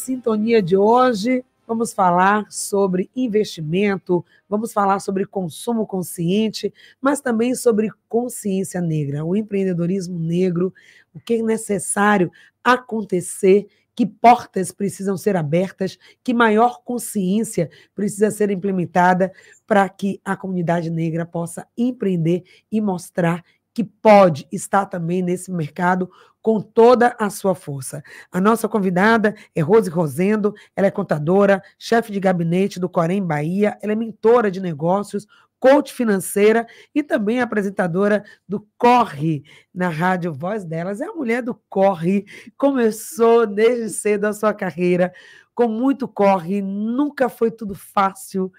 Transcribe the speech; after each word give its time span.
Sintonia 0.00 0.62
de 0.62 0.78
hoje, 0.78 1.44
vamos 1.66 1.92
falar 1.92 2.50
sobre 2.50 3.10
investimento, 3.14 4.24
vamos 4.48 4.72
falar 4.72 4.98
sobre 4.98 5.26
consumo 5.26 5.86
consciente, 5.86 6.72
mas 7.02 7.20
também 7.20 7.54
sobre 7.54 7.90
consciência 8.08 8.80
negra, 8.80 9.26
o 9.26 9.36
empreendedorismo 9.36 10.18
negro, 10.18 10.72
o 11.14 11.20
que 11.20 11.34
é 11.34 11.42
necessário 11.42 12.32
acontecer 12.64 13.66
que 13.94 14.06
portas 14.06 14.72
precisam 14.72 15.18
ser 15.18 15.36
abertas, 15.36 15.98
que 16.24 16.32
maior 16.32 16.82
consciência 16.82 17.68
precisa 17.94 18.30
ser 18.30 18.50
implementada 18.50 19.30
para 19.66 19.86
que 19.86 20.18
a 20.24 20.34
comunidade 20.34 20.88
negra 20.88 21.26
possa 21.26 21.68
empreender 21.76 22.42
e 22.72 22.80
mostrar 22.80 23.44
que 23.72 23.84
pode 23.84 24.46
estar 24.50 24.86
também 24.86 25.22
nesse 25.22 25.50
mercado 25.50 26.10
com 26.42 26.60
toda 26.60 27.14
a 27.18 27.28
sua 27.28 27.54
força. 27.54 28.02
A 28.32 28.40
nossa 28.40 28.68
convidada 28.68 29.34
é 29.54 29.60
Rose 29.60 29.90
Rosendo, 29.90 30.54
ela 30.74 30.86
é 30.86 30.90
contadora, 30.90 31.62
chefe 31.78 32.12
de 32.12 32.20
gabinete 32.20 32.80
do 32.80 32.88
Corém 32.88 33.24
Bahia, 33.24 33.78
ela 33.82 33.92
é 33.92 33.96
mentora 33.96 34.50
de 34.50 34.60
negócios, 34.60 35.26
coach 35.58 35.92
financeira 35.92 36.66
e 36.94 37.02
também 37.02 37.40
apresentadora 37.40 38.24
do 38.48 38.66
Corre 38.78 39.44
na 39.74 39.90
rádio 39.90 40.32
Voz 40.32 40.64
Delas. 40.64 41.02
É 41.02 41.04
a 41.04 41.12
mulher 41.12 41.42
do 41.42 41.54
Corre, 41.68 42.24
começou 42.56 43.46
desde 43.46 43.90
cedo 43.90 44.24
a 44.24 44.32
sua 44.32 44.54
carreira 44.54 45.12
com 45.54 45.68
muito 45.68 46.08
corre, 46.08 46.62
nunca 46.62 47.28
foi 47.28 47.50
tudo 47.50 47.74
fácil 47.74 48.50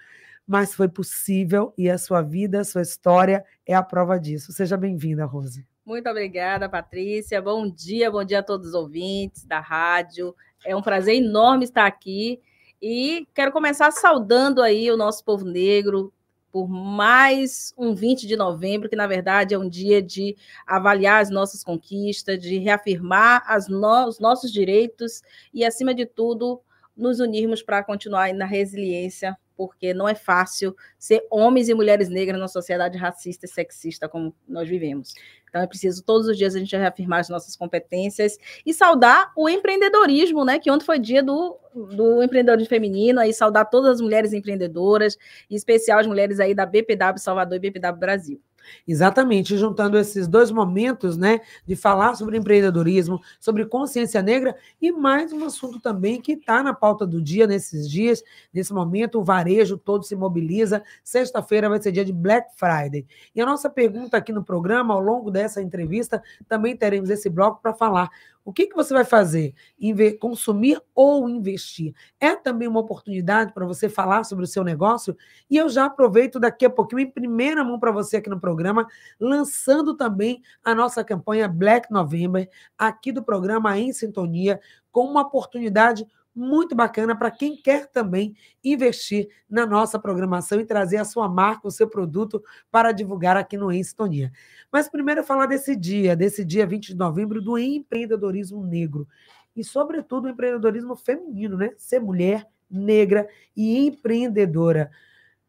mas 0.52 0.74
foi 0.74 0.86
possível 0.86 1.72
e 1.78 1.88
a 1.88 1.96
sua 1.96 2.20
vida, 2.20 2.60
a 2.60 2.64
sua 2.64 2.82
história 2.82 3.42
é 3.66 3.72
a 3.72 3.82
prova 3.82 4.20
disso. 4.20 4.52
Seja 4.52 4.76
bem-vinda, 4.76 5.24
Rose. 5.24 5.66
Muito 5.82 6.06
obrigada, 6.10 6.68
Patrícia. 6.68 7.40
Bom 7.40 7.66
dia, 7.70 8.10
bom 8.10 8.22
dia 8.22 8.40
a 8.40 8.42
todos 8.42 8.68
os 8.68 8.74
ouvintes 8.74 9.46
da 9.46 9.60
rádio. 9.60 10.36
É 10.62 10.76
um 10.76 10.82
prazer 10.82 11.14
enorme 11.14 11.64
estar 11.64 11.86
aqui 11.86 12.38
e 12.82 13.26
quero 13.34 13.50
começar 13.50 13.90
saudando 13.92 14.60
aí 14.60 14.90
o 14.90 14.96
nosso 14.96 15.24
povo 15.24 15.46
negro 15.46 16.12
por 16.52 16.68
mais 16.68 17.72
um 17.78 17.94
20 17.94 18.26
de 18.26 18.36
novembro, 18.36 18.90
que 18.90 18.96
na 18.96 19.06
verdade 19.06 19.54
é 19.54 19.58
um 19.58 19.70
dia 19.70 20.02
de 20.02 20.36
avaliar 20.66 21.22
as 21.22 21.30
nossas 21.30 21.64
conquistas, 21.64 22.38
de 22.38 22.58
reafirmar 22.58 23.42
no 23.70 24.06
os 24.06 24.20
nossos 24.20 24.52
direitos 24.52 25.22
e, 25.54 25.64
acima 25.64 25.94
de 25.94 26.04
tudo, 26.04 26.60
nos 26.94 27.20
unirmos 27.20 27.62
para 27.62 27.82
continuar 27.82 28.34
na 28.34 28.44
resiliência 28.44 29.34
porque 29.56 29.92
não 29.94 30.08
é 30.08 30.14
fácil 30.14 30.76
ser 30.98 31.26
homens 31.30 31.68
e 31.68 31.74
mulheres 31.74 32.08
negras 32.08 32.38
numa 32.38 32.48
sociedade 32.48 32.96
racista 32.98 33.46
e 33.46 33.48
sexista 33.48 34.08
como 34.08 34.34
nós 34.48 34.68
vivemos. 34.68 35.14
Então 35.48 35.60
é 35.60 35.66
preciso 35.66 36.02
todos 36.02 36.26
os 36.26 36.38
dias 36.38 36.54
a 36.54 36.58
gente 36.58 36.74
reafirmar 36.74 37.20
as 37.20 37.28
nossas 37.28 37.54
competências 37.54 38.38
e 38.64 38.72
saudar 38.72 39.30
o 39.36 39.48
empreendedorismo, 39.48 40.46
né? 40.46 40.58
Que 40.58 40.70
ontem 40.70 40.86
foi 40.86 40.98
dia 40.98 41.22
do, 41.22 41.58
do 41.74 42.22
empreendedorismo 42.22 42.70
feminino, 42.70 43.20
aí 43.20 43.34
saudar 43.34 43.66
todas 43.66 43.90
as 43.90 44.00
mulheres 44.00 44.32
empreendedoras, 44.32 45.18
em 45.50 45.54
especial 45.54 45.98
as 45.98 46.06
mulheres 46.06 46.40
aí 46.40 46.54
da 46.54 46.64
BPW 46.64 47.18
Salvador 47.18 47.56
e 47.56 47.70
BPW 47.70 47.98
Brasil. 47.98 48.40
Exatamente, 48.86 49.56
juntando 49.56 49.98
esses 49.98 50.26
dois 50.26 50.50
momentos, 50.50 51.16
né, 51.16 51.40
de 51.66 51.76
falar 51.76 52.14
sobre 52.14 52.36
empreendedorismo, 52.36 53.20
sobre 53.40 53.64
consciência 53.66 54.22
negra 54.22 54.56
e 54.80 54.92
mais 54.92 55.32
um 55.32 55.44
assunto 55.44 55.80
também 55.80 56.20
que 56.20 56.32
está 56.32 56.62
na 56.62 56.74
pauta 56.74 57.06
do 57.06 57.20
dia 57.20 57.46
nesses 57.46 57.88
dias, 57.88 58.22
nesse 58.52 58.72
momento 58.72 59.20
o 59.20 59.24
varejo 59.24 59.76
todo 59.76 60.04
se 60.04 60.16
mobiliza. 60.16 60.82
Sexta-feira 61.02 61.68
vai 61.68 61.80
ser 61.80 61.92
dia 61.92 62.04
de 62.04 62.12
Black 62.12 62.48
Friday. 62.56 63.06
E 63.34 63.40
a 63.40 63.46
nossa 63.46 63.68
pergunta 63.70 64.16
aqui 64.16 64.32
no 64.32 64.44
programa, 64.44 64.94
ao 64.94 65.00
longo 65.00 65.30
dessa 65.30 65.62
entrevista, 65.62 66.22
também 66.48 66.76
teremos 66.76 67.10
esse 67.10 67.28
bloco 67.28 67.60
para 67.62 67.74
falar 67.74 68.10
o 68.44 68.52
que, 68.52 68.66
que 68.66 68.74
você 68.74 68.92
vai 68.92 69.04
fazer? 69.04 69.54
Inve 69.78 70.18
consumir 70.18 70.80
ou 70.94 71.28
investir? 71.28 71.94
É 72.20 72.34
também 72.34 72.66
uma 72.66 72.80
oportunidade 72.80 73.52
para 73.52 73.64
você 73.64 73.88
falar 73.88 74.24
sobre 74.24 74.44
o 74.44 74.48
seu 74.48 74.64
negócio? 74.64 75.16
E 75.48 75.56
eu 75.56 75.68
já 75.68 75.86
aproveito 75.86 76.40
daqui 76.40 76.64
a 76.64 76.70
pouquinho, 76.70 77.00
em 77.00 77.10
primeira 77.10 77.62
mão 77.62 77.78
para 77.78 77.92
você 77.92 78.16
aqui 78.16 78.28
no 78.28 78.40
programa, 78.40 78.86
lançando 79.20 79.96
também 79.96 80.42
a 80.64 80.74
nossa 80.74 81.04
campanha 81.04 81.48
Black 81.48 81.90
November, 81.92 82.48
aqui 82.76 83.12
do 83.12 83.22
programa 83.22 83.78
Em 83.78 83.92
Sintonia, 83.92 84.60
com 84.90 85.06
uma 85.06 85.22
oportunidade 85.22 86.06
muito 86.34 86.74
bacana 86.74 87.16
para 87.16 87.30
quem 87.30 87.56
quer 87.56 87.86
também 87.86 88.34
investir 88.64 89.28
na 89.48 89.66
nossa 89.66 89.98
programação 89.98 90.60
e 90.60 90.64
trazer 90.64 90.96
a 90.96 91.04
sua 91.04 91.28
marca, 91.28 91.68
o 91.68 91.70
seu 91.70 91.88
produto 91.88 92.42
para 92.70 92.92
divulgar 92.92 93.36
aqui 93.36 93.56
no 93.56 93.70
Em. 93.70 94.32
Mas 94.70 94.88
primeiro 94.88 95.22
falar 95.22 95.46
desse 95.46 95.76
dia, 95.76 96.16
desse 96.16 96.44
dia 96.44 96.66
20 96.66 96.88
de 96.88 96.96
novembro, 96.96 97.42
do 97.42 97.58
empreendedorismo 97.58 98.64
negro. 98.64 99.06
E, 99.54 99.62
sobretudo, 99.62 100.24
o 100.24 100.30
empreendedorismo 100.30 100.96
feminino, 100.96 101.58
né? 101.58 101.72
Ser 101.76 102.00
mulher, 102.00 102.46
negra 102.70 103.28
e 103.54 103.86
empreendedora. 103.86 104.90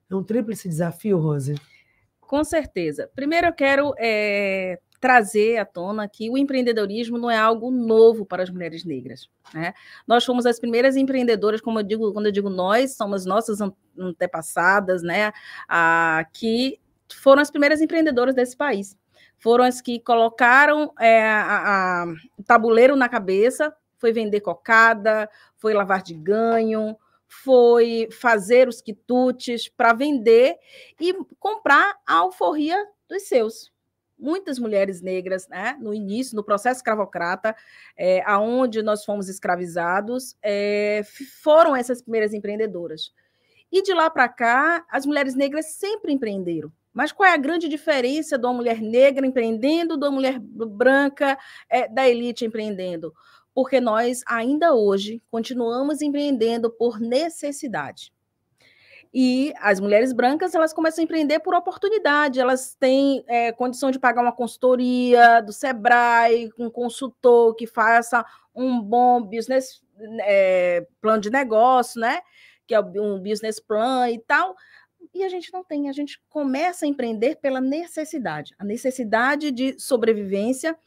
É 0.10 0.16
um 0.16 0.24
tríplice 0.24 0.68
desafio, 0.68 1.18
Rose? 1.18 1.56
Com 2.20 2.44
certeza. 2.44 3.10
Primeiro, 3.16 3.48
eu 3.48 3.54
quero 3.54 3.94
é, 3.98 4.80
trazer 5.04 5.58
à 5.58 5.66
tona 5.66 6.08
que 6.08 6.30
o 6.30 6.38
empreendedorismo 6.38 7.18
não 7.18 7.30
é 7.30 7.38
algo 7.38 7.70
novo 7.70 8.26
para 8.26 8.42
as 8.42 8.50
mulheres 8.50 8.86
negras. 8.86 9.30
Né? 9.54 9.74
Nós 10.08 10.24
fomos 10.24 10.46
as 10.46 10.58
primeiras 10.58 10.96
empreendedoras, 10.96 11.60
como 11.60 11.78
eu 11.78 11.84
digo, 11.84 12.14
quando 12.14 12.28
eu 12.28 12.32
digo 12.32 12.50
nós, 12.50 12.96
somos 12.96 13.26
nossas 13.26 13.60
antepassadas, 14.00 15.04
né, 15.04 15.34
a, 15.68 16.26
que 16.32 16.80
foram 17.14 17.42
as 17.42 17.52
primeiras 17.52 17.82
empreendedoras 17.82 18.34
desse 18.34 18.56
país. 18.56 18.98
Foram 19.38 19.66
as 19.66 19.82
que 19.82 20.00
colocaram 20.00 20.94
é, 20.98 21.22
a, 21.22 22.04
a, 22.04 22.06
tabuleiro 22.48 22.96
na 22.96 23.10
cabeça, 23.10 23.76
foi 23.98 24.14
vender 24.14 24.40
cocada, 24.40 25.30
foi 25.58 25.74
lavar 25.74 26.02
de 26.02 26.14
ganho, 26.14 26.96
foi 27.28 28.08
fazer 28.10 28.70
os 28.70 28.82
quitutes 28.82 29.68
para 29.68 29.92
vender 29.92 30.56
e 30.98 31.14
comprar 31.38 31.98
a 32.08 32.20
alforria 32.20 32.82
dos 33.10 33.24
seus 33.24 33.73
muitas 34.24 34.58
mulheres 34.58 35.02
negras, 35.02 35.50
né, 35.50 35.78
no 35.82 35.94
início, 35.94 36.36
no 36.36 36.44
processo 36.44 36.78
escravocrata, 36.78 37.54
é, 37.98 38.24
aonde 38.26 38.82
nós 38.82 39.04
fomos 39.04 39.28
escravizados, 39.28 40.38
é, 40.42 41.02
foram 41.42 41.76
essas 41.76 42.02
primeiras 42.02 42.34
empreendedoras. 42.34 43.14
E 43.70 43.82
de 43.82 43.94
lá 43.94 44.10
para 44.10 44.30
cá, 44.30 44.86
as 44.90 45.06
mulheres 45.06 45.36
negras 45.36 45.74
sempre 45.74 46.14
empreenderam. 46.14 46.72
Mas 46.94 47.12
qual 47.12 47.28
é 47.28 47.34
a 47.34 47.38
grande 47.38 47.68
diferença 47.68 48.38
de 48.38 48.46
uma 48.46 48.54
mulher 48.54 48.80
negra 48.80 49.26
empreendendo, 49.26 49.98
de 49.98 50.06
uma 50.06 50.12
mulher 50.12 50.40
branca 50.40 51.38
é, 51.68 51.90
da 51.90 52.08
elite 52.08 52.46
empreendendo? 52.46 53.14
Porque 53.54 53.82
nós, 53.82 54.22
ainda 54.26 54.74
hoje, 54.74 55.22
continuamos 55.30 56.02
empreendendo 56.02 56.70
por 56.70 57.00
necessidade. 57.00 58.14
E 59.14 59.54
as 59.60 59.80
mulheres 59.80 60.12
brancas 60.12 60.56
elas 60.56 60.74
começam 60.74 61.02
a 61.02 61.06
empreender 61.06 61.40
por 61.40 61.54
oportunidade, 61.54 62.40
elas 62.40 62.76
têm 62.76 63.24
é, 63.28 63.52
condição 63.52 63.92
de 63.92 64.00
pagar 64.00 64.22
uma 64.22 64.32
consultoria 64.32 65.40
do 65.42 65.54
Sebrae, 65.54 66.50
um 66.58 66.70
consultor 66.70 67.54
que 67.54 67.68
faça 67.68 68.26
um 68.56 68.82
bom 68.82 69.22
business 69.22 69.84
é, 70.22 70.86
plano 71.00 71.22
de 71.22 71.30
negócio, 71.30 72.02
né? 72.02 72.22
Que 72.66 72.74
é 72.74 72.80
um 72.80 73.20
business 73.20 73.60
plan 73.60 74.10
e 74.10 74.18
tal 74.20 74.56
e 75.14 75.24
a 75.24 75.30
gente 75.30 75.52
não 75.54 75.64
tem. 75.64 75.90
A 75.90 75.94
gente 75.94 76.20
começa 76.30 76.86
a 76.86 76.88
empreender 76.88 77.36
pela 77.36 77.62
necessidade, 77.62 78.54
a 78.58 78.66
necessidade 78.66 79.52
de 79.52 79.80
sobrevivência. 79.80 80.78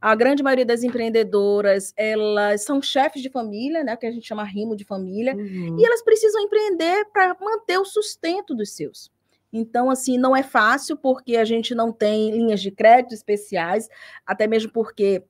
A 0.00 0.14
grande 0.14 0.42
maioria 0.42 0.64
das 0.64 0.82
empreendedoras, 0.82 1.92
elas 1.96 2.64
são 2.64 2.80
chefes 2.82 3.22
de 3.22 3.30
família, 3.30 3.82
né, 3.82 3.96
que 3.96 4.06
a 4.06 4.10
gente 4.10 4.26
chama 4.26 4.44
rimo 4.44 4.76
de 4.76 4.84
família, 4.84 5.34
uhum. 5.34 5.78
e 5.78 5.84
elas 5.84 6.02
precisam 6.02 6.42
empreender 6.42 7.04
para 7.12 7.36
manter 7.40 7.78
o 7.78 7.84
sustento 7.84 8.54
dos 8.54 8.70
seus. 8.70 9.10
Então, 9.52 9.88
assim, 9.88 10.18
não 10.18 10.36
é 10.36 10.42
fácil 10.42 10.96
porque 10.96 11.36
a 11.36 11.44
gente 11.44 11.74
não 11.74 11.92
tem 11.92 12.30
linhas 12.30 12.60
de 12.60 12.70
crédito 12.70 13.14
especiais, 13.14 13.88
até 14.26 14.46
mesmo 14.46 14.70
porque 14.72 15.22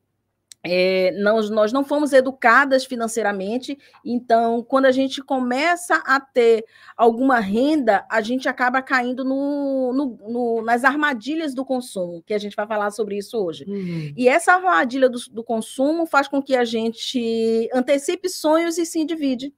é, 0.69 1.13
nós, 1.13 1.49
nós 1.49 1.73
não 1.73 1.85
fomos 1.85 2.13
educadas 2.13 2.85
financeiramente, 2.85 3.79
então, 4.05 4.63
quando 4.63 4.87
a 4.87 4.93
gente 4.93 5.23
começa 5.23 5.97
a 6.05 6.19
ter 6.21 6.65
alguma 6.97 7.39
renda, 7.39 8.05
a 8.11 8.21
gente 8.21 8.49
acaba 8.49 8.83
caindo 8.83 9.25
no, 9.25 9.93
no, 9.93 10.19
no, 10.29 10.63
nas 10.63 10.83
armadilhas 10.83 11.55
do 11.55 11.65
consumo, 11.65 12.23
que 12.27 12.35
a 12.35 12.39
gente 12.39 12.57
vai 12.57 12.67
falar 12.67 12.91
sobre 12.91 13.17
isso 13.17 13.39
hoje. 13.39 13.65
Uhum. 13.69 14.13
E 14.17 14.29
essa 14.29 14.55
armadilha 14.55 15.09
do, 15.09 15.19
do, 15.31 15.45
consumo 15.45 16.05
faz 16.05 16.27
com 16.27 16.43
que 16.43 16.57
a 16.57 16.65
gente 16.65 17.71
antecipe 17.73 18.29
sonhos 18.29 18.77
e 18.77 18.85
se 18.85 18.99
endivide. 18.99 19.55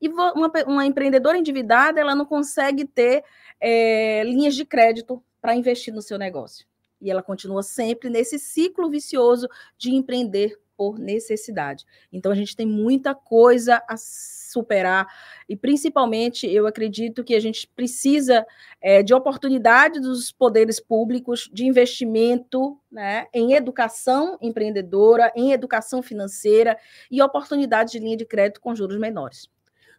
E 0.00 0.08
uma, 0.08 0.52
uma 0.66 0.86
empreendedora 0.86 1.38
endividada, 1.38 2.00
ela 2.00 2.14
não 2.14 2.24
consegue 2.24 2.84
ter 2.84 3.24
é, 3.60 4.22
linhas 4.24 4.54
de 4.54 4.64
crédito 4.64 5.22
para 5.40 5.54
investir 5.54 5.92
no 5.92 6.02
seu 6.02 6.18
negócio. 6.18 6.66
E 7.04 7.10
ela 7.10 7.22
continua 7.22 7.62
sempre 7.62 8.08
nesse 8.08 8.38
ciclo 8.38 8.90
vicioso 8.90 9.46
de 9.78 9.94
empreender 9.94 10.58
por 10.76 10.98
necessidade. 10.98 11.84
Então 12.12 12.32
a 12.32 12.34
gente 12.34 12.56
tem 12.56 12.66
muita 12.66 13.14
coisa 13.14 13.82
a 13.88 13.96
superar 13.96 15.06
e 15.48 15.56
principalmente 15.56 16.46
eu 16.46 16.66
acredito 16.66 17.22
que 17.22 17.34
a 17.34 17.40
gente 17.40 17.68
precisa 17.68 18.46
é, 18.80 19.02
de 19.02 19.14
oportunidade 19.14 20.00
dos 20.00 20.32
poderes 20.32 20.80
públicos 20.80 21.48
de 21.52 21.66
investimento 21.66 22.78
né, 22.90 23.26
em 23.32 23.52
educação 23.52 24.38
empreendedora, 24.40 25.32
em 25.36 25.52
educação 25.52 26.02
financeira 26.02 26.76
e 27.10 27.22
oportunidades 27.22 27.92
de 27.92 27.98
linha 27.98 28.16
de 28.16 28.24
crédito 28.24 28.60
com 28.60 28.74
juros 28.74 28.98
menores. 28.98 29.48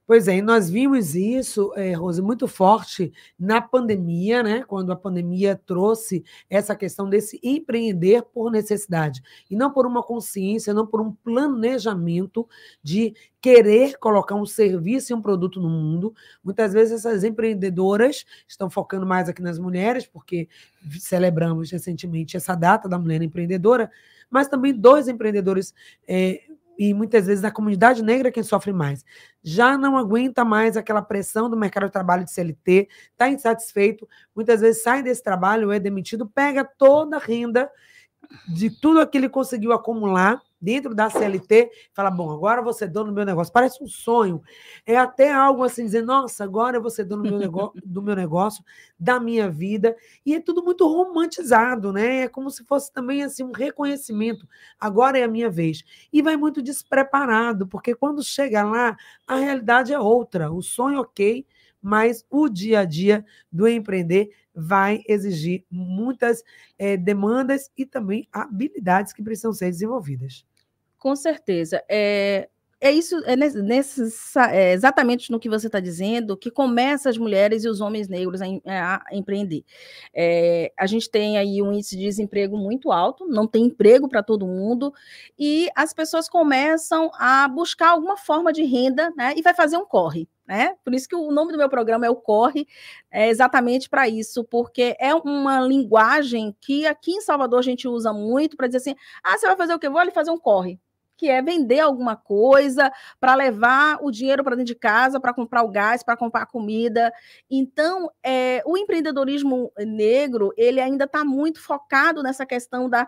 Pois 0.07 0.27
é, 0.27 0.37
e 0.37 0.41
nós 0.41 0.69
vimos 0.69 1.15
isso, 1.15 1.73
é, 1.75 1.93
Rose, 1.93 2.21
muito 2.21 2.47
forte 2.47 3.11
na 3.39 3.59
pandemia, 3.59 4.43
né? 4.43 4.63
Quando 4.63 4.91
a 4.91 4.95
pandemia 4.95 5.59
trouxe 5.65 6.23
essa 6.47 6.75
questão 6.75 7.09
desse 7.09 7.39
empreender 7.41 8.21
por 8.21 8.51
necessidade, 8.51 9.23
e 9.49 9.55
não 9.55 9.71
por 9.71 9.87
uma 9.87 10.03
consciência, 10.03 10.75
não 10.75 10.85
por 10.85 11.01
um 11.01 11.11
planejamento 11.11 12.47
de 12.83 13.15
querer 13.41 13.97
colocar 13.97 14.35
um 14.35 14.45
serviço 14.45 15.11
e 15.11 15.15
um 15.15 15.21
produto 15.23 15.59
no 15.59 15.69
mundo. 15.69 16.13
Muitas 16.43 16.71
vezes 16.71 16.99
essas 16.99 17.23
empreendedoras 17.23 18.25
estão 18.47 18.69
focando 18.69 19.07
mais 19.07 19.27
aqui 19.27 19.41
nas 19.41 19.57
mulheres, 19.57 20.05
porque 20.05 20.47
celebramos 20.99 21.71
recentemente 21.71 22.37
essa 22.37 22.53
data 22.53 22.87
da 22.87 22.99
mulher 22.99 23.23
empreendedora, 23.23 23.89
mas 24.29 24.47
também 24.47 24.71
dois 24.71 25.07
empreendedores 25.07 25.73
é, 26.07 26.43
e 26.77 26.93
muitas 26.93 27.27
vezes 27.27 27.43
a 27.43 27.51
comunidade 27.51 28.03
negra 28.03 28.29
é 28.29 28.31
quem 28.31 28.43
sofre 28.43 28.73
mais. 28.73 29.03
Já 29.43 29.77
não 29.77 29.97
aguenta 29.97 30.43
mais 30.43 30.77
aquela 30.77 31.01
pressão 31.01 31.49
do 31.49 31.57
mercado 31.57 31.85
de 31.85 31.91
trabalho 31.91 32.25
de 32.25 32.31
CLT, 32.31 32.87
está 33.11 33.29
insatisfeito, 33.29 34.07
muitas 34.35 34.61
vezes 34.61 34.83
sai 34.83 35.03
desse 35.03 35.23
trabalho, 35.23 35.71
é 35.71 35.79
demitido, 35.79 36.27
pega 36.27 36.63
toda 36.63 37.17
a 37.17 37.19
renda 37.19 37.69
de 38.47 38.69
tudo 38.69 38.99
aquilo 38.99 39.11
que 39.11 39.17
ele 39.17 39.29
conseguiu 39.29 39.71
acumular 39.71 40.41
dentro 40.59 40.95
da 40.95 41.09
CLT, 41.09 41.69
fala, 41.93 42.09
bom, 42.09 42.31
agora 42.31 42.61
você 42.61 42.85
é 42.85 42.87
dono 42.87 43.11
do 43.11 43.15
meu 43.15 43.23
negócio. 43.23 43.53
Parece 43.53 43.83
um 43.83 43.87
sonho. 43.87 44.41
É 44.85 44.97
até 44.97 45.31
algo 45.31 45.63
assim, 45.63 45.85
dizer, 45.85 46.03
nossa, 46.03 46.43
agora 46.43 46.79
vou 46.79 46.89
ser 46.89 47.03
dono 47.03 47.23
do 47.23 47.29
meu, 47.29 47.39
negócio, 47.39 47.73
do 47.85 48.01
meu 48.01 48.15
negócio, 48.15 48.63
da 48.99 49.19
minha 49.19 49.47
vida. 49.47 49.95
E 50.25 50.33
é 50.33 50.41
tudo 50.41 50.63
muito 50.63 50.87
romantizado, 50.87 51.93
né? 51.93 52.21
É 52.21 52.27
como 52.27 52.49
se 52.49 52.63
fosse 52.65 52.91
também 52.91 53.23
assim 53.23 53.43
um 53.43 53.51
reconhecimento. 53.51 54.47
Agora 54.79 55.19
é 55.19 55.23
a 55.23 55.27
minha 55.27 55.49
vez. 55.49 55.83
E 56.11 56.21
vai 56.21 56.35
muito 56.35 56.61
despreparado, 56.63 57.67
porque 57.67 57.93
quando 57.93 58.23
chega 58.23 58.63
lá, 58.63 58.97
a 59.27 59.35
realidade 59.35 59.93
é 59.93 59.99
outra. 59.99 60.51
O 60.51 60.63
sonho, 60.63 60.99
ok, 60.99 61.45
mas 61.85 62.25
o 62.31 62.49
dia 62.49 62.79
a 62.79 62.85
dia 62.85 63.23
do 63.51 63.67
empreender 63.67 64.31
vai 64.55 65.03
exigir 65.07 65.63
muitas 65.69 66.43
é, 66.79 66.97
demandas 66.97 67.69
e 67.77 67.85
também 67.85 68.27
habilidades 68.31 69.13
que 69.13 69.21
precisam 69.21 69.53
ser 69.53 69.67
desenvolvidas. 69.67 70.43
Com 70.97 71.15
certeza. 71.15 71.83
É, 71.87 72.49
é 72.81 72.91
isso, 72.91 73.15
é, 73.25 73.35
nesse, 73.35 74.01
é 74.49 74.73
exatamente 74.73 75.31
no 75.31 75.39
que 75.39 75.47
você 75.47 75.67
está 75.67 75.79
dizendo 75.79 76.35
que 76.35 76.49
começa 76.49 77.07
as 77.07 77.19
mulheres 77.19 77.63
e 77.63 77.69
os 77.69 77.79
homens 77.81 78.07
negros 78.07 78.41
a, 78.41 78.47
a 79.07 79.15
empreender. 79.15 79.63
É, 80.11 80.73
a 80.75 80.87
gente 80.87 81.07
tem 81.07 81.37
aí 81.37 81.61
um 81.61 81.71
índice 81.71 81.95
de 81.95 82.03
desemprego 82.03 82.57
muito 82.57 82.91
alto, 82.91 83.27
não 83.27 83.45
tem 83.45 83.65
emprego 83.65 84.09
para 84.09 84.23
todo 84.23 84.47
mundo, 84.47 84.91
e 85.37 85.69
as 85.75 85.93
pessoas 85.93 86.27
começam 86.27 87.11
a 87.13 87.47
buscar 87.47 87.89
alguma 87.89 88.17
forma 88.17 88.51
de 88.51 88.63
renda, 88.63 89.13
né? 89.15 89.35
E 89.37 89.43
vai 89.43 89.53
fazer 89.53 89.77
um 89.77 89.85
corre. 89.85 90.27
Né? 90.47 90.75
Por 90.83 90.93
isso 90.93 91.09
que 91.09 91.15
o 91.15 91.31
nome 91.31 91.51
do 91.51 91.57
meu 91.57 91.67
programa 91.67 92.05
é 92.05 92.09
o 92.09 92.15
Corre, 92.15 92.67
é 93.09 93.29
exatamente 93.29 93.89
para 93.89 94.07
isso, 94.07 94.43
porque 94.43 94.95
é 94.99 95.13
uma 95.15 95.59
linguagem 95.59 96.55
que 96.61 96.85
aqui 96.85 97.13
em 97.13 97.21
Salvador 97.21 97.59
a 97.59 97.63
gente 97.63 97.87
usa 97.87 98.13
muito 98.13 98.55
para 98.55 98.67
dizer 98.67 98.77
assim: 98.77 98.95
ah, 99.23 99.37
você 99.37 99.47
vai 99.47 99.57
fazer 99.57 99.73
o 99.73 99.79
quê? 99.79 99.89
Vou 99.89 99.99
ali 99.99 100.11
fazer 100.11 100.29
um 100.29 100.37
corre 100.37 100.79
que 101.17 101.29
é 101.29 101.41
vender 101.41 101.79
alguma 101.79 102.15
coisa 102.15 102.91
para 103.19 103.35
levar 103.35 103.99
o 104.01 104.11
dinheiro 104.11 104.43
para 104.43 104.55
dentro 104.55 104.73
de 104.73 104.75
casa, 104.75 105.19
para 105.19 105.33
comprar 105.33 105.63
o 105.63 105.69
gás, 105.69 106.03
para 106.03 106.17
comprar 106.17 106.45
comida. 106.45 107.11
Então, 107.49 108.11
é, 108.23 108.61
o 108.65 108.77
empreendedorismo 108.77 109.71
negro 109.77 110.51
ele 110.57 110.81
ainda 110.81 111.05
está 111.05 111.23
muito 111.23 111.61
focado 111.61 112.21
nessa 112.21 112.45
questão 112.45 112.89
da 112.89 113.07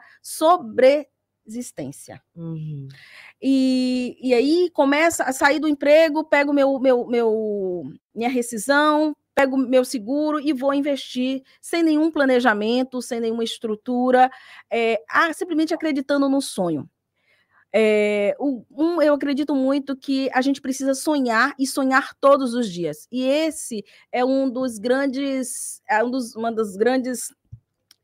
sobreexistência. 1.48 2.22
Uhum. 2.36 2.88
E, 3.42 4.18
e 4.22 4.34
aí 4.34 4.70
começa 4.72 5.24
a 5.24 5.32
sair 5.32 5.60
do 5.60 5.68
emprego, 5.68 6.24
pego 6.24 6.54
meu, 6.54 6.80
meu, 6.80 7.08
meu, 7.08 7.84
minha 8.14 8.30
rescisão, 8.30 9.16
pego 9.34 9.58
meu 9.58 9.86
seguro 9.86 10.40
e 10.40 10.54
vou 10.54 10.74
investir 10.74 11.42
sem 11.62 11.82
nenhum 11.82 12.12
planejamento, 12.12 13.02
sem 13.02 13.20
nenhuma 13.20 13.44
estrutura, 13.44 14.30
é, 14.72 15.02
simplesmente 15.34 15.74
acreditando 15.74 16.30
no 16.30 16.42
sonho. 16.42 16.88
É, 17.74 18.36
um, 18.40 19.02
eu 19.02 19.14
acredito 19.14 19.54
muito 19.54 19.96
que 19.96 20.30
a 20.34 20.42
gente 20.42 20.62
precisa 20.62 20.96
sonhar 20.96 21.54
e 21.60 21.68
sonhar 21.68 22.16
todos 22.16 22.54
os 22.54 22.72
dias. 22.72 23.08
E 23.12 23.24
esse 23.24 23.84
é 24.12 24.24
um 24.24 24.50
dos 24.50 24.80
grandes, 24.80 25.82
é 25.88 26.04
um 26.04 26.10
dos, 26.10 26.34
uma 26.36 26.52
das 26.52 26.76
grandes 26.76 27.32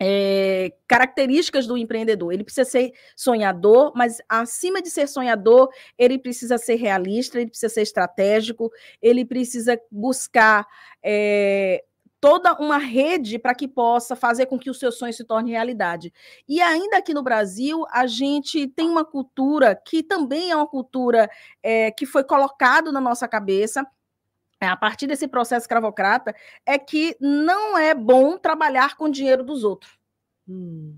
é, 0.06 0.74
características 0.86 1.66
do 1.66 1.78
empreendedor. 1.78 2.34
Ele 2.34 2.44
precisa 2.44 2.70
ser 2.70 2.92
sonhador, 3.16 3.94
mas 3.96 4.18
acima 4.28 4.82
de 4.82 4.90
ser 4.90 5.08
sonhador, 5.08 5.70
ele 5.98 6.20
precisa 6.20 6.58
ser 6.58 6.76
realista, 6.76 7.40
ele 7.40 7.50
precisa 7.50 7.74
ser 7.74 7.84
estratégico, 7.84 8.70
ele 9.02 9.24
precisa 9.24 9.80
buscar 9.90 10.68
é, 11.02 11.86
toda 12.20 12.54
uma 12.56 12.78
rede 12.78 13.40
para 13.40 13.56
que 13.56 13.66
possa 13.66 14.14
fazer 14.14 14.48
com 14.48 14.60
que 14.60 14.70
o 14.70 14.74
seu 14.74 14.92
sonho 14.92 15.14
se 15.14 15.24
torne 15.24 15.52
realidade. 15.52 16.12
E 16.50 16.62
ainda 16.62 16.98
aqui 16.98 17.14
no 17.14 17.24
Brasil, 17.24 17.86
a 17.90 18.06
gente 18.06 18.68
tem 18.68 18.90
uma 18.90 19.06
cultura 19.06 19.74
que 19.74 20.04
também 20.04 20.52
é 20.52 20.56
uma 20.56 20.68
cultura 20.68 21.30
é, 21.62 21.92
que 21.92 22.06
foi 22.06 22.26
colocado 22.26 22.92
na 22.92 23.00
nossa 23.00 23.26
cabeça, 23.26 23.88
é, 24.64 24.68
a 24.68 24.78
partir 24.78 25.08
desse 25.08 25.28
processo 25.28 25.64
escravocrata, 25.64 26.36
é 26.66 26.78
que 26.78 27.16
não 27.20 27.78
é 27.78 27.94
bom 27.94 28.38
trabalhar 28.38 28.96
com 28.96 29.06
o 29.06 29.12
dinheiro 29.12 29.44
dos 29.44 29.64
outros. 29.64 29.98
Hum. 30.48 30.98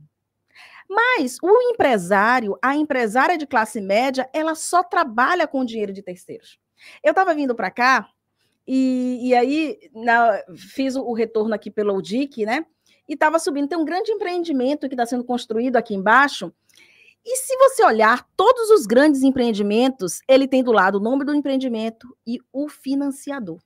Mas 0.89 1.37
o 1.41 1.61
empresário, 1.71 2.57
a 2.61 2.75
empresária 2.75 3.37
de 3.37 3.47
classe 3.47 3.81
média, 3.81 4.29
ela 4.31 4.55
só 4.55 4.83
trabalha 4.83 5.47
com 5.47 5.61
o 5.61 5.65
dinheiro 5.65 5.91
de 5.91 6.01
terceiros. 6.01 6.59
Eu 7.03 7.11
estava 7.11 7.33
vindo 7.33 7.55
para 7.55 7.71
cá 7.71 8.07
e, 8.67 9.29
e 9.29 9.35
aí 9.35 9.79
na, 9.93 10.39
fiz 10.55 10.95
o, 10.95 11.13
retorno 11.13 11.53
aqui 11.53 11.71
pelo 11.71 11.95
UDIC, 11.95 12.45
né? 12.45 12.65
E 13.07 13.13
estava 13.13 13.39
subindo. 13.39 13.67
Tem 13.67 13.77
um 13.77 13.85
grande 13.85 14.11
empreendimento 14.11 14.87
que 14.87 14.93
está 14.93 15.05
sendo 15.05 15.23
construído 15.23 15.75
aqui 15.75 15.93
embaixo. 15.93 16.53
E 17.25 17.37
se 17.37 17.57
você 17.57 17.83
olhar 17.83 18.27
todos 18.37 18.69
os 18.69 18.85
grandes 18.85 19.23
empreendimentos, 19.23 20.19
ele 20.27 20.47
tem 20.47 20.63
do 20.63 20.71
lado 20.71 20.95
o 20.95 21.01
nome 21.01 21.25
do 21.25 21.33
empreendimento 21.33 22.15
e 22.25 22.37
o 22.53 22.69
financiador. 22.69 23.59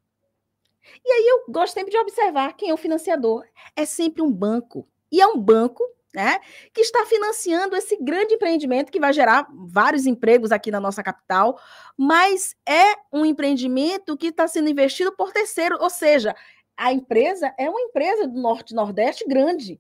E 1.06 1.12
aí 1.12 1.28
eu 1.28 1.52
gosto 1.52 1.74
sempre 1.74 1.92
de 1.92 1.98
observar 1.98 2.54
quem 2.54 2.70
é 2.70 2.74
o 2.74 2.78
financiador. 2.78 3.44
É 3.76 3.86
sempre 3.86 4.22
um 4.22 4.32
banco. 4.32 4.88
E 5.12 5.20
é 5.20 5.28
um 5.28 5.38
banco 5.38 5.84
né, 6.14 6.40
que 6.74 6.82
está 6.82 7.06
financiando 7.06 7.76
esse 7.76 7.98
grande 7.98 8.34
empreendimento 8.34 8.92
que 8.92 9.00
vai 9.00 9.14
gerar 9.14 9.48
vários 9.68 10.06
empregos 10.06 10.52
aqui 10.52 10.72
na 10.72 10.80
nossa 10.80 11.04
capital, 11.04 11.60
mas 11.98 12.56
é 12.66 12.96
um 13.12 13.26
empreendimento 13.26 14.18
que 14.18 14.28
está 14.28 14.48
sendo 14.48 14.70
investido 14.70 15.12
por 15.12 15.32
terceiro, 15.32 15.78
ou 15.80 15.90
seja, 15.90 16.36
a 16.76 16.92
empresa 16.92 17.54
é 17.60 17.70
uma 17.70 17.82
empresa 17.82 18.28
do 18.28 18.40
Norte 18.40 18.74
Nordeste 18.74 19.28
grande, 19.28 19.80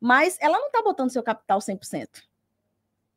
mas 0.00 0.38
ela 0.40 0.58
não 0.58 0.68
está 0.68 0.80
botando 0.82 1.10
seu 1.10 1.22
capital 1.22 1.58
100%. 1.58 2.22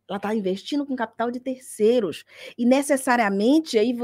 Ela 0.10 0.18
está 0.18 0.34
investindo 0.34 0.86
com 0.86 0.96
capital 0.96 1.30
de 1.30 1.39
terceiros. 1.39 2.25
E 2.58 2.66
necessariamente, 2.66 3.78
aí 3.78 3.96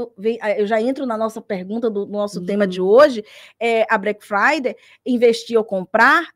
eu 0.56 0.66
já 0.66 0.80
entro 0.80 1.04
na 1.04 1.18
nossa 1.18 1.40
pergunta 1.40 1.90
do 1.90 2.06
nosso 2.06 2.40
uhum. 2.40 2.46
tema 2.46 2.66
de 2.66 2.80
uhum. 2.80 2.88
hoje, 2.88 3.24
é 3.60 3.84
a 3.92 3.98
Black 3.98 4.24
Friday, 4.24 4.76
investir 5.04 5.58
ou 5.58 5.64
comprar, 5.64 6.28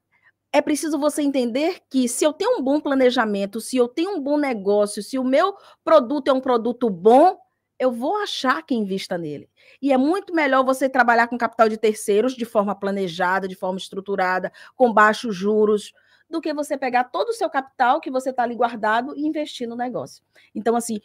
é 0.53 0.61
preciso 0.61 0.99
você 0.99 1.23
entender 1.23 1.79
que 1.89 2.09
se 2.09 2.25
eu 2.25 2.33
tenho 2.33 2.59
um 2.59 2.63
bom 2.63 2.81
planejamento, 2.81 3.61
se 3.61 3.77
eu 3.77 3.87
tenho 3.87 4.17
um 4.17 4.21
bom 4.21 4.37
negócio, 4.37 5.03
se 5.03 5.19
o 5.19 5.25
meu 5.25 5.55
produto 5.85 6.29
é 6.29 6.33
um 6.33 6.41
produto 6.41 6.91
bom, 6.91 7.39
eu 7.79 7.93
vou 7.93 8.17
achar 8.17 8.63
quem 8.67 8.81
invista 8.81 9.17
nele. 9.17 9.49
E 9.81 9.93
é 9.93 9.97
muito 9.97 10.35
melhor 10.35 10.65
você 10.65 10.89
trabalhar 10.89 11.29
com 11.29 11.39
capital 11.39 11.69
de 11.69 11.79
terceiros 11.79 12.35
de 12.35 12.45
forma 12.45 12.75
planejada, 12.75 13.47
de 13.47 13.55
forma 13.55 13.79
estruturada, 13.79 14.53
com 14.75 14.93
baixos 14.93 15.35
juros, 15.35 15.93
do 16.31 16.41
que 16.41 16.55
você 16.55 16.79
pegar 16.79 17.05
todo 17.05 17.31
o 17.31 17.35
seu 17.35 17.51
capital 17.51 18.01
que 18.01 18.11
você 18.11 18.31
está 18.31 18.45
ali 18.45 18.55
guardado 18.55 19.15
e 19.17 19.27
investir 19.27 19.69
no 19.69 19.77
negócio. 19.77 20.23
Então, 20.55 20.77
assim, 20.77 21.01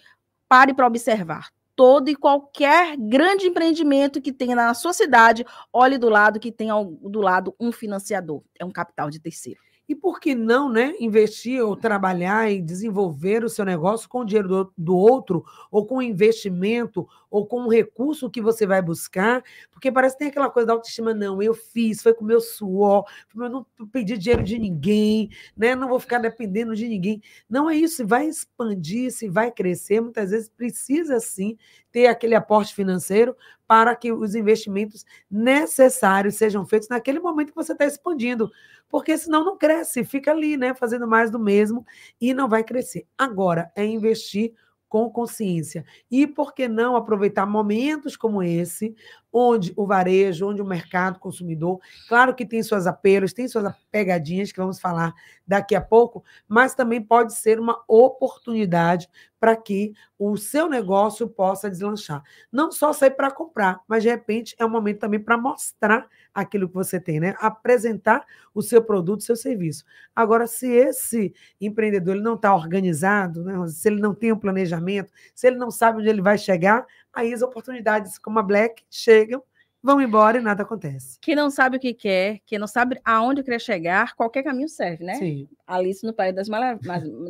pare 0.48 0.74
para 0.74 0.88
observar 0.88 1.50
todo 1.75 2.10
e 2.10 2.15
qualquer 2.15 2.96
grande 2.96 3.48
empreendimento 3.48 4.22
que 4.22 4.32
tenha 4.32 4.55
na 4.55 4.74
sua 4.74 4.94
cidade, 4.94 5.46
olhe 5.74 5.98
do 5.98 6.08
lado 6.08 6.39
que 6.39 6.51
tenha 6.51 6.74
do 7.01 7.20
lado 7.20 7.53
um 7.60 7.72
financiador, 7.72 8.41
é 8.58 8.63
um 8.63 8.72
capital 8.72 9.10
de 9.10 9.20
terceiro. 9.20 9.60
E 9.88 9.94
por 9.94 10.20
que 10.20 10.34
não 10.34 10.67
né, 10.67 10.96
investir 11.00 11.63
ou 11.63 11.75
trabalhar 11.75 12.50
e 12.50 12.60
desenvolver 12.60 13.44
o 13.44 13.50
seu 13.50 13.63
negócio 13.63 14.10
com 14.10 14.22
o 14.22 14.25
dinheiro 14.25 14.48
do, 14.48 14.74
do 14.75 14.96
outro, 14.96 15.46
ou 15.70 15.86
com 15.86 16.01
investimento, 16.01 17.08
ou 17.35 17.45
com 17.45 17.63
um 17.63 17.67
recurso 17.67 18.29
que 18.29 18.41
você 18.41 18.65
vai 18.65 18.81
buscar? 18.81 19.43
Porque 19.69 19.91
parece 19.91 20.15
que 20.15 20.19
tem 20.19 20.29
aquela 20.29 20.49
coisa 20.49 20.67
da 20.67 20.73
autoestima, 20.73 21.13
não, 21.13 21.41
eu 21.41 21.53
fiz, 21.53 22.01
foi 22.01 22.13
com 22.13 22.23
meu 22.23 22.39
suor, 22.39 23.03
eu 23.35 23.49
não 23.49 23.65
pedi 23.91 24.17
dinheiro 24.17 24.41
de 24.41 24.57
ninguém, 24.57 25.29
né? 25.55 25.75
não 25.75 25.89
vou 25.89 25.99
ficar 25.99 26.19
dependendo 26.19 26.73
de 26.73 26.87
ninguém. 26.87 27.21
Não 27.49 27.69
é 27.69 27.75
isso, 27.75 27.97
se 27.97 28.03
vai 28.05 28.25
expandir, 28.25 29.11
se 29.11 29.27
vai 29.27 29.51
crescer, 29.51 29.99
muitas 29.99 30.31
vezes 30.31 30.47
precisa 30.47 31.19
sim 31.19 31.57
ter 31.91 32.07
aquele 32.07 32.35
aporte 32.35 32.73
financeiro 32.73 33.35
para 33.67 33.93
que 33.97 34.13
os 34.13 34.33
investimentos 34.33 35.05
necessários 35.29 36.35
sejam 36.35 36.65
feitos 36.65 36.87
naquele 36.87 37.19
momento 37.19 37.49
que 37.49 37.55
você 37.55 37.73
está 37.73 37.85
expandindo, 37.85 38.49
porque 38.87 39.17
senão 39.17 39.43
não 39.43 39.57
cresce, 39.57 40.05
fica 40.05 40.31
ali, 40.31 40.55
né, 40.55 40.73
fazendo 40.73 41.05
mais 41.05 41.29
do 41.29 41.39
mesmo 41.39 41.85
e 42.21 42.33
não 42.33 42.47
vai 42.47 42.63
crescer. 42.63 43.05
Agora 43.17 43.69
é 43.75 43.83
investir 43.83 44.53
com 44.95 45.09
consciência. 45.09 45.83
E 46.09 46.25
por 46.25 46.53
que 46.53 46.69
não 46.69 46.95
aproveitar 46.95 47.45
momentos 47.45 48.15
como 48.15 48.41
esse, 48.41 48.95
onde 49.29 49.73
o 49.75 49.85
varejo, 49.85 50.47
onde 50.47 50.61
o 50.61 50.65
mercado 50.65 51.19
consumidor, 51.19 51.81
claro 52.07 52.33
que 52.33 52.45
tem 52.45 52.63
suas 52.63 52.87
apelos, 52.87 53.33
tem 53.33 53.45
suas 53.45 53.75
pegadinhas 53.91 54.53
que 54.53 54.57
vamos 54.57 54.79
falar 54.79 55.13
daqui 55.45 55.75
a 55.75 55.81
pouco, 55.81 56.23
mas 56.47 56.73
também 56.73 57.01
pode 57.01 57.33
ser 57.33 57.59
uma 57.59 57.83
oportunidade 57.89 59.09
para 59.37 59.53
que 59.57 59.91
o 60.17 60.37
seu 60.37 60.69
negócio 60.69 61.27
possa 61.27 61.69
deslanchar. 61.69 62.23
Não 62.49 62.71
só 62.71 62.93
sair 62.93 63.11
para 63.11 63.29
comprar, 63.29 63.81
mas 63.89 64.01
de 64.01 64.07
repente 64.07 64.55
é 64.57 64.65
um 64.65 64.69
momento 64.69 64.99
também 64.99 65.19
para 65.19 65.37
mostrar 65.37 66.07
aquilo 66.35 66.67
que 66.67 66.75
você 66.75 66.99
tem, 66.99 67.19
né? 67.19 67.33
Apresentar 67.39 68.25
o 68.53 68.61
seu 68.61 68.83
produto, 68.83 69.21
o 69.21 69.23
seu 69.23 69.37
serviço. 69.37 69.85
Agora, 70.13 70.45
se 70.45 70.67
esse 70.67 71.33
empreendedor 71.59 72.15
ele 72.15 72.23
não 72.23 72.35
está 72.35 72.53
organizado, 72.53 73.43
né? 73.45 73.55
se 73.69 73.87
ele 73.87 74.01
não 74.01 74.13
tem 74.13 74.33
um 74.33 74.37
planejamento, 74.37 75.13
se 75.33 75.47
ele 75.47 75.55
não 75.55 75.71
sabe 75.71 75.99
onde 75.99 76.09
ele 76.09 76.21
vai 76.21 76.37
chegar, 76.37 76.85
aí 77.13 77.33
as 77.33 77.41
oportunidades 77.41 78.17
como 78.17 78.37
a 78.37 78.43
Black 78.43 78.83
chegam, 78.91 79.41
vão 79.85 80.01
embora 80.01 80.39
e 80.39 80.41
nada 80.41 80.63
acontece. 80.63 81.19
Que 81.21 81.35
não 81.35 81.51
sabe 81.51 81.77
o 81.77 81.79
que 81.79 81.93
quer, 81.93 82.39
que 82.43 82.57
não 82.57 82.65
sabe 82.65 82.99
aonde 83.05 83.43
quer 83.43 83.61
chegar, 83.61 84.15
qualquer 84.15 84.41
caminho 84.41 84.67
serve, 84.67 85.03
né? 85.03 85.13
Sim. 85.13 85.47
Alice 85.67 86.03
no 86.03 86.11
País 86.11 86.33
das, 86.33 86.49
Marav 86.49 86.79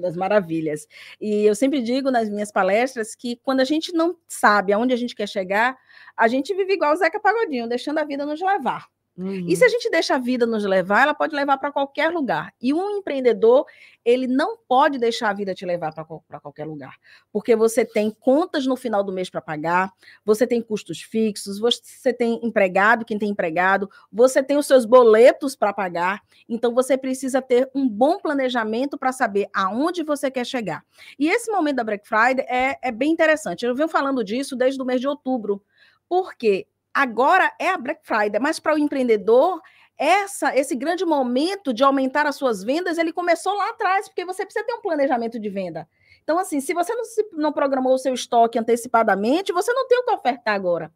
das 0.01 0.15
Maravilhas. 0.15 0.87
E 1.19 1.45
eu 1.45 1.53
sempre 1.53 1.81
digo 1.81 2.09
nas 2.09 2.29
minhas 2.29 2.53
palestras 2.53 3.13
que 3.13 3.35
quando 3.43 3.59
a 3.59 3.65
gente 3.65 3.91
não 3.91 4.17
sabe 4.25 4.71
aonde 4.71 4.93
a 4.93 4.97
gente 4.97 5.13
quer 5.13 5.27
chegar, 5.27 5.77
a 6.15 6.29
gente 6.29 6.55
vive 6.55 6.73
igual 6.73 6.93
o 6.93 6.95
Zeca 6.95 7.19
Pagodinho, 7.19 7.67
deixando 7.67 7.97
a 7.97 8.05
vida 8.05 8.25
nos 8.25 8.39
levar. 8.41 8.87
Uhum. 9.17 9.45
E 9.47 9.55
se 9.55 9.63
a 9.63 9.69
gente 9.69 9.89
deixa 9.89 10.15
a 10.15 10.17
vida 10.17 10.45
nos 10.45 10.65
levar, 10.65 11.03
ela 11.03 11.13
pode 11.13 11.33
levar 11.33 11.57
para 11.57 11.71
qualquer 11.71 12.11
lugar. 12.11 12.53
E 12.61 12.73
um 12.73 12.97
empreendedor, 12.97 13.65
ele 14.03 14.27
não 14.27 14.57
pode 14.57 14.97
deixar 14.99 15.29
a 15.29 15.33
vida 15.33 15.55
te 15.55 15.65
levar 15.65 15.93
para 15.93 16.39
qualquer 16.39 16.65
lugar. 16.65 16.95
Porque 17.31 17.55
você 17.55 17.85
tem 17.85 18.11
contas 18.11 18.65
no 18.65 18.75
final 18.75 19.03
do 19.03 19.13
mês 19.13 19.29
para 19.29 19.39
pagar, 19.39 19.91
você 20.25 20.45
tem 20.45 20.61
custos 20.61 21.01
fixos, 21.01 21.59
você 21.59 22.11
tem 22.11 22.39
empregado, 22.43 23.05
quem 23.05 23.17
tem 23.17 23.29
empregado, 23.29 23.89
você 24.11 24.43
tem 24.43 24.57
os 24.57 24.67
seus 24.67 24.85
boletos 24.85 25.55
para 25.55 25.71
pagar. 25.71 26.21
Então 26.49 26.73
você 26.73 26.97
precisa 26.97 27.41
ter 27.41 27.69
um 27.73 27.87
bom 27.87 28.19
planejamento 28.19 28.97
para 28.97 29.13
saber 29.13 29.47
aonde 29.53 30.03
você 30.03 30.29
quer 30.29 30.45
chegar. 30.45 30.83
E 31.17 31.29
esse 31.29 31.49
momento 31.49 31.77
da 31.77 31.83
Black 31.85 32.05
Friday 32.05 32.45
é, 32.49 32.77
é 32.81 32.91
bem 32.91 33.13
interessante. 33.13 33.65
Eu 33.65 33.75
venho 33.75 33.87
falando 33.87 34.23
disso 34.25 34.57
desde 34.57 34.81
o 34.81 34.85
mês 34.85 34.99
de 34.99 35.07
outubro. 35.07 35.63
Porque 36.07 36.67
Agora 36.95 37.53
é 37.59 37.67
a 37.67 37.77
Black 37.77 37.99
Friday, 38.03 38.39
mas 38.39 38.57
para 38.57 38.73
o 38.73 38.77
empreendedor, 38.77 39.61
essa, 39.97 40.55
esse 40.55 40.73
grande 40.77 41.03
momento 41.03 41.73
de 41.73 41.83
aumentar 41.83 42.25
as 42.25 42.37
suas 42.37 42.63
vendas, 42.63 42.97
ele 42.97 43.11
começou 43.11 43.53
lá 43.53 43.71
atrás, 43.71 44.07
porque 44.07 44.23
você 44.23 44.45
precisa 44.45 44.65
ter 44.65 44.73
um 44.73 44.81
planejamento 44.81 45.37
de 45.37 45.49
venda. 45.49 45.89
Então, 46.23 46.39
assim, 46.39 46.61
se 46.61 46.73
você 46.73 46.95
não, 46.95 47.03
se, 47.03 47.27
não 47.33 47.51
programou 47.51 47.93
o 47.93 47.97
seu 47.97 48.13
estoque 48.13 48.57
antecipadamente, 48.57 49.51
você 49.51 49.73
não 49.73 49.85
tem 49.89 49.99
o 49.99 50.05
que 50.05 50.11
ofertar 50.11 50.55
agora. 50.55 50.89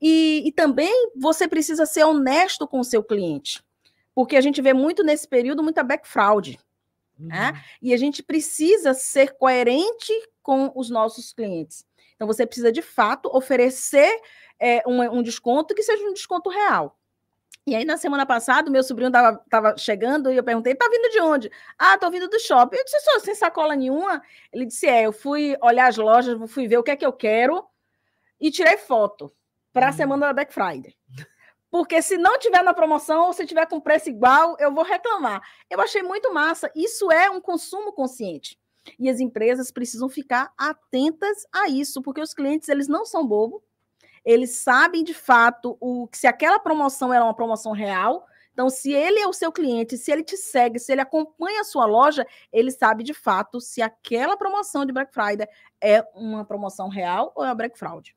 E, 0.00 0.42
e 0.46 0.52
também 0.52 1.10
você 1.14 1.46
precisa 1.46 1.84
ser 1.84 2.04
honesto 2.04 2.66
com 2.66 2.80
o 2.80 2.84
seu 2.84 3.04
cliente. 3.04 3.62
Porque 4.14 4.36
a 4.36 4.40
gente 4.40 4.62
vê 4.62 4.72
muito 4.72 5.04
nesse 5.04 5.28
período 5.28 5.62
muita 5.62 5.82
back 5.82 6.08
fraud. 6.08 6.58
Né? 7.18 7.46
Uhum. 7.46 7.52
Né? 7.52 7.64
E 7.82 7.92
a 7.92 7.96
gente 7.98 8.22
precisa 8.22 8.94
ser 8.94 9.34
coerente 9.36 10.12
com 10.42 10.72
os 10.74 10.88
nossos 10.88 11.30
clientes. 11.32 11.84
Então, 12.16 12.26
você 12.26 12.44
precisa, 12.44 12.72
de 12.72 12.82
fato, 12.82 13.30
oferecer 13.34 14.10
é, 14.60 14.82
um, 14.86 15.00
um 15.18 15.22
desconto 15.22 15.74
que 15.74 15.82
seja 15.82 16.04
um 16.04 16.12
desconto 16.12 16.50
real. 16.50 16.96
E 17.66 17.74
aí, 17.74 17.84
na 17.84 17.96
semana 17.96 18.24
passada, 18.24 18.70
meu 18.70 18.82
sobrinho 18.82 19.08
estava 19.10 19.76
chegando 19.76 20.32
e 20.32 20.36
eu 20.36 20.44
perguntei: 20.44 20.74
tá 20.74 20.88
vindo 20.90 21.10
de 21.10 21.20
onde? 21.20 21.50
Ah, 21.78 21.98
tô 21.98 22.10
vindo 22.10 22.28
do 22.28 22.38
shopping. 22.40 22.76
Eu 22.76 22.84
disse: 22.84 23.00
só, 23.00 23.18
sem 23.20 23.34
sacola 23.34 23.76
nenhuma. 23.76 24.22
Ele 24.52 24.66
disse: 24.66 24.86
é, 24.86 25.06
eu 25.06 25.12
fui 25.12 25.56
olhar 25.62 25.86
as 25.86 25.96
lojas, 25.96 26.36
fui 26.50 26.66
ver 26.66 26.78
o 26.78 26.82
que 26.82 26.90
é 26.90 26.96
que 26.96 27.06
eu 27.06 27.12
quero 27.12 27.64
e 28.40 28.50
tirei 28.50 28.76
foto 28.76 29.30
para 29.72 29.86
a 29.86 29.90
hum. 29.90 29.92
semana 29.92 30.26
da 30.26 30.32
Black 30.32 30.52
Friday. 30.52 30.96
Porque 31.70 32.02
se 32.02 32.16
não 32.16 32.38
tiver 32.38 32.64
na 32.64 32.74
promoção 32.74 33.26
ou 33.26 33.32
se 33.32 33.46
tiver 33.46 33.66
com 33.66 33.80
preço 33.80 34.08
igual, 34.08 34.56
eu 34.58 34.74
vou 34.74 34.82
reclamar. 34.82 35.40
Eu 35.70 35.80
achei 35.80 36.02
muito 36.02 36.32
massa. 36.34 36.70
Isso 36.74 37.12
é 37.12 37.30
um 37.30 37.40
consumo 37.40 37.92
consciente. 37.92 38.58
E 38.98 39.08
as 39.08 39.20
empresas 39.20 39.70
precisam 39.70 40.08
ficar 40.08 40.52
atentas 40.58 41.46
a 41.52 41.68
isso, 41.68 42.02
porque 42.02 42.20
os 42.20 42.34
clientes 42.34 42.68
eles 42.68 42.88
não 42.88 43.04
são 43.04 43.24
bobos 43.24 43.62
eles 44.24 44.56
sabem 44.56 45.02
de 45.04 45.14
fato 45.14 45.76
o 45.80 46.08
se 46.12 46.26
aquela 46.26 46.58
promoção 46.58 47.12
era 47.12 47.24
uma 47.24 47.34
promoção 47.34 47.72
real. 47.72 48.26
Então, 48.52 48.68
se 48.68 48.92
ele 48.92 49.18
é 49.20 49.26
o 49.26 49.32
seu 49.32 49.50
cliente, 49.50 49.96
se 49.96 50.10
ele 50.10 50.22
te 50.22 50.36
segue, 50.36 50.78
se 50.78 50.92
ele 50.92 51.00
acompanha 51.00 51.62
a 51.62 51.64
sua 51.64 51.86
loja, 51.86 52.26
ele 52.52 52.70
sabe 52.70 53.02
de 53.02 53.14
fato 53.14 53.60
se 53.60 53.80
aquela 53.80 54.36
promoção 54.36 54.84
de 54.84 54.92
Black 54.92 55.14
Friday 55.14 55.48
é 55.80 56.04
uma 56.14 56.44
promoção 56.44 56.88
real 56.88 57.32
ou 57.34 57.44
é 57.44 57.48
uma 57.48 57.54
Black 57.54 57.78
Fraud. 57.78 58.14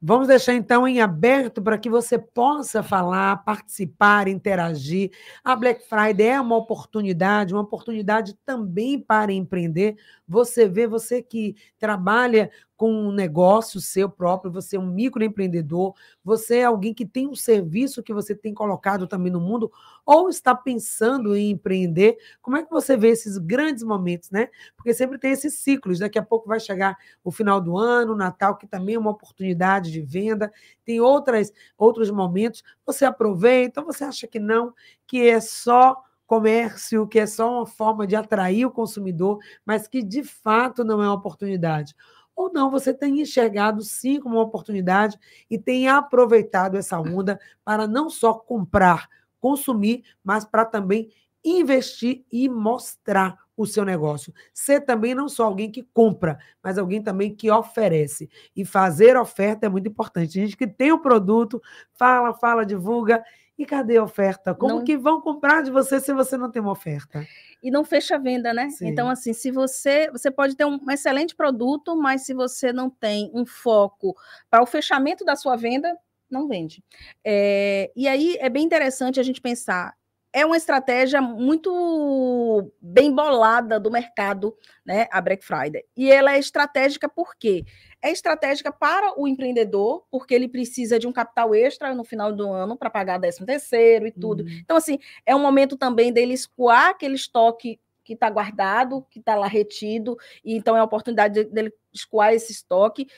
Vamos 0.00 0.28
deixar 0.28 0.52
então 0.52 0.86
em 0.86 1.00
aberto 1.00 1.62
para 1.62 1.78
que 1.78 1.88
você 1.88 2.18
possa 2.18 2.82
falar, 2.82 3.42
participar, 3.44 4.28
interagir. 4.28 5.10
A 5.42 5.56
Black 5.56 5.88
Friday 5.88 6.28
é 6.28 6.40
uma 6.40 6.56
oportunidade, 6.56 7.54
uma 7.54 7.62
oportunidade 7.62 8.34
também 8.44 9.00
para 9.00 9.32
empreender. 9.32 9.96
Você 10.28 10.68
vê, 10.68 10.86
você 10.86 11.22
que 11.22 11.56
trabalha 11.78 12.50
com 12.76 12.92
um 12.92 13.10
negócio 13.10 13.80
seu 13.80 14.08
próprio, 14.08 14.52
você 14.52 14.76
é 14.76 14.80
um 14.80 14.86
microempreendedor, 14.86 15.94
você 16.22 16.58
é 16.58 16.64
alguém 16.64 16.92
que 16.92 17.06
tem 17.06 17.26
um 17.26 17.34
serviço 17.34 18.02
que 18.02 18.12
você 18.12 18.34
tem 18.34 18.52
colocado 18.52 19.06
também 19.06 19.32
no 19.32 19.40
mundo, 19.40 19.72
ou 20.04 20.28
está 20.28 20.54
pensando 20.54 21.34
em 21.34 21.50
empreender, 21.50 22.18
como 22.42 22.56
é 22.56 22.62
que 22.62 22.70
você 22.70 22.96
vê 22.96 23.08
esses 23.08 23.38
grandes 23.38 23.82
momentos, 23.82 24.30
né? 24.30 24.48
Porque 24.76 24.92
sempre 24.92 25.18
tem 25.18 25.32
esses 25.32 25.54
ciclos, 25.54 25.98
daqui 25.98 26.18
a 26.18 26.22
pouco 26.22 26.46
vai 26.46 26.60
chegar 26.60 26.96
o 27.24 27.32
final 27.32 27.60
do 27.60 27.78
ano, 27.78 28.12
o 28.12 28.16
Natal, 28.16 28.56
que 28.56 28.66
também 28.66 28.96
é 28.96 28.98
uma 28.98 29.10
oportunidade 29.10 29.90
de 29.90 30.02
venda, 30.02 30.52
tem 30.84 31.00
outras, 31.00 31.52
outros 31.78 32.10
momentos, 32.10 32.62
você 32.84 33.06
aproveita, 33.06 33.82
você 33.82 34.04
acha 34.04 34.26
que 34.26 34.38
não, 34.38 34.74
que 35.06 35.26
é 35.26 35.40
só 35.40 35.96
comércio, 36.26 37.06
que 37.06 37.20
é 37.20 37.26
só 37.26 37.58
uma 37.58 37.66
forma 37.66 38.06
de 38.06 38.16
atrair 38.16 38.66
o 38.66 38.70
consumidor, 38.70 39.38
mas 39.64 39.86
que 39.86 40.02
de 40.02 40.24
fato 40.24 40.84
não 40.84 41.00
é 41.00 41.06
uma 41.06 41.14
oportunidade 41.14 41.94
ou 42.36 42.52
não, 42.52 42.70
você 42.70 42.92
tem 42.92 43.20
enxergado 43.20 43.82
sim 43.82 44.20
como 44.20 44.36
uma 44.36 44.44
oportunidade 44.44 45.18
e 45.50 45.58
tem 45.58 45.88
aproveitado 45.88 46.76
essa 46.76 47.00
onda 47.00 47.40
para 47.64 47.88
não 47.88 48.10
só 48.10 48.34
comprar, 48.34 49.08
consumir, 49.40 50.04
mas 50.22 50.44
para 50.44 50.66
também 50.66 51.10
investir 51.42 52.24
e 52.30 52.48
mostrar 52.48 53.38
o 53.56 53.64
seu 53.64 53.84
negócio. 53.84 54.34
Ser 54.52 54.82
também 54.82 55.14
não 55.14 55.28
só 55.28 55.44
alguém 55.44 55.70
que 55.70 55.82
compra, 55.82 56.38
mas 56.62 56.76
alguém 56.76 57.02
também 57.02 57.34
que 57.34 57.50
oferece. 57.50 58.28
E 58.54 58.64
fazer 58.66 59.16
oferta 59.16 59.64
é 59.64 59.68
muito 59.68 59.88
importante. 59.88 60.38
A 60.38 60.42
gente 60.42 60.56
que 60.56 60.66
tem 60.66 60.92
o 60.92 61.00
produto, 61.00 61.62
fala, 61.94 62.34
fala, 62.34 62.66
divulga 62.66 63.24
e 63.58 63.64
cadê 63.64 63.96
a 63.96 64.02
oferta? 64.02 64.54
Como 64.54 64.76
não... 64.76 64.84
que 64.84 64.96
vão 64.96 65.20
comprar 65.20 65.62
de 65.62 65.70
você 65.70 65.98
se 66.00 66.12
você 66.12 66.36
não 66.36 66.50
tem 66.50 66.60
uma 66.60 66.72
oferta? 66.72 67.26
E 67.62 67.70
não 67.70 67.84
fecha 67.84 68.16
a 68.16 68.18
venda, 68.18 68.52
né? 68.52 68.68
Sim. 68.70 68.88
Então, 68.88 69.08
assim, 69.08 69.32
se 69.32 69.50
você. 69.50 70.10
Você 70.10 70.30
pode 70.30 70.54
ter 70.54 70.64
um 70.64 70.78
excelente 70.90 71.34
produto, 71.34 71.96
mas 71.96 72.26
se 72.26 72.34
você 72.34 72.72
não 72.72 72.90
tem 72.90 73.30
um 73.34 73.46
foco 73.46 74.14
para 74.50 74.62
o 74.62 74.66
fechamento 74.66 75.24
da 75.24 75.34
sua 75.34 75.56
venda, 75.56 75.96
não 76.30 76.46
vende. 76.46 76.84
É, 77.24 77.90
e 77.96 78.06
aí 78.06 78.36
é 78.40 78.48
bem 78.48 78.64
interessante 78.64 79.18
a 79.18 79.22
gente 79.22 79.40
pensar 79.40 79.94
é 80.36 80.44
uma 80.44 80.58
estratégia 80.58 81.22
muito 81.22 82.70
bem 82.78 83.10
bolada 83.10 83.80
do 83.80 83.90
mercado, 83.90 84.54
né, 84.84 85.08
a 85.10 85.18
Black 85.18 85.42
Friday. 85.42 85.82
E 85.96 86.12
ela 86.12 86.34
é 86.34 86.38
estratégica 86.38 87.08
por 87.08 87.34
quê? 87.36 87.64
É 88.02 88.10
estratégica 88.10 88.70
para 88.70 89.18
o 89.18 89.26
empreendedor, 89.26 90.04
porque 90.10 90.34
ele 90.34 90.46
precisa 90.46 90.98
de 90.98 91.06
um 91.06 91.12
capital 91.12 91.54
extra 91.54 91.94
no 91.94 92.04
final 92.04 92.30
do 92.34 92.52
ano 92.52 92.76
para 92.76 92.90
pagar 92.90 93.18
13 93.18 93.46
terceiro 93.46 94.06
e 94.06 94.12
tudo. 94.12 94.42
Uhum. 94.42 94.60
Então, 94.62 94.76
assim, 94.76 94.98
é 95.24 95.34
um 95.34 95.40
momento 95.40 95.74
também 95.74 96.12
dele 96.12 96.34
escoar 96.34 96.90
aquele 96.90 97.14
estoque 97.14 97.80
que 98.04 98.12
está 98.12 98.28
guardado, 98.28 99.06
que 99.08 99.20
está 99.20 99.34
lá 99.36 99.46
retido, 99.46 100.18
e 100.44 100.54
então 100.54 100.76
é 100.76 100.80
a 100.80 100.84
oportunidade 100.84 101.44
dele 101.44 101.72
escoar 101.94 102.34
esse 102.34 102.52
estoque. 102.52 103.08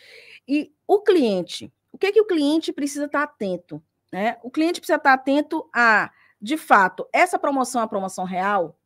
E 0.47 0.71
o 0.87 1.01
cliente, 1.01 1.73
o 1.91 1.99
que, 1.99 2.07
é 2.07 2.13
que 2.13 2.21
o 2.21 2.27
cliente 2.27 2.73
precisa 2.73 3.07
estar 3.07 3.27
tá 3.27 3.33
atento? 3.33 3.83
Né? 4.13 4.37
O 4.41 4.53
cliente 4.53 4.79
precisa 4.79 4.99
estar 4.99 5.17
tá 5.17 5.21
atento 5.21 5.69
a 5.75 6.13
de 6.41 6.57
fato, 6.57 7.07
essa 7.13 7.39
promoção 7.39 7.81
é 7.81 7.85
a 7.85 7.89
promoção 7.89 8.25
real? 8.25 8.79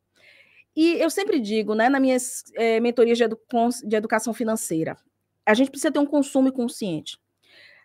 E 0.75 0.93
eu 0.93 1.09
sempre 1.09 1.39
digo, 1.39 1.75
né, 1.75 1.87
nas 1.87 2.01
minhas 2.01 2.43
é, 2.55 2.79
mentorias 2.79 3.17
de, 3.17 3.23
edu 3.23 3.39
de 3.83 3.95
educação 3.95 4.33
financeira, 4.33 4.97
a 5.45 5.53
gente 5.53 5.69
precisa 5.69 5.91
ter 5.91 5.99
um 5.99 6.05
consumo 6.05 6.51
consciente. 6.51 7.19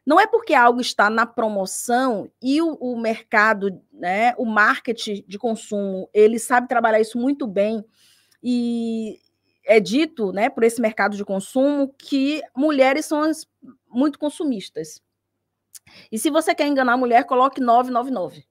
Não 0.06 0.18
é 0.18 0.26
porque 0.26 0.54
algo 0.54 0.80
está 0.80 1.10
na 1.10 1.26
promoção 1.26 2.30
e 2.42 2.62
o, 2.62 2.74
o, 2.76 2.98
mercado, 2.98 3.78
né, 3.92 4.34
o 4.38 4.46
marketing 4.46 5.22
de 5.28 5.38
consumo, 5.38 6.08
ele 6.14 6.38
sabe 6.38 6.66
trabalhar 6.66 6.98
isso 6.98 7.18
muito 7.18 7.46
bem 7.46 7.84
e 8.42 9.20
é 9.66 9.78
dito, 9.78 10.32
né, 10.32 10.48
por 10.48 10.64
esse 10.64 10.80
mercado 10.80 11.14
de 11.14 11.24
consumo 11.26 11.94
que 11.98 12.40
mulheres 12.56 13.04
são 13.04 13.20
as, 13.20 13.46
muito 13.86 14.18
consumistas. 14.18 15.02
E 16.10 16.18
se 16.18 16.30
você 16.30 16.54
quer 16.54 16.66
enganar 16.66 16.94
a 16.94 16.96
mulher, 16.98 17.24
coloque 17.24 17.60
999. 17.60 18.47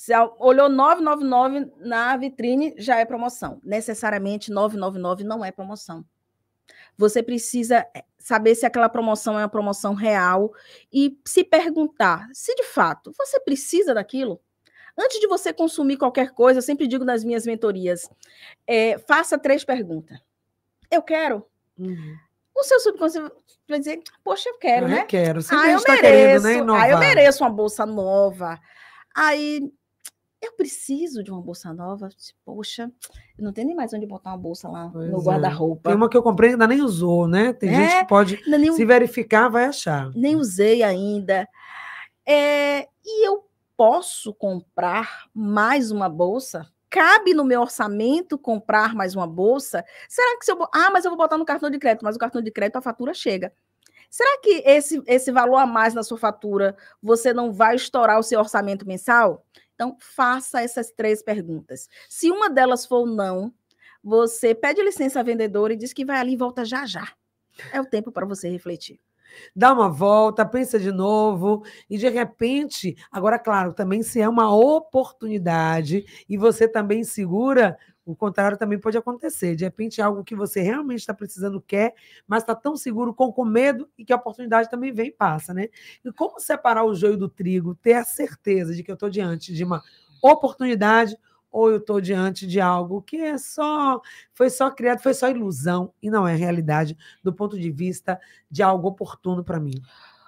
Se 0.00 0.14
olhou 0.38 0.70
999 0.70 1.72
na 1.76 2.16
vitrine, 2.16 2.74
já 2.78 2.96
é 2.96 3.04
promoção. 3.04 3.60
Necessariamente 3.62 4.50
999 4.50 5.24
não 5.24 5.44
é 5.44 5.52
promoção. 5.52 6.02
Você 6.96 7.22
precisa 7.22 7.86
eh, 7.94 8.02
saber 8.18 8.54
se 8.54 8.64
aquela 8.64 8.88
promoção 8.88 9.38
é 9.38 9.42
uma 9.42 9.48
promoção 9.50 9.92
real 9.92 10.54
e 10.90 11.20
se 11.22 11.44
perguntar 11.44 12.30
se 12.32 12.54
de 12.54 12.62
fato 12.62 13.12
você 13.14 13.38
precisa 13.40 13.92
daquilo. 13.92 14.40
Antes 14.98 15.20
de 15.20 15.26
você 15.26 15.52
consumir 15.52 15.98
qualquer 15.98 16.30
coisa, 16.30 16.60
eu 16.60 16.62
sempre 16.62 16.86
digo 16.86 17.04
nas 17.04 17.22
minhas 17.22 17.44
mentorias: 17.44 18.08
é, 18.66 18.96
faça 19.00 19.36
três 19.36 19.66
perguntas. 19.66 20.18
Eu 20.90 21.02
quero. 21.02 21.44
Uhum. 21.78 22.16
O 22.56 22.64
seu 22.64 22.80
subconsciente 22.80 23.34
vai 23.68 23.78
dizer: 23.78 24.02
Poxa, 24.24 24.48
eu 24.48 24.56
quero, 24.56 24.86
eu 24.86 24.88
né? 24.88 25.02
Eu 25.02 25.06
quero. 25.06 25.42
Sempre 25.42 25.66
ah, 25.66 25.72
eu 25.72 25.82
tá 25.82 25.92
mereço. 25.92 26.46
Querendo, 26.46 26.72
né, 26.72 26.80
ah, 26.80 26.88
eu 26.88 26.98
mereço 26.98 27.44
uma 27.44 27.50
bolsa 27.50 27.84
nova. 27.84 28.58
Aí 29.14 29.70
eu 30.42 30.52
preciso 30.52 31.22
de 31.22 31.30
uma 31.30 31.40
bolsa 31.40 31.72
nova. 31.72 32.08
Poxa, 32.44 32.90
eu 33.38 33.44
não 33.44 33.52
tenho 33.52 33.66
nem 33.66 33.76
mais 33.76 33.92
onde 33.92 34.06
botar 34.06 34.30
uma 34.30 34.38
bolsa 34.38 34.68
lá 34.68 34.88
pois 34.90 35.10
no 35.10 35.20
é. 35.20 35.22
guarda-roupa. 35.22 35.90
Tem 35.90 35.96
uma 35.96 36.08
que 36.08 36.16
eu 36.16 36.22
comprei 36.22 36.50
ainda 36.50 36.66
nem 36.66 36.80
usou, 36.80 37.28
né? 37.28 37.52
Tem 37.52 37.70
é, 37.70 37.74
gente 37.74 37.98
que 38.00 38.08
pode, 38.08 38.42
nem, 38.46 38.72
se 38.72 38.84
verificar, 38.84 39.48
vai 39.48 39.66
achar. 39.66 40.10
Nem 40.14 40.36
usei 40.36 40.82
ainda. 40.82 41.46
É, 42.26 42.88
e 43.04 43.26
eu 43.26 43.44
posso 43.76 44.32
comprar 44.32 45.26
mais 45.34 45.90
uma 45.90 46.08
bolsa? 46.08 46.66
Cabe 46.88 47.34
no 47.34 47.44
meu 47.44 47.60
orçamento 47.60 48.38
comprar 48.38 48.94
mais 48.94 49.14
uma 49.14 49.26
bolsa? 49.26 49.84
Será 50.08 50.38
que 50.38 50.44
se 50.44 50.52
eu. 50.52 50.58
Ah, 50.74 50.90
mas 50.90 51.04
eu 51.04 51.10
vou 51.10 51.18
botar 51.18 51.38
no 51.38 51.44
cartão 51.44 51.70
de 51.70 51.78
crédito, 51.78 52.02
mas 52.02 52.16
o 52.16 52.18
cartão 52.18 52.42
de 52.42 52.50
crédito 52.50 52.76
a 52.76 52.82
fatura 52.82 53.14
chega. 53.14 53.52
Será 54.10 54.40
que 54.42 54.62
esse, 54.66 55.00
esse 55.06 55.30
valor 55.30 55.56
a 55.56 55.66
mais 55.66 55.94
na 55.94 56.02
sua 56.02 56.18
fatura 56.18 56.76
você 57.00 57.32
não 57.32 57.52
vai 57.52 57.76
estourar 57.76 58.18
o 58.18 58.24
seu 58.24 58.40
orçamento 58.40 58.86
mensal? 58.86 59.44
Então, 59.80 59.96
faça 59.98 60.60
essas 60.60 60.90
três 60.90 61.22
perguntas. 61.22 61.88
Se 62.06 62.30
uma 62.30 62.50
delas 62.50 62.84
for 62.84 63.06
não, 63.06 63.50
você 64.04 64.54
pede 64.54 64.82
licença 64.82 65.20
à 65.20 65.22
vendedora 65.22 65.72
e 65.72 65.76
diz 65.76 65.94
que 65.94 66.04
vai 66.04 66.18
ali 66.18 66.34
e 66.34 66.36
volta 66.36 66.66
já 66.66 66.84
já. 66.84 67.10
É 67.72 67.80
o 67.80 67.86
tempo 67.86 68.12
para 68.12 68.26
você 68.26 68.50
refletir. 68.50 69.00
Dá 69.56 69.72
uma 69.72 69.88
volta, 69.88 70.44
pensa 70.44 70.78
de 70.78 70.92
novo, 70.92 71.64
e 71.88 71.96
de 71.96 72.10
repente, 72.10 72.94
agora, 73.10 73.38
claro, 73.38 73.72
também 73.72 74.02
se 74.02 74.20
é 74.20 74.28
uma 74.28 74.54
oportunidade 74.54 76.04
e 76.28 76.36
você 76.36 76.68
também 76.68 77.02
segura, 77.02 77.78
o 78.10 78.16
contrário 78.16 78.58
também 78.58 78.78
pode 78.78 78.98
acontecer. 78.98 79.54
De 79.54 79.64
repente, 79.64 80.00
é 80.00 80.04
algo 80.04 80.24
que 80.24 80.34
você 80.34 80.60
realmente 80.60 81.00
está 81.00 81.14
precisando, 81.14 81.60
quer, 81.60 81.94
mas 82.26 82.42
está 82.42 82.54
tão 82.54 82.76
seguro 82.76 83.14
com, 83.14 83.32
com 83.32 83.44
medo 83.44 83.88
e 83.96 84.04
que 84.04 84.12
a 84.12 84.16
oportunidade 84.16 84.68
também 84.68 84.92
vem 84.92 85.08
e 85.08 85.12
passa, 85.12 85.54
né? 85.54 85.68
E 86.04 86.12
como 86.12 86.40
separar 86.40 86.84
o 86.84 86.94
joio 86.94 87.16
do 87.16 87.28
trigo, 87.28 87.74
ter 87.74 87.94
a 87.94 88.04
certeza 88.04 88.74
de 88.74 88.82
que 88.82 88.90
eu 88.90 88.94
estou 88.94 89.08
diante 89.08 89.52
de 89.52 89.64
uma 89.64 89.82
oportunidade 90.22 91.16
ou 91.50 91.70
eu 91.70 91.78
estou 91.78 92.00
diante 92.00 92.46
de 92.46 92.60
algo 92.60 93.02
que 93.02 93.16
é 93.16 93.36
só 93.36 94.00
foi 94.32 94.50
só 94.50 94.70
criado, 94.70 95.00
foi 95.00 95.14
só 95.14 95.28
ilusão 95.28 95.92
e 96.00 96.10
não 96.10 96.26
é 96.26 96.34
realidade 96.34 96.96
do 97.22 97.32
ponto 97.32 97.58
de 97.58 97.70
vista 97.70 98.20
de 98.50 98.62
algo 98.62 98.88
oportuno 98.88 99.42
para 99.42 99.58
mim. 99.58 99.74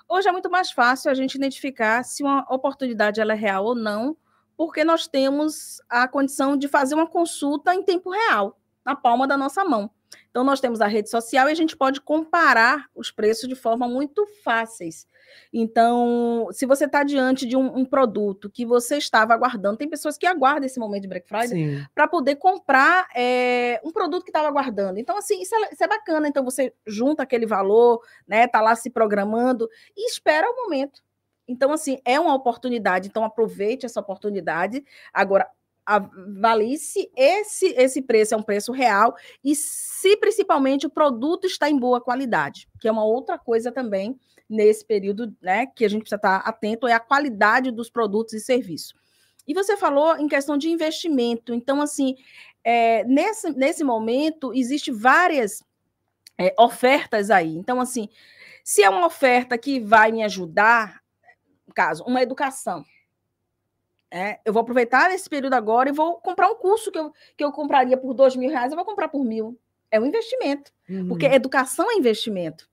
Hoje 0.08 0.28
é 0.28 0.32
muito 0.32 0.50
mais 0.50 0.70
fácil 0.70 1.10
a 1.10 1.14
gente 1.14 1.36
identificar 1.36 2.04
se 2.04 2.22
uma 2.22 2.44
oportunidade 2.50 3.20
ela 3.20 3.32
é 3.32 3.36
real 3.36 3.64
ou 3.64 3.74
não 3.74 4.16
porque 4.56 4.84
nós 4.84 5.06
temos 5.06 5.80
a 5.88 6.06
condição 6.06 6.56
de 6.56 6.68
fazer 6.68 6.94
uma 6.94 7.06
consulta 7.06 7.74
em 7.74 7.82
tempo 7.82 8.10
real, 8.10 8.58
na 8.84 8.94
palma 8.94 9.26
da 9.26 9.36
nossa 9.36 9.64
mão. 9.64 9.90
Então, 10.30 10.44
nós 10.44 10.60
temos 10.60 10.80
a 10.80 10.86
rede 10.86 11.10
social 11.10 11.48
e 11.48 11.52
a 11.52 11.54
gente 11.54 11.76
pode 11.76 12.00
comparar 12.00 12.88
os 12.94 13.10
preços 13.10 13.48
de 13.48 13.54
forma 13.54 13.86
muito 13.86 14.26
fáceis. 14.42 15.06
Então, 15.52 16.48
se 16.52 16.66
você 16.66 16.84
está 16.84 17.02
diante 17.02 17.46
de 17.46 17.56
um, 17.56 17.78
um, 17.78 17.84
produto 17.84 18.50
que 18.50 18.64
você 18.64 18.96
estava 18.96 19.34
aguardando, 19.34 19.76
tem 19.76 19.88
pessoas 19.88 20.16
que 20.16 20.26
aguardam 20.26 20.66
esse 20.66 20.78
momento 20.78 21.02
de 21.02 21.08
Black 21.08 21.28
Friday 21.28 21.86
para 21.94 22.06
poder 22.06 22.36
comprar 22.36 23.06
é, 23.14 23.80
um 23.84 23.92
produto 23.92 24.24
que 24.24 24.30
estava 24.30 24.48
aguardando. 24.48 24.98
Então, 24.98 25.16
assim, 25.16 25.40
isso 25.40 25.54
é, 25.54 25.70
isso 25.72 25.84
é, 25.84 25.88
bacana. 25.88 26.28
Então, 26.28 26.44
você 26.44 26.72
junta 26.86 27.22
aquele 27.22 27.46
valor, 27.46 28.00
né? 28.26 28.46
Tá 28.46 28.60
lá 28.60 28.74
se 28.74 28.90
programando 28.90 29.68
e 29.96 30.08
espera 30.08 30.46
o 30.50 30.64
momento. 30.64 31.02
Então, 31.52 31.72
assim, 31.72 31.98
é 32.04 32.18
uma 32.18 32.34
oportunidade. 32.34 33.08
Então, 33.08 33.24
aproveite 33.24 33.86
essa 33.86 34.00
oportunidade. 34.00 34.84
Agora, 35.12 35.48
avalie-se 35.84 37.10
esse, 37.16 37.66
esse 37.76 38.02
preço 38.02 38.34
é 38.34 38.36
um 38.36 38.42
preço 38.42 38.72
real 38.72 39.14
e 39.44 39.54
se 39.54 40.16
principalmente 40.16 40.86
o 40.86 40.90
produto 40.90 41.46
está 41.46 41.68
em 41.68 41.78
boa 41.78 42.00
qualidade, 42.00 42.68
que 42.80 42.86
é 42.86 42.92
uma 42.92 43.04
outra 43.04 43.38
coisa 43.38 43.72
também 43.72 44.18
nesse 44.48 44.84
período, 44.84 45.34
né, 45.40 45.66
que 45.66 45.84
a 45.84 45.88
gente 45.88 46.02
precisa 46.02 46.16
estar 46.16 46.36
atento 46.36 46.86
é 46.86 46.92
a 46.92 47.00
qualidade 47.00 47.70
dos 47.70 47.90
produtos 47.90 48.34
e 48.34 48.40
serviços. 48.40 48.94
E 49.46 49.54
você 49.54 49.76
falou 49.76 50.16
em 50.16 50.28
questão 50.28 50.56
de 50.56 50.68
investimento, 50.68 51.52
então 51.52 51.80
assim, 51.80 52.16
é, 52.62 53.02
nesse, 53.04 53.50
nesse 53.50 53.82
momento 53.82 54.54
existe 54.54 54.92
várias 54.92 55.64
é, 56.38 56.54
ofertas 56.58 57.28
aí. 57.28 57.56
Então 57.56 57.80
assim, 57.80 58.08
se 58.62 58.84
é 58.84 58.90
uma 58.90 59.06
oferta 59.06 59.58
que 59.58 59.80
vai 59.80 60.12
me 60.12 60.22
ajudar 60.22 61.01
caso, 61.72 62.04
uma 62.04 62.22
educação. 62.22 62.84
É, 64.10 64.40
eu 64.44 64.52
vou 64.52 64.60
aproveitar 64.60 65.10
esse 65.10 65.28
período 65.28 65.54
agora 65.54 65.88
e 65.88 65.92
vou 65.92 66.16
comprar 66.16 66.50
um 66.50 66.54
curso 66.54 66.92
que 66.92 66.98
eu, 66.98 67.12
que 67.36 67.42
eu 67.42 67.50
compraria 67.50 67.96
por 67.96 68.12
dois 68.12 68.36
mil 68.36 68.50
reais, 68.50 68.70
eu 68.70 68.76
vou 68.76 68.84
comprar 68.84 69.08
por 69.08 69.24
mil. 69.24 69.58
É 69.90 69.98
um 69.98 70.06
investimento, 70.06 70.72
uhum. 70.88 71.08
porque 71.08 71.26
educação 71.26 71.90
é 71.90 71.94
investimento. 71.94 72.68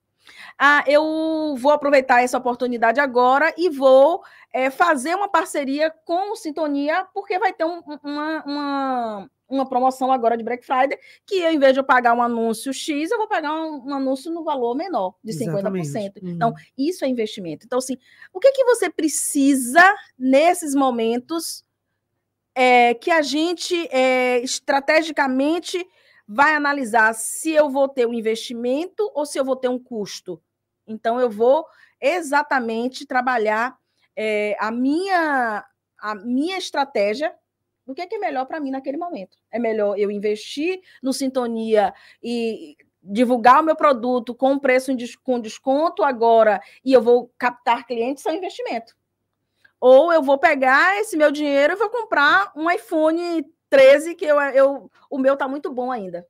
Ah, 0.58 0.84
eu 0.86 1.56
vou 1.58 1.72
aproveitar 1.72 2.22
essa 2.22 2.38
oportunidade 2.38 3.00
agora 3.00 3.52
e 3.56 3.68
vou 3.68 4.22
é, 4.52 4.70
fazer 4.70 5.14
uma 5.14 5.28
parceria 5.28 5.90
com 6.04 6.32
o 6.32 6.36
Sintonia, 6.36 7.06
porque 7.14 7.38
vai 7.38 7.52
ter 7.52 7.64
um, 7.64 7.80
uma, 8.02 8.44
uma, 8.44 9.30
uma 9.50 9.68
promoção 9.68 10.12
agora 10.12 10.36
de 10.36 10.44
Black 10.44 10.64
Friday, 10.64 10.98
que 11.26 11.44
ao 11.44 11.52
invés 11.52 11.72
de 11.72 11.80
eu 11.80 11.84
pagar 11.84 12.14
um 12.14 12.22
anúncio 12.22 12.72
X, 12.72 13.10
eu 13.10 13.18
vou 13.18 13.28
pagar 13.28 13.52
um, 13.52 13.88
um 13.88 13.94
anúncio 13.94 14.32
no 14.32 14.44
valor 14.44 14.74
menor, 14.76 15.14
de 15.22 15.32
50%. 15.32 15.54
Exatamente. 15.54 16.24
Uhum. 16.24 16.30
Então, 16.30 16.54
isso 16.78 17.04
é 17.04 17.08
investimento. 17.08 17.66
Então, 17.66 17.78
assim, 17.78 17.98
o 18.32 18.38
que, 18.38 18.52
que 18.52 18.64
você 18.64 18.88
precisa 18.88 19.82
nesses 20.18 20.74
momentos 20.74 21.64
é, 22.54 22.94
que 22.94 23.10
a 23.10 23.22
gente 23.22 23.74
é, 23.90 24.38
estrategicamente 24.40 25.84
vai 26.26 26.54
analisar 26.54 27.12
se 27.14 27.50
eu 27.50 27.68
vou 27.68 27.88
ter 27.88 28.06
um 28.06 28.14
investimento 28.14 29.10
ou 29.14 29.26
se 29.26 29.38
eu 29.38 29.44
vou 29.44 29.56
ter 29.56 29.68
um 29.68 29.78
custo. 29.78 30.40
Então, 30.86 31.20
eu 31.20 31.28
vou 31.28 31.66
exatamente 32.00 33.04
trabalhar 33.04 33.76
é, 34.16 34.56
a 34.58 34.70
minha 34.70 35.64
a 36.00 36.14
minha 36.14 36.56
estratégia 36.56 37.34
o 37.90 37.94
que 37.94 38.02
é, 38.02 38.06
que 38.06 38.14
é 38.14 38.18
melhor 38.18 38.46
para 38.46 38.60
mim 38.60 38.70
naquele 38.70 38.96
momento? 38.96 39.36
É 39.50 39.58
melhor 39.58 39.98
eu 39.98 40.10
investir 40.10 40.80
no 41.02 41.12
Sintonia 41.12 41.92
e 42.22 42.76
divulgar 43.02 43.60
o 43.60 43.64
meu 43.64 43.74
produto 43.74 44.34
com 44.34 44.58
preço 44.58 44.92
com 45.22 45.40
desconto 45.40 46.02
agora 46.02 46.60
e 46.84 46.92
eu 46.92 47.00
vou 47.00 47.32
captar 47.38 47.86
clientes, 47.86 48.24
é 48.26 48.30
um 48.30 48.34
investimento. 48.34 48.94
Ou 49.80 50.12
eu 50.12 50.22
vou 50.22 50.38
pegar 50.38 51.00
esse 51.00 51.16
meu 51.16 51.30
dinheiro 51.30 51.72
e 51.72 51.76
vou 51.76 51.88
comprar 51.88 52.52
um 52.54 52.70
iPhone 52.70 53.46
13, 53.70 54.14
que 54.14 54.26
eu, 54.26 54.38
eu 54.40 54.90
o 55.08 55.18
meu 55.18 55.34
está 55.34 55.48
muito 55.48 55.72
bom 55.72 55.90
ainda. 55.90 56.26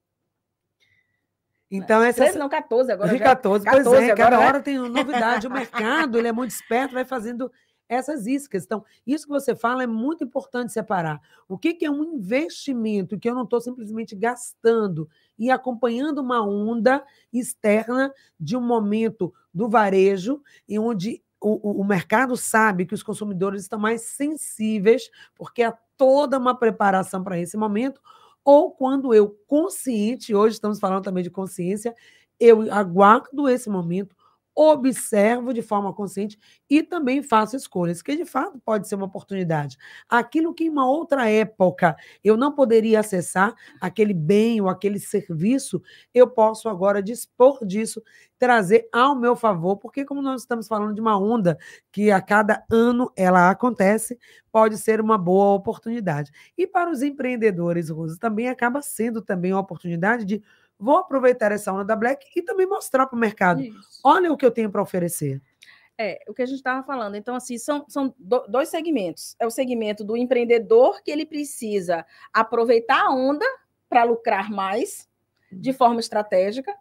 Então, 1.70 2.02
essa. 2.02 2.24
13, 2.24 2.38
não, 2.38 2.48
14 2.48 2.92
agora. 2.92 3.18
14, 3.18 3.64
já. 3.64 3.70
14 3.72 3.90
pois 3.90 4.02
é, 4.02 4.10
agora, 4.10 4.16
cada 4.16 4.38
né? 4.38 4.46
hora 4.46 4.60
tem 4.60 4.78
novidade. 4.78 5.46
O 5.46 5.50
mercado 5.50 6.18
ele 6.18 6.28
é 6.28 6.32
muito 6.32 6.50
esperto, 6.50 6.94
vai 6.94 7.04
fazendo 7.04 7.50
essas 7.90 8.24
iscas. 8.24 8.64
Então, 8.64 8.84
isso 9.04 9.26
que 9.26 9.32
você 9.32 9.54
fala 9.54 9.82
é 9.82 9.86
muito 9.86 10.22
importante 10.22 10.72
separar. 10.72 11.20
O 11.48 11.58
que, 11.58 11.74
que 11.74 11.84
é 11.84 11.90
um 11.90 12.04
investimento 12.04 13.18
que 13.18 13.28
eu 13.28 13.34
não 13.34 13.42
estou 13.42 13.60
simplesmente 13.60 14.14
gastando 14.14 15.08
e 15.36 15.50
acompanhando 15.50 16.20
uma 16.20 16.40
onda 16.40 17.04
externa 17.32 18.14
de 18.38 18.56
um 18.56 18.60
momento 18.60 19.34
do 19.52 19.68
varejo, 19.68 20.40
em 20.68 20.78
onde 20.78 21.20
o, 21.40 21.80
o, 21.80 21.84
mercado 21.84 22.36
sabe 22.36 22.86
que 22.86 22.94
os 22.94 23.02
consumidores 23.02 23.62
estão 23.62 23.78
mais 23.78 24.02
sensíveis, 24.02 25.10
porque 25.34 25.62
há 25.62 25.76
toda 25.96 26.38
uma 26.38 26.56
preparação 26.56 27.24
para 27.24 27.40
esse 27.40 27.56
momento, 27.56 28.00
ou 28.44 28.70
quando 28.70 29.12
eu, 29.12 29.36
consciente, 29.46 30.34
hoje 30.34 30.54
estamos 30.54 30.78
falando 30.78 31.02
também 31.02 31.24
de 31.24 31.30
consciência, 31.30 31.94
eu 32.38 32.72
aguardo 32.72 33.48
esse 33.48 33.68
momento 33.68 34.14
observo 34.62 35.54
de 35.54 35.62
forma 35.62 35.90
consciente 35.90 36.38
e 36.68 36.82
também 36.82 37.22
faço 37.22 37.56
escolhas, 37.56 38.02
que 38.02 38.14
de 38.14 38.26
fato 38.26 38.60
pode 38.62 38.86
ser 38.86 38.94
uma 38.94 39.06
oportunidade. 39.06 39.78
Aquilo 40.06 40.52
que 40.52 40.64
em 40.64 40.68
uma 40.68 40.86
outra 40.86 41.30
época 41.30 41.96
eu 42.22 42.36
não 42.36 42.52
poderia 42.52 43.00
acessar, 43.00 43.54
aquele 43.80 44.12
bem 44.12 44.60
ou 44.60 44.68
aquele 44.68 44.98
serviço, 44.98 45.80
eu 46.12 46.28
posso 46.28 46.68
agora 46.68 47.02
dispor 47.02 47.64
disso, 47.64 48.02
trazer 48.38 48.86
ao 48.92 49.14
meu 49.14 49.34
favor, 49.34 49.78
porque 49.78 50.04
como 50.04 50.20
nós 50.20 50.42
estamos 50.42 50.68
falando 50.68 50.94
de 50.94 51.00
uma 51.00 51.18
onda 51.18 51.58
que 51.90 52.10
a 52.10 52.20
cada 52.20 52.62
ano 52.70 53.10
ela 53.16 53.48
acontece, 53.48 54.18
pode 54.52 54.76
ser 54.76 55.00
uma 55.00 55.16
boa 55.16 55.54
oportunidade. 55.54 56.30
E 56.56 56.66
para 56.66 56.90
os 56.90 57.00
empreendedores, 57.00 57.88
Rosa, 57.88 58.18
também 58.20 58.48
acaba 58.48 58.82
sendo 58.82 59.22
também 59.22 59.52
uma 59.54 59.60
oportunidade 59.60 60.26
de 60.26 60.42
vou 60.80 60.96
aproveitar 60.96 61.52
essa 61.52 61.72
onda 61.72 61.84
da 61.84 61.94
Black 61.94 62.26
e 62.34 62.42
também 62.42 62.66
mostrar 62.66 63.06
para 63.06 63.16
o 63.16 63.20
mercado. 63.20 63.60
Isso. 63.60 64.00
Olha 64.02 64.32
o 64.32 64.36
que 64.36 64.44
eu 64.46 64.50
tenho 64.50 64.70
para 64.70 64.82
oferecer. 64.82 65.40
É, 65.98 66.18
o 66.26 66.32
que 66.32 66.40
a 66.40 66.46
gente 66.46 66.56
estava 66.56 66.82
falando. 66.82 67.14
Então, 67.14 67.34
assim, 67.34 67.58
são, 67.58 67.84
são 67.86 68.14
dois 68.48 68.70
segmentos. 68.70 69.36
É 69.38 69.46
o 69.46 69.50
segmento 69.50 70.02
do 70.02 70.16
empreendedor, 70.16 71.02
que 71.02 71.10
ele 71.10 71.26
precisa 71.26 72.06
aproveitar 72.32 73.04
a 73.04 73.14
onda 73.14 73.44
para 73.86 74.04
lucrar 74.04 74.50
mais, 74.50 75.06
de 75.52 75.74
forma 75.74 76.00
estratégica, 76.00 76.74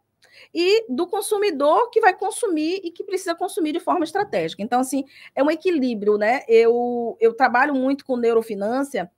e 0.54 0.86
do 0.90 1.06
consumidor 1.06 1.90
que 1.90 2.00
vai 2.00 2.16
consumir 2.16 2.80
e 2.84 2.92
que 2.92 3.04
precisa 3.04 3.36
consumir 3.36 3.74
de 3.74 3.80
forma 3.82 4.06
estratégica. 4.06 4.64
Então, 4.64 4.80
assim, 4.80 5.04
é 5.36 5.44
um 5.44 5.52
equilíbrio, 5.52 6.18
né? 6.18 6.44
Eu, 6.48 7.18
eu 7.20 7.34
trabalho 7.34 7.76
muito 7.76 8.06
com 8.06 8.16
neurofinância 8.16 9.12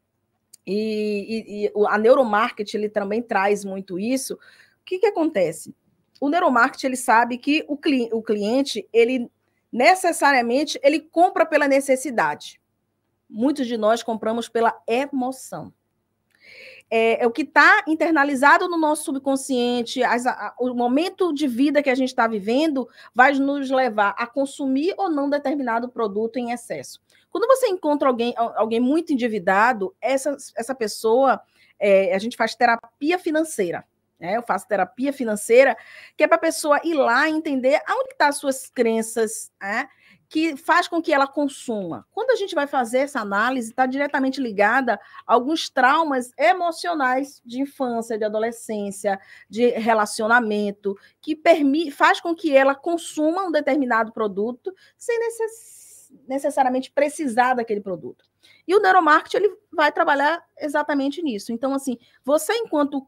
e, 0.65 1.65
e, 1.65 1.65
e 1.65 1.71
a 1.87 1.97
neuromarketing 1.97 2.77
ele 2.77 2.89
também 2.89 3.21
traz 3.21 3.65
muito 3.65 3.99
isso, 3.99 4.37
o 4.81 4.85
que, 4.85 4.99
que 4.99 5.05
acontece? 5.05 5.75
O 6.19 6.29
neuromarketing 6.29 6.87
ele 6.87 6.95
sabe 6.95 7.37
que 7.37 7.65
o, 7.67 7.77
cli 7.77 8.09
o 8.11 8.21
cliente 8.21 8.87
ele 8.91 9.31
necessariamente 9.71 10.79
ele 10.83 10.99
compra 10.99 11.45
pela 11.45 11.67
necessidade. 11.67 12.59
Muitos 13.29 13.65
de 13.67 13.77
nós 13.77 14.03
compramos 14.03 14.49
pela 14.49 14.77
emoção. 14.85 15.73
É, 16.93 17.23
é 17.23 17.27
o 17.27 17.31
que 17.31 17.43
está 17.43 17.83
internalizado 17.87 18.67
no 18.67 18.77
nosso 18.77 19.05
subconsciente, 19.05 20.03
as, 20.03 20.25
a, 20.25 20.53
o 20.59 20.73
momento 20.73 21.33
de 21.33 21.47
vida 21.47 21.81
que 21.81 21.89
a 21.89 21.95
gente 21.95 22.09
está 22.09 22.27
vivendo 22.27 22.85
vai 23.15 23.31
nos 23.33 23.71
levar 23.71 24.13
a 24.17 24.27
consumir 24.27 24.93
ou 24.97 25.09
não 25.09 25.29
determinado 25.29 25.87
produto 25.87 26.37
em 26.37 26.51
excesso. 26.51 26.99
Quando 27.29 27.47
você 27.47 27.67
encontra 27.67 28.09
alguém, 28.09 28.33
alguém 28.35 28.81
muito 28.81 29.13
endividado, 29.13 29.95
essa, 30.01 30.35
essa 30.53 30.75
pessoa, 30.75 31.41
é, 31.79 32.13
a 32.13 32.19
gente 32.19 32.35
faz 32.35 32.55
terapia 32.55 33.17
financeira. 33.17 33.85
Né? 34.21 34.37
Eu 34.37 34.43
faço 34.43 34.67
terapia 34.67 35.11
financeira, 35.11 35.75
que 36.15 36.23
é 36.23 36.27
para 36.27 36.37
a 36.37 36.39
pessoa 36.39 36.79
ir 36.83 36.93
lá 36.93 37.27
e 37.27 37.31
entender 37.31 37.81
aonde 37.87 38.11
estão 38.11 38.17
tá 38.19 38.27
as 38.27 38.37
suas 38.37 38.69
crenças, 38.69 39.51
né? 39.59 39.89
que 40.29 40.55
faz 40.55 40.87
com 40.87 41.01
que 41.01 41.11
ela 41.11 41.27
consuma. 41.27 42.07
Quando 42.09 42.29
a 42.29 42.37
gente 42.37 42.55
vai 42.55 42.65
fazer 42.65 42.99
essa 42.99 43.19
análise, 43.19 43.71
está 43.71 43.85
diretamente 43.85 44.39
ligada 44.39 44.93
a 45.27 45.33
alguns 45.33 45.69
traumas 45.69 46.31
emocionais 46.37 47.41
de 47.45 47.59
infância, 47.59 48.17
de 48.17 48.23
adolescência, 48.23 49.19
de 49.49 49.71
relacionamento, 49.71 50.95
que 51.19 51.35
permite, 51.35 51.91
faz 51.91 52.21
com 52.21 52.33
que 52.33 52.55
ela 52.55 52.73
consuma 52.73 53.43
um 53.43 53.51
determinado 53.51 54.13
produto 54.13 54.73
sem 54.97 55.19
necess, 55.19 56.13
necessariamente 56.25 56.91
precisar 56.91 57.55
daquele 57.55 57.81
produto. 57.81 58.23
E 58.65 58.73
o 58.73 58.79
neuromarketing 58.79 59.37
ele 59.37 59.57
vai 59.69 59.91
trabalhar 59.91 60.41
exatamente 60.57 61.21
nisso. 61.21 61.51
Então, 61.51 61.73
assim, 61.73 61.97
você 62.23 62.53
enquanto 62.53 63.05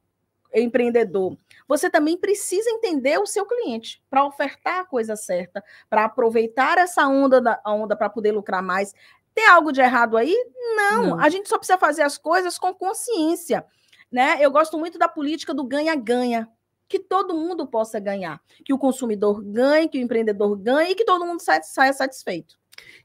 empreendedor, 0.62 1.38
você 1.68 1.90
também 1.90 2.18
precisa 2.18 2.70
entender 2.70 3.18
o 3.18 3.26
seu 3.26 3.46
cliente 3.46 4.04
para 4.10 4.26
ofertar 4.26 4.82
a 4.82 4.86
coisa 4.86 5.16
certa, 5.16 5.64
para 5.90 6.06
aproveitar 6.06 6.78
essa 6.78 7.08
onda 7.08 7.42
da 7.42 7.62
onda 7.66 7.96
para 7.96 8.10
poder 8.10 8.32
lucrar 8.32 8.62
mais. 8.62 8.94
Tem 9.34 9.48
algo 9.48 9.72
de 9.72 9.82
errado 9.82 10.16
aí? 10.16 10.36
Não. 10.76 11.08
Não. 11.08 11.20
A 11.20 11.30
gente 11.30 11.50
só 11.50 11.58
precisa 11.58 11.78
fazer 11.78 12.04
as 12.04 12.18
coisas 12.18 12.58
com 12.58 12.74
consciência, 12.74 13.66
né? 14.12 14.38
Eu 14.40 14.52
gosto 14.52 14.78
muito 14.78 14.98
da 14.98 15.08
política 15.08 15.54
do 15.54 15.64
ganha-ganha, 15.64 16.48
que 16.88 17.00
todo 17.00 17.34
mundo 17.34 17.66
possa 17.66 18.00
ganhar, 18.00 18.40
que 18.64 18.74
o 18.74 18.78
consumidor 18.78 19.44
ganhe, 19.44 19.90
que 19.90 19.98
o 19.98 20.02
empreendedor 20.02 20.56
ganhe 20.56 20.92
e 20.92 20.96
que 20.96 21.06
todo 21.06 21.26
mundo 21.26 21.42
saia 21.42 21.94
satisfeito. 21.94 22.56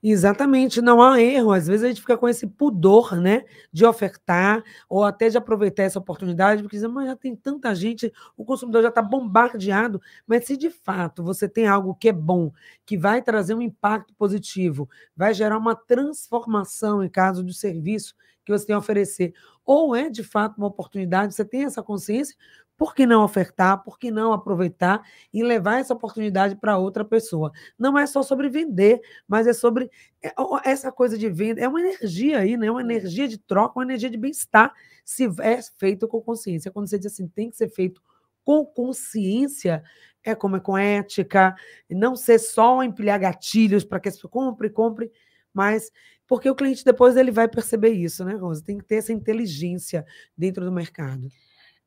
Exatamente, 0.02 0.80
não 0.80 1.02
há 1.02 1.20
erro. 1.20 1.52
Às 1.52 1.66
vezes 1.66 1.84
a 1.84 1.88
gente 1.88 2.00
fica 2.00 2.16
com 2.16 2.28
esse 2.28 2.46
pudor, 2.46 3.16
né, 3.16 3.44
de 3.72 3.84
ofertar 3.84 4.62
ou 4.88 5.04
até 5.04 5.28
de 5.28 5.36
aproveitar 5.36 5.82
essa 5.84 5.98
oportunidade, 5.98 6.62
porque 6.62 6.78
mas 6.88 7.06
já 7.06 7.16
tem 7.16 7.34
tanta 7.34 7.74
gente, 7.74 8.12
o 8.36 8.44
consumidor 8.44 8.82
já 8.82 8.88
está 8.88 9.02
bombardeado. 9.02 10.00
Mas 10.26 10.44
se 10.46 10.56
de 10.56 10.70
fato 10.70 11.22
você 11.24 11.48
tem 11.48 11.66
algo 11.66 11.94
que 11.94 12.08
é 12.08 12.12
bom, 12.12 12.52
que 12.86 12.96
vai 12.96 13.20
trazer 13.22 13.54
um 13.54 13.62
impacto 13.62 14.14
positivo, 14.14 14.88
vai 15.16 15.34
gerar 15.34 15.58
uma 15.58 15.74
transformação 15.74 17.02
em 17.02 17.08
caso 17.08 17.42
do 17.42 17.52
serviço 17.52 18.14
que 18.44 18.52
você 18.52 18.64
tem 18.66 18.74
a 18.74 18.78
oferecer, 18.78 19.34
ou 19.64 19.94
é 19.94 20.08
de 20.08 20.24
fato 20.24 20.56
uma 20.56 20.68
oportunidade, 20.68 21.34
você 21.34 21.44
tem 21.44 21.64
essa 21.64 21.82
consciência, 21.82 22.34
por 22.78 22.94
que 22.94 23.04
não 23.04 23.24
ofertar? 23.24 23.82
Por 23.82 23.98
que 23.98 24.08
não 24.08 24.32
aproveitar 24.32 25.02
e 25.34 25.42
levar 25.42 25.80
essa 25.80 25.92
oportunidade 25.92 26.54
para 26.54 26.78
outra 26.78 27.04
pessoa? 27.04 27.50
Não 27.76 27.98
é 27.98 28.06
só 28.06 28.22
sobre 28.22 28.48
vender, 28.48 29.00
mas 29.26 29.48
é 29.48 29.52
sobre 29.52 29.90
é, 30.22 30.32
essa 30.64 30.92
coisa 30.92 31.18
de 31.18 31.28
venda. 31.28 31.60
É 31.60 31.68
uma 31.68 31.80
energia 31.80 32.38
aí, 32.38 32.56
né? 32.56 32.70
Uma 32.70 32.80
energia 32.80 33.26
de 33.26 33.36
troca, 33.36 33.76
uma 33.76 33.84
energia 33.84 34.08
de 34.08 34.16
bem-estar, 34.16 34.72
se 35.04 35.28
é 35.40 35.60
feito 35.76 36.06
com 36.06 36.20
consciência. 36.20 36.70
Quando 36.70 36.88
você 36.88 36.96
diz 36.96 37.12
assim, 37.12 37.26
tem 37.26 37.50
que 37.50 37.56
ser 37.56 37.68
feito 37.68 38.00
com 38.44 38.64
consciência, 38.64 39.82
é 40.22 40.32
como 40.36 40.56
é 40.56 40.60
com 40.60 40.78
ética, 40.78 41.56
não 41.90 42.14
ser 42.14 42.38
só 42.38 42.80
empilhar 42.84 43.18
gatilhos 43.18 43.84
para 43.84 43.98
que 43.98 44.08
as 44.08 44.14
pessoas 44.14 44.32
compre, 44.32 44.70
compre, 44.70 45.10
mas 45.52 45.90
porque 46.28 46.48
o 46.48 46.54
cliente 46.54 46.84
depois 46.84 47.16
ele 47.16 47.32
vai 47.32 47.48
perceber 47.48 47.90
isso, 47.90 48.24
né, 48.24 48.34
Rosa? 48.34 48.62
Tem 48.62 48.78
que 48.78 48.84
ter 48.84 48.96
essa 48.96 49.12
inteligência 49.12 50.06
dentro 50.36 50.64
do 50.64 50.70
mercado. 50.70 51.28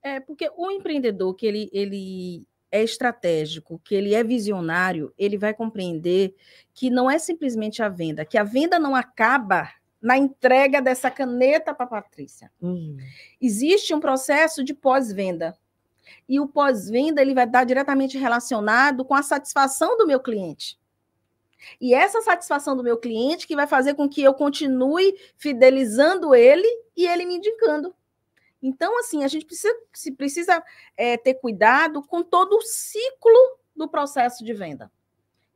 É, 0.04 0.20
porque 0.20 0.50
o 0.56 0.72
empreendedor 0.72 1.36
que 1.36 1.46
ele, 1.46 1.70
ele 1.72 2.46
é 2.72 2.82
estratégico, 2.82 3.80
que 3.84 3.94
ele 3.94 4.16
é 4.16 4.24
visionário, 4.24 5.14
ele 5.18 5.38
vai 5.38 5.54
compreender 5.54 6.36
que 6.74 6.90
não 6.90 7.10
é 7.10 7.20
simplesmente 7.20 7.84
a 7.84 7.90
venda, 7.90 8.26
que 8.26 8.38
a 8.38 8.44
venda 8.44 8.80
não 8.80 8.96
acaba 8.96 9.70
na 10.02 10.18
entrega 10.18 10.82
dessa 10.82 11.12
caneta 11.12 11.76
para 11.76 11.86
a 11.86 11.90
Patrícia. 11.90 12.52
Uhum. 12.60 12.98
Existe 13.40 13.94
um 13.94 14.00
processo 14.00 14.64
de 14.64 14.74
pós-venda. 14.74 15.56
E 16.28 16.40
o 16.40 16.48
pós-venda 16.48 17.22
ele 17.22 17.36
vai 17.36 17.46
estar 17.46 17.64
diretamente 17.64 18.18
relacionado 18.18 19.06
com 19.06 19.14
a 19.14 19.22
satisfação 19.22 19.98
do 19.98 20.08
meu 20.08 20.20
cliente. 20.20 20.80
E 21.80 21.94
essa 21.94 22.22
satisfação 22.22 22.76
do 22.76 22.84
meu 22.84 22.98
cliente 22.98 23.46
que 23.46 23.56
vai 23.56 23.68
fazer 23.68 23.94
com 23.94 24.10
que 24.10 24.24
eu 24.24 24.34
continue 24.34 25.16
fidelizando 25.38 26.34
ele 26.34 26.68
e 26.98 27.06
ele 27.06 27.26
me 27.26 27.36
indicando. 27.36 27.94
Então, 28.62 29.00
assim, 29.00 29.24
a 29.24 29.28
gente 29.28 29.46
precisa, 29.46 29.76
precisa 30.18 30.64
é, 30.96 31.18
ter 31.18 31.36
cuidado 31.36 32.04
com 32.04 32.24
todo 32.24 32.58
o 32.58 32.62
ciclo 32.62 33.58
do 33.76 33.88
processo 33.88 34.44
de 34.44 34.54
venda, 34.54 34.92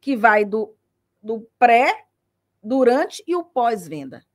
que 0.01 0.15
vai 0.15 0.43
do, 0.43 0.75
do 1.21 1.47
pré, 1.59 2.05
durante 2.63 3.23
e 3.27 3.35
o 3.35 3.43
pós-venda. 3.43 4.25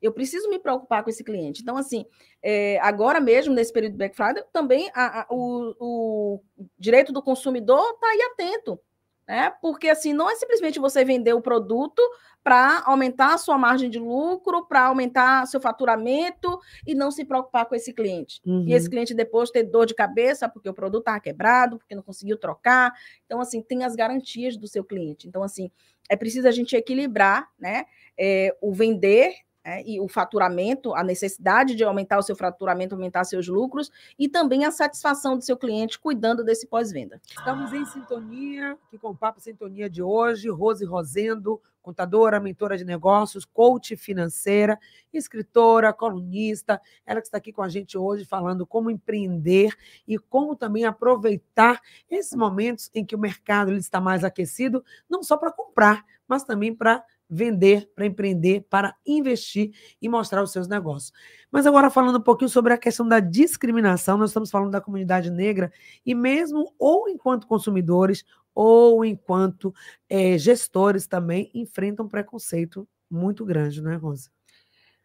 Eu 0.00 0.12
preciso 0.12 0.48
me 0.48 0.58
preocupar 0.58 1.04
com 1.04 1.10
esse 1.10 1.22
cliente. 1.22 1.62
Então, 1.62 1.76
assim, 1.76 2.06
é, 2.42 2.78
agora 2.80 3.20
mesmo, 3.20 3.54
nesse 3.54 3.72
período 3.72 3.92
de 3.92 3.98
Black 3.98 4.16
Friday, 4.16 4.42
também 4.52 4.90
a, 4.94 5.20
a, 5.20 5.26
o, 5.30 5.74
o 5.78 6.40
direito 6.78 7.12
do 7.12 7.22
consumidor 7.22 7.82
está 7.92 8.06
aí 8.06 8.22
atento 8.22 8.80
né? 9.26 9.52
Porque 9.60 9.88
assim, 9.88 10.12
não 10.12 10.30
é 10.30 10.34
simplesmente 10.36 10.78
você 10.78 11.04
vender 11.04 11.32
o 11.32 11.40
produto 11.40 12.02
para 12.42 12.82
aumentar 12.84 13.32
a 13.32 13.38
sua 13.38 13.56
margem 13.56 13.88
de 13.88 13.98
lucro, 13.98 14.66
para 14.66 14.82
aumentar 14.84 15.46
seu 15.46 15.58
faturamento 15.58 16.60
e 16.86 16.94
não 16.94 17.10
se 17.10 17.24
preocupar 17.24 17.64
com 17.64 17.74
esse 17.74 17.92
cliente. 17.92 18.40
Uhum. 18.44 18.66
E 18.68 18.74
esse 18.74 18.86
uhum. 18.86 18.90
cliente 18.90 19.14
depois 19.14 19.50
ter 19.50 19.62
dor 19.62 19.86
de 19.86 19.94
cabeça 19.94 20.46
porque 20.46 20.68
o 20.68 20.74
produto 20.74 21.00
estava 21.00 21.20
quebrado, 21.20 21.78
porque 21.78 21.94
não 21.94 22.02
conseguiu 22.02 22.36
trocar. 22.36 22.92
Então, 23.24 23.40
assim, 23.40 23.62
tem 23.62 23.82
as 23.82 23.96
garantias 23.96 24.58
do 24.58 24.68
seu 24.68 24.84
cliente. 24.84 25.26
Então, 25.26 25.42
assim, 25.42 25.70
é 26.10 26.16
preciso 26.16 26.46
a 26.46 26.50
gente 26.50 26.76
equilibrar, 26.76 27.48
né? 27.58 27.86
É, 28.18 28.54
o 28.60 28.72
vender 28.74 29.34
é, 29.64 29.82
e 29.88 29.98
o 29.98 30.06
faturamento, 30.06 30.94
a 30.94 31.02
necessidade 31.02 31.74
de 31.74 31.82
aumentar 31.82 32.18
o 32.18 32.22
seu 32.22 32.36
faturamento, 32.36 32.94
aumentar 32.94 33.24
seus 33.24 33.48
lucros 33.48 33.90
e 34.18 34.28
também 34.28 34.66
a 34.66 34.70
satisfação 34.70 35.38
do 35.38 35.42
seu 35.42 35.56
cliente 35.56 35.98
cuidando 35.98 36.44
desse 36.44 36.66
pós-venda. 36.66 37.20
Estamos 37.26 37.72
em 37.72 37.84
sintonia 37.86 38.72
aqui 38.72 38.98
com 38.98 39.10
o 39.10 39.16
Papo 39.16 39.40
Sintonia 39.40 39.88
de 39.88 40.02
hoje, 40.02 40.50
Rose 40.50 40.84
Rosendo, 40.84 41.60
contadora, 41.80 42.40
mentora 42.40 42.78
de 42.78 42.84
negócios, 42.84 43.44
coach 43.44 43.94
financeira, 43.96 44.78
escritora, 45.12 45.92
colunista, 45.92 46.80
ela 47.04 47.20
que 47.20 47.26
está 47.26 47.36
aqui 47.36 47.52
com 47.52 47.62
a 47.62 47.68
gente 47.68 47.96
hoje 47.96 48.24
falando 48.24 48.66
como 48.66 48.90
empreender 48.90 49.74
e 50.08 50.18
como 50.18 50.56
também 50.56 50.86
aproveitar 50.86 51.80
esses 52.10 52.36
momentos 52.36 52.90
em 52.94 53.04
que 53.04 53.14
o 53.14 53.18
mercado 53.18 53.74
está 53.74 54.00
mais 54.00 54.24
aquecido, 54.24 54.82
não 55.08 55.22
só 55.22 55.36
para 55.36 55.52
comprar, 55.52 56.04
mas 56.26 56.42
também 56.42 56.74
para 56.74 57.04
vender, 57.34 57.90
para 57.94 58.06
empreender, 58.06 58.64
para 58.70 58.96
investir 59.04 59.72
e 60.00 60.08
mostrar 60.08 60.42
os 60.42 60.52
seus 60.52 60.68
negócios. 60.68 61.12
Mas 61.50 61.66
agora 61.66 61.90
falando 61.90 62.18
um 62.18 62.22
pouquinho 62.22 62.48
sobre 62.48 62.72
a 62.72 62.78
questão 62.78 63.06
da 63.06 63.20
discriminação, 63.20 64.16
nós 64.16 64.30
estamos 64.30 64.50
falando 64.50 64.70
da 64.70 64.80
comunidade 64.80 65.30
negra 65.30 65.72
e 66.06 66.14
mesmo 66.14 66.72
ou 66.78 67.08
enquanto 67.08 67.46
consumidores 67.46 68.24
ou 68.54 69.04
enquanto 69.04 69.74
é, 70.08 70.38
gestores 70.38 71.06
também 71.06 71.50
enfrentam 71.52 72.08
preconceito 72.08 72.88
muito 73.10 73.44
grande, 73.44 73.82
não 73.82 73.90
é, 73.90 73.96
Rosa? 73.96 74.30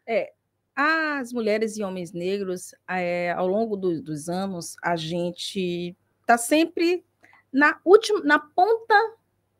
É, 0.05 0.33
as 0.75 1.33
mulheres 1.33 1.77
e 1.77 1.83
homens 1.83 2.13
negros, 2.13 2.73
é, 2.87 3.31
ao 3.31 3.47
longo 3.47 3.75
do, 3.75 4.01
dos 4.01 4.29
anos, 4.29 4.75
a 4.81 4.95
gente 4.95 5.95
está 6.21 6.37
sempre 6.37 7.03
na 7.51 7.79
última, 7.83 8.21
na 8.21 8.39
ponta 8.39 8.95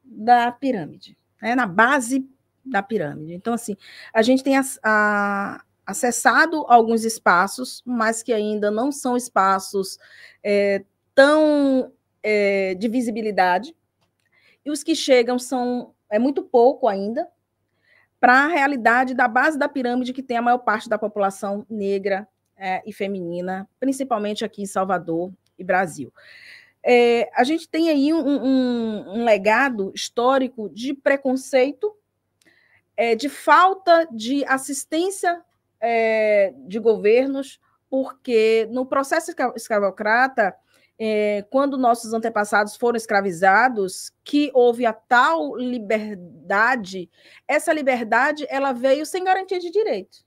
da 0.04 0.52
pirâmide, 0.52 1.18
né? 1.42 1.56
na 1.56 1.66
base 1.66 2.28
da 2.66 2.82
pirâmide. 2.84 3.34
Então, 3.34 3.54
assim, 3.54 3.76
a 4.14 4.22
gente 4.22 4.44
tem 4.44 4.58
a, 4.58 4.62
a, 4.84 5.64
acessado 5.86 6.66
alguns 6.68 7.04
espaços, 7.04 7.82
mas 7.86 8.22
que 8.22 8.34
ainda 8.34 8.70
não 8.70 8.92
são 8.92 9.18
espaços 9.18 9.98
é, 10.44 10.84
tão 11.16 11.92
é, 12.22 12.76
de 12.76 12.88
visibilidade, 12.88 13.76
e 14.66 14.72
os 14.72 14.84
que 14.84 14.96
chegam 14.96 15.40
são 15.40 15.94
é 16.10 16.20
muito 16.20 16.44
pouco 16.44 16.88
ainda 16.88 17.28
para 18.20 18.46
a 18.46 18.48
realidade 18.48 19.14
da 19.14 19.28
base 19.28 19.58
da 19.58 19.70
pirâmide 19.70 20.14
que 20.14 20.24
tem 20.24 20.38
a 20.38 20.42
maior 20.42 20.58
parte 20.58 20.90
da 20.90 20.98
população 20.98 21.66
negra 21.70 22.28
é, 22.58 22.82
e 22.86 22.92
feminina, 22.92 23.68
principalmente 23.80 24.44
aqui 24.44 24.62
em 24.62 24.66
Salvador 24.66 25.32
e 25.58 25.64
Brasil. 25.64 26.12
É, 26.84 27.30
a 27.34 27.44
gente 27.44 27.68
tem 27.68 27.90
aí 27.90 28.14
um, 28.14 28.20
um, 28.20 29.20
um 29.20 29.24
legado 29.24 29.92
histórico 29.96 30.70
de 30.70 30.94
preconceito, 30.94 31.96
é, 33.00 33.16
de 33.16 33.30
falta 33.30 34.06
de 34.12 34.44
assistência 34.44 35.42
é, 35.80 36.54
de 36.68 36.78
governos, 36.80 37.58
porque 37.90 38.68
no 38.72 38.86
processo 38.86 39.34
escravocrata, 39.56 40.54
é, 41.00 41.46
quando 41.50 41.78
nossos 41.78 42.14
antepassados 42.14 42.76
foram 42.76 42.98
escravizados, 42.98 44.12
que 44.22 44.52
houve 44.54 44.86
a 44.86 44.92
tal 44.92 45.56
liberdade, 45.56 47.10
essa 47.48 47.72
liberdade 47.72 48.46
ela 48.50 48.74
veio 48.74 49.06
sem 49.06 49.24
garantia 49.24 49.60
de 49.60 49.72
direito. 49.72 50.18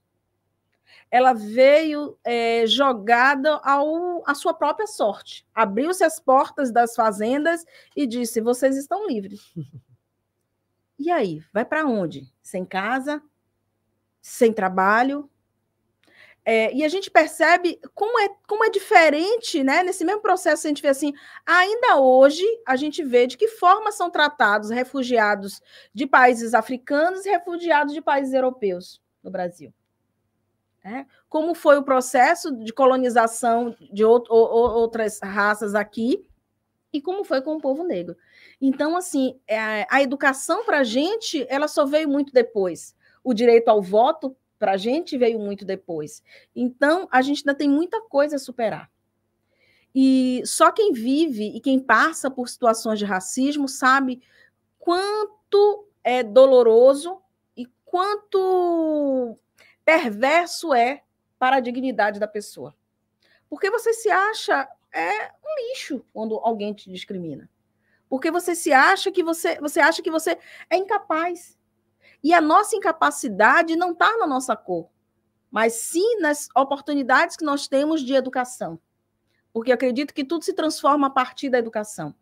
Ela 1.11 1.33
veio 1.33 2.17
é, 2.23 2.65
jogada 2.65 3.61
ao, 3.63 4.27
à 4.27 4.33
sua 4.33 4.51
própria 4.51 4.87
sorte. 4.87 5.45
Abriu-se 5.53 6.03
as 6.03 6.19
portas 6.19 6.71
das 6.71 6.95
fazendas 6.95 7.63
e 7.95 8.07
disse: 8.07 8.41
vocês 8.41 8.75
estão 8.75 9.07
livres. 9.07 9.53
E 11.03 11.11
aí, 11.11 11.43
vai 11.51 11.65
para 11.65 11.85
onde? 11.85 12.31
Sem 12.41 12.63
casa, 12.63 13.21
sem 14.21 14.53
trabalho, 14.53 15.29
é, 16.45 16.73
e 16.73 16.81
a 16.85 16.87
gente 16.87 17.11
percebe 17.11 17.77
como 17.93 18.17
é, 18.19 18.29
como 18.47 18.63
é 18.63 18.69
diferente, 18.69 19.61
né? 19.65 19.83
Nesse 19.83 20.05
mesmo 20.05 20.21
processo, 20.21 20.65
a 20.65 20.69
gente 20.69 20.81
vê 20.81 20.87
assim, 20.87 21.13
ainda 21.45 21.99
hoje 21.99 22.45
a 22.65 22.77
gente 22.77 23.03
vê 23.03 23.27
de 23.27 23.37
que 23.37 23.49
forma 23.49 23.91
são 23.91 24.09
tratados 24.09 24.69
refugiados 24.69 25.61
de 25.93 26.07
países 26.07 26.53
africanos 26.53 27.25
e 27.25 27.29
refugiados 27.29 27.93
de 27.93 28.01
países 28.01 28.33
europeus 28.33 29.01
no 29.21 29.29
Brasil. 29.29 29.73
É? 30.85 31.05
Como 31.27 31.53
foi 31.53 31.77
o 31.77 31.83
processo 31.83 32.49
de 32.55 32.71
colonização 32.71 33.75
de 33.91 34.05
outro, 34.05 34.33
outras 34.33 35.19
raças 35.21 35.75
aqui 35.75 36.25
e 36.93 37.01
como 37.01 37.23
foi 37.23 37.41
com 37.41 37.55
o 37.55 37.59
povo 37.59 37.83
negro. 37.83 38.15
Então, 38.61 38.95
assim, 38.95 39.39
é, 39.47 39.87
a 39.89 40.01
educação 40.03 40.63
para 40.63 40.79
a 40.79 40.83
gente, 40.83 41.45
ela 41.49 41.67
só 41.67 41.85
veio 41.85 42.07
muito 42.07 42.31
depois. 42.31 42.95
O 43.23 43.33
direito 43.33 43.69
ao 43.69 43.81
voto 43.81 44.35
para 44.59 44.73
a 44.73 44.77
gente 44.77 45.17
veio 45.17 45.39
muito 45.39 45.65
depois. 45.65 46.23
Então, 46.55 47.07
a 47.11 47.21
gente 47.21 47.39
ainda 47.39 47.57
tem 47.57 47.67
muita 47.67 47.99
coisa 48.01 48.35
a 48.35 48.39
superar. 48.39 48.89
E 49.93 50.41
só 50.45 50.71
quem 50.71 50.93
vive 50.93 51.55
e 51.55 51.59
quem 51.59 51.79
passa 51.79 52.29
por 52.29 52.47
situações 52.47 52.99
de 52.99 53.05
racismo 53.05 53.67
sabe 53.67 54.21
quanto 54.79 55.87
é 56.03 56.23
doloroso 56.23 57.21
e 57.55 57.67
quanto 57.85 59.37
perverso 59.83 60.73
é 60.73 61.03
para 61.37 61.57
a 61.57 61.59
dignidade 61.59 62.19
da 62.19 62.27
pessoa. 62.27 62.75
Porque 63.49 63.69
você 63.69 63.93
se 63.93 64.09
acha 64.09 64.67
é 64.93 65.31
um 65.43 65.69
lixo 65.69 66.05
quando 66.13 66.35
alguém 66.35 66.73
te 66.73 66.89
discrimina. 66.89 67.49
Porque 68.07 68.29
você 68.29 68.53
se 68.53 68.71
acha 68.71 69.11
que 69.11 69.23
você, 69.23 69.59
você 69.59 69.79
acha 69.79 70.01
que 70.01 70.11
você 70.11 70.37
é 70.69 70.77
incapaz. 70.77 71.57
E 72.23 72.33
a 72.33 72.39
nossa 72.39 72.75
incapacidade 72.75 73.75
não 73.75 73.91
está 73.91 74.17
na 74.17 74.27
nossa 74.27 74.55
cor, 74.55 74.87
mas 75.51 75.73
sim 75.73 76.19
nas 76.19 76.47
oportunidades 76.55 77.35
que 77.35 77.43
nós 77.43 77.67
temos 77.67 78.01
de 78.01 78.13
educação. 78.13 78.79
Porque 79.51 79.71
acredito 79.71 80.13
que 80.13 80.23
tudo 80.23 80.45
se 80.45 80.53
transforma 80.53 81.07
a 81.07 81.09
partir 81.09 81.49
da 81.49 81.57
educação. 81.57 82.15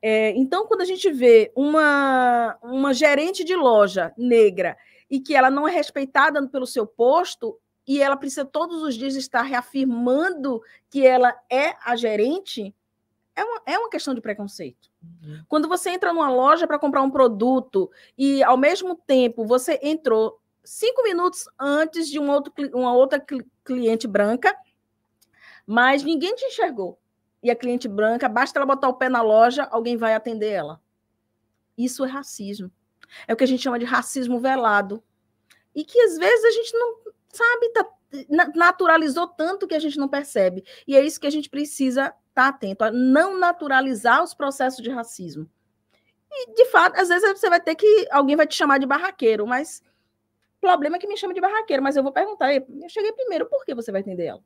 É, 0.00 0.30
então, 0.36 0.66
quando 0.66 0.82
a 0.82 0.84
gente 0.84 1.10
vê 1.10 1.52
uma, 1.56 2.56
uma 2.62 2.94
gerente 2.94 3.42
de 3.42 3.56
loja 3.56 4.12
negra 4.16 4.76
e 5.10 5.18
que 5.18 5.34
ela 5.34 5.50
não 5.50 5.66
é 5.66 5.72
respeitada 5.72 6.46
pelo 6.48 6.66
seu 6.66 6.86
posto, 6.86 7.58
e 7.86 8.00
ela 8.00 8.16
precisa 8.16 8.44
todos 8.44 8.82
os 8.82 8.94
dias 8.94 9.16
estar 9.16 9.42
reafirmando 9.42 10.62
que 10.88 11.04
ela 11.04 11.36
é 11.50 11.74
a 11.84 11.96
gerente, 11.96 12.74
é 13.34 13.44
uma, 13.44 13.62
é 13.66 13.78
uma 13.78 13.90
questão 13.90 14.14
de 14.14 14.20
preconceito. 14.20 14.90
Uhum. 15.02 15.42
Quando 15.48 15.68
você 15.68 15.90
entra 15.90 16.12
numa 16.12 16.30
loja 16.30 16.66
para 16.66 16.78
comprar 16.78 17.02
um 17.02 17.10
produto 17.10 17.90
e, 18.16 18.42
ao 18.42 18.56
mesmo 18.56 18.94
tempo, 18.94 19.44
você 19.44 19.80
entrou 19.82 20.40
cinco 20.62 21.02
minutos 21.02 21.48
antes 21.58 22.08
de 22.08 22.20
um 22.20 22.30
outro, 22.30 22.52
uma 22.72 22.94
outra 22.94 23.24
cliente 23.64 24.06
branca, 24.06 24.56
mas 25.66 26.04
ninguém 26.04 26.34
te 26.34 26.44
enxergou. 26.44 26.98
E 27.42 27.50
a 27.50 27.56
cliente 27.56 27.88
branca, 27.88 28.28
basta 28.28 28.58
ela 28.58 28.66
botar 28.66 28.88
o 28.88 28.94
pé 28.94 29.08
na 29.08 29.22
loja, 29.22 29.64
alguém 29.64 29.96
vai 29.96 30.14
atender 30.14 30.50
ela. 30.50 30.80
Isso 31.76 32.04
é 32.04 32.08
racismo. 32.08 32.70
É 33.26 33.32
o 33.32 33.36
que 33.36 33.42
a 33.42 33.46
gente 33.46 33.62
chama 33.62 33.78
de 33.78 33.84
racismo 33.84 34.38
velado. 34.38 35.02
E 35.74 35.84
que 35.84 35.98
às 36.00 36.16
vezes 36.16 36.44
a 36.44 36.50
gente 36.50 36.72
não 36.74 36.96
sabe, 37.32 37.68
tá, 37.70 37.88
naturalizou 38.54 39.26
tanto 39.26 39.66
que 39.66 39.74
a 39.74 39.78
gente 39.78 39.98
não 39.98 40.08
percebe. 40.08 40.64
E 40.86 40.94
é 40.96 41.04
isso 41.04 41.20
que 41.20 41.26
a 41.26 41.30
gente 41.30 41.48
precisa 41.48 42.02
estar 42.02 42.14
tá 42.34 42.48
atento, 42.48 42.84
a 42.84 42.90
não 42.90 43.38
naturalizar 43.38 44.22
os 44.22 44.34
processos 44.34 44.82
de 44.82 44.90
racismo. 44.90 45.48
E, 46.30 46.54
de 46.54 46.64
fato, 46.66 46.98
às 46.98 47.08
vezes 47.08 47.28
você 47.28 47.48
vai 47.48 47.60
ter 47.60 47.74
que. 47.74 48.08
Alguém 48.10 48.36
vai 48.36 48.46
te 48.46 48.54
chamar 48.54 48.78
de 48.78 48.86
barraqueiro, 48.86 49.46
mas 49.46 49.82
o 50.58 50.60
problema 50.60 50.96
é 50.96 50.98
que 50.98 51.06
me 51.06 51.16
chama 51.16 51.34
de 51.34 51.40
barraqueiro, 51.40 51.82
mas 51.82 51.96
eu 51.96 52.02
vou 52.02 52.12
perguntar, 52.12 52.54
eu 52.54 52.64
cheguei 52.88 53.12
primeiro, 53.12 53.46
por 53.46 53.64
que 53.64 53.74
você 53.74 53.90
vai 53.90 54.00
atender 54.00 54.26
ela? 54.26 54.42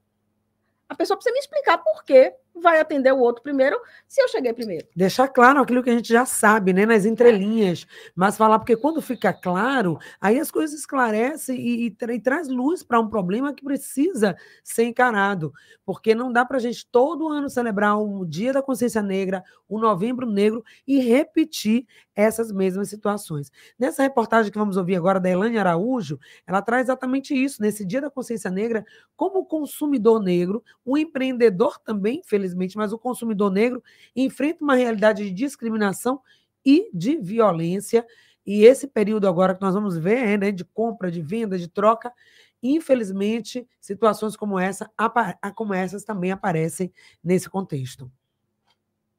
A 0.88 0.94
pessoa 0.94 1.16
precisa 1.16 1.32
me 1.32 1.40
explicar 1.40 1.78
por 1.78 2.04
que 2.04 2.32
vai 2.60 2.80
atender 2.80 3.12
o 3.12 3.18
outro 3.18 3.42
primeiro 3.42 3.78
se 4.06 4.20
eu 4.20 4.28
cheguei 4.28 4.52
primeiro. 4.52 4.86
Deixar 4.94 5.28
claro 5.28 5.60
aquilo 5.60 5.82
que 5.82 5.90
a 5.90 5.94
gente 5.94 6.08
já 6.08 6.24
sabe, 6.24 6.72
né, 6.72 6.86
nas 6.86 7.04
entrelinhas, 7.04 7.86
mas 8.14 8.36
falar, 8.36 8.58
porque 8.58 8.76
quando 8.76 9.02
fica 9.02 9.32
claro, 9.32 9.98
aí 10.20 10.38
as 10.38 10.50
coisas 10.50 10.78
esclarecem 10.78 11.58
e, 11.58 11.86
e, 11.88 12.14
e 12.14 12.20
traz 12.20 12.48
luz 12.48 12.82
para 12.82 13.00
um 13.00 13.08
problema 13.08 13.52
que 13.52 13.64
precisa 13.64 14.36
ser 14.64 14.84
encarado, 14.84 15.52
porque 15.84 16.14
não 16.14 16.32
dá 16.32 16.44
para 16.44 16.56
a 16.56 16.60
gente 16.60 16.86
todo 16.90 17.28
ano 17.28 17.50
celebrar 17.50 17.98
o 17.98 18.24
Dia 18.24 18.52
da 18.52 18.62
Consciência 18.62 19.02
Negra, 19.02 19.44
o 19.68 19.78
Novembro 19.78 20.26
Negro 20.26 20.64
e 20.86 20.98
repetir 20.98 21.86
essas 22.14 22.50
mesmas 22.50 22.88
situações. 22.88 23.50
Nessa 23.78 24.02
reportagem 24.02 24.50
que 24.50 24.58
vamos 24.58 24.76
ouvir 24.76 24.96
agora 24.96 25.20
da 25.20 25.28
Elane 25.28 25.58
Araújo, 25.58 26.18
ela 26.46 26.62
traz 26.62 26.86
exatamente 26.86 27.34
isso, 27.34 27.60
nesse 27.60 27.84
Dia 27.84 28.00
da 28.00 28.10
Consciência 28.10 28.50
Negra, 28.50 28.84
como 29.14 29.44
consumidor 29.44 30.22
negro, 30.22 30.62
o 30.86 30.96
empreendedor 30.96 31.80
também, 31.80 32.22
felizmente, 32.24 32.46
infelizmente, 32.46 32.76
mas 32.78 32.92
o 32.92 32.98
consumidor 32.98 33.50
negro 33.50 33.82
enfrenta 34.14 34.62
uma 34.62 34.76
realidade 34.76 35.24
de 35.24 35.32
discriminação 35.32 36.20
e 36.64 36.88
de 36.94 37.16
violência. 37.16 38.06
E 38.46 38.64
esse 38.64 38.86
período 38.86 39.26
agora 39.26 39.54
que 39.54 39.60
nós 39.60 39.74
vamos 39.74 39.98
ver, 39.98 40.38
né, 40.38 40.52
de 40.52 40.64
compra, 40.64 41.10
de 41.10 41.20
venda, 41.20 41.58
de 41.58 41.66
troca, 41.66 42.12
infelizmente, 42.62 43.66
situações 43.80 44.36
como 44.36 44.58
essa, 44.58 44.88
como 45.56 45.74
essas 45.74 46.04
também 46.04 46.30
aparecem 46.30 46.92
nesse 47.22 47.50
contexto. 47.50 48.10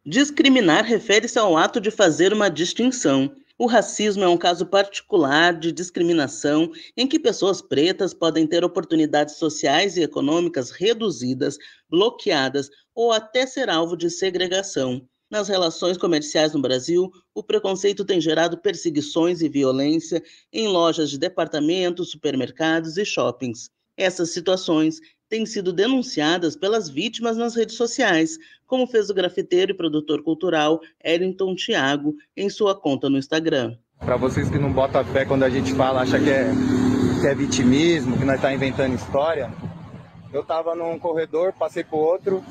Discriminar 0.06 0.86
refere-se 0.86 1.38
ao 1.38 1.58
ato 1.58 1.82
de 1.82 1.92
fazer 1.92 2.32
uma 2.32 2.50
distinção. 2.50 3.36
O 3.60 3.66
racismo 3.66 4.24
é 4.24 4.28
um 4.28 4.38
caso 4.38 4.68
particular 4.68 5.58
de 5.58 5.72
discriminação 5.72 6.72
em 6.96 7.08
que 7.08 7.20
pessoas 7.20 7.60
pretas 7.60 8.14
podem 8.14 8.46
ter 8.46 8.64
oportunidades 8.64 9.38
sociais 9.38 9.98
e 9.98 10.04
econômicas 10.04 10.70
reduzidas, 10.70 11.58
bloqueadas 11.90 12.70
ou 12.94 13.12
até 13.12 13.48
ser 13.48 13.68
alvo 13.68 13.98
de 13.98 14.12
segregação. 14.12 15.02
Nas 15.28 15.50
relações 15.50 15.98
comerciais 15.98 16.54
no 16.54 16.62
Brasil, 16.62 17.10
o 17.34 17.42
preconceito 17.42 18.06
tem 18.06 18.22
gerado 18.22 18.60
perseguições 18.60 19.42
e 19.42 19.50
violência 19.50 20.22
em 20.54 20.68
lojas 20.68 21.10
de 21.10 21.18
departamentos, 21.18 22.12
supermercados 22.12 22.96
e 22.96 23.04
shoppings. 23.04 23.72
Essas 23.98 24.30
situações 24.30 25.00
têm 25.28 25.48
sido 25.48 25.74
denunciadas 25.74 26.56
pelas 26.56 26.88
vítimas 26.90 27.36
nas 27.36 27.56
redes 27.56 27.76
sociais, 27.76 28.38
como 28.68 28.86
fez 28.86 29.10
o 29.10 29.14
grafiteiro 29.14 29.72
e 29.72 29.76
produtor 29.76 30.22
cultural 30.22 30.80
Ellington 31.04 31.56
Thiago 31.56 32.16
em 32.36 32.50
sua 32.50 32.80
conta 32.80 33.10
no 33.10 33.18
Instagram. 33.18 33.76
Para 34.00 34.18
vocês 34.18 34.50
que 34.50 34.60
não 34.60 34.72
botam 34.72 35.04
fé 35.06 35.26
quando 35.26 35.44
a 35.44 35.50
gente 35.50 35.74
fala, 35.74 36.02
acha 36.02 36.20
que 36.20 36.30
é, 36.30 36.52
que 37.22 37.28
é 37.28 37.34
vitimismo, 37.34 38.18
que 38.18 38.26
nós 38.26 38.36
está 38.36 38.54
inventando 38.54 38.94
história, 38.94 39.52
eu 40.32 40.42
estava 40.42 40.76
num 40.76 41.00
corredor, 41.00 41.54
passei 41.54 41.84
por 41.84 41.98
outro, 41.98 42.44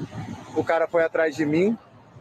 o 0.57 0.65
cara 0.65 0.89
foi 0.89 1.05
atrás 1.05 1.37
de 1.37 1.47
mim, 1.47 1.79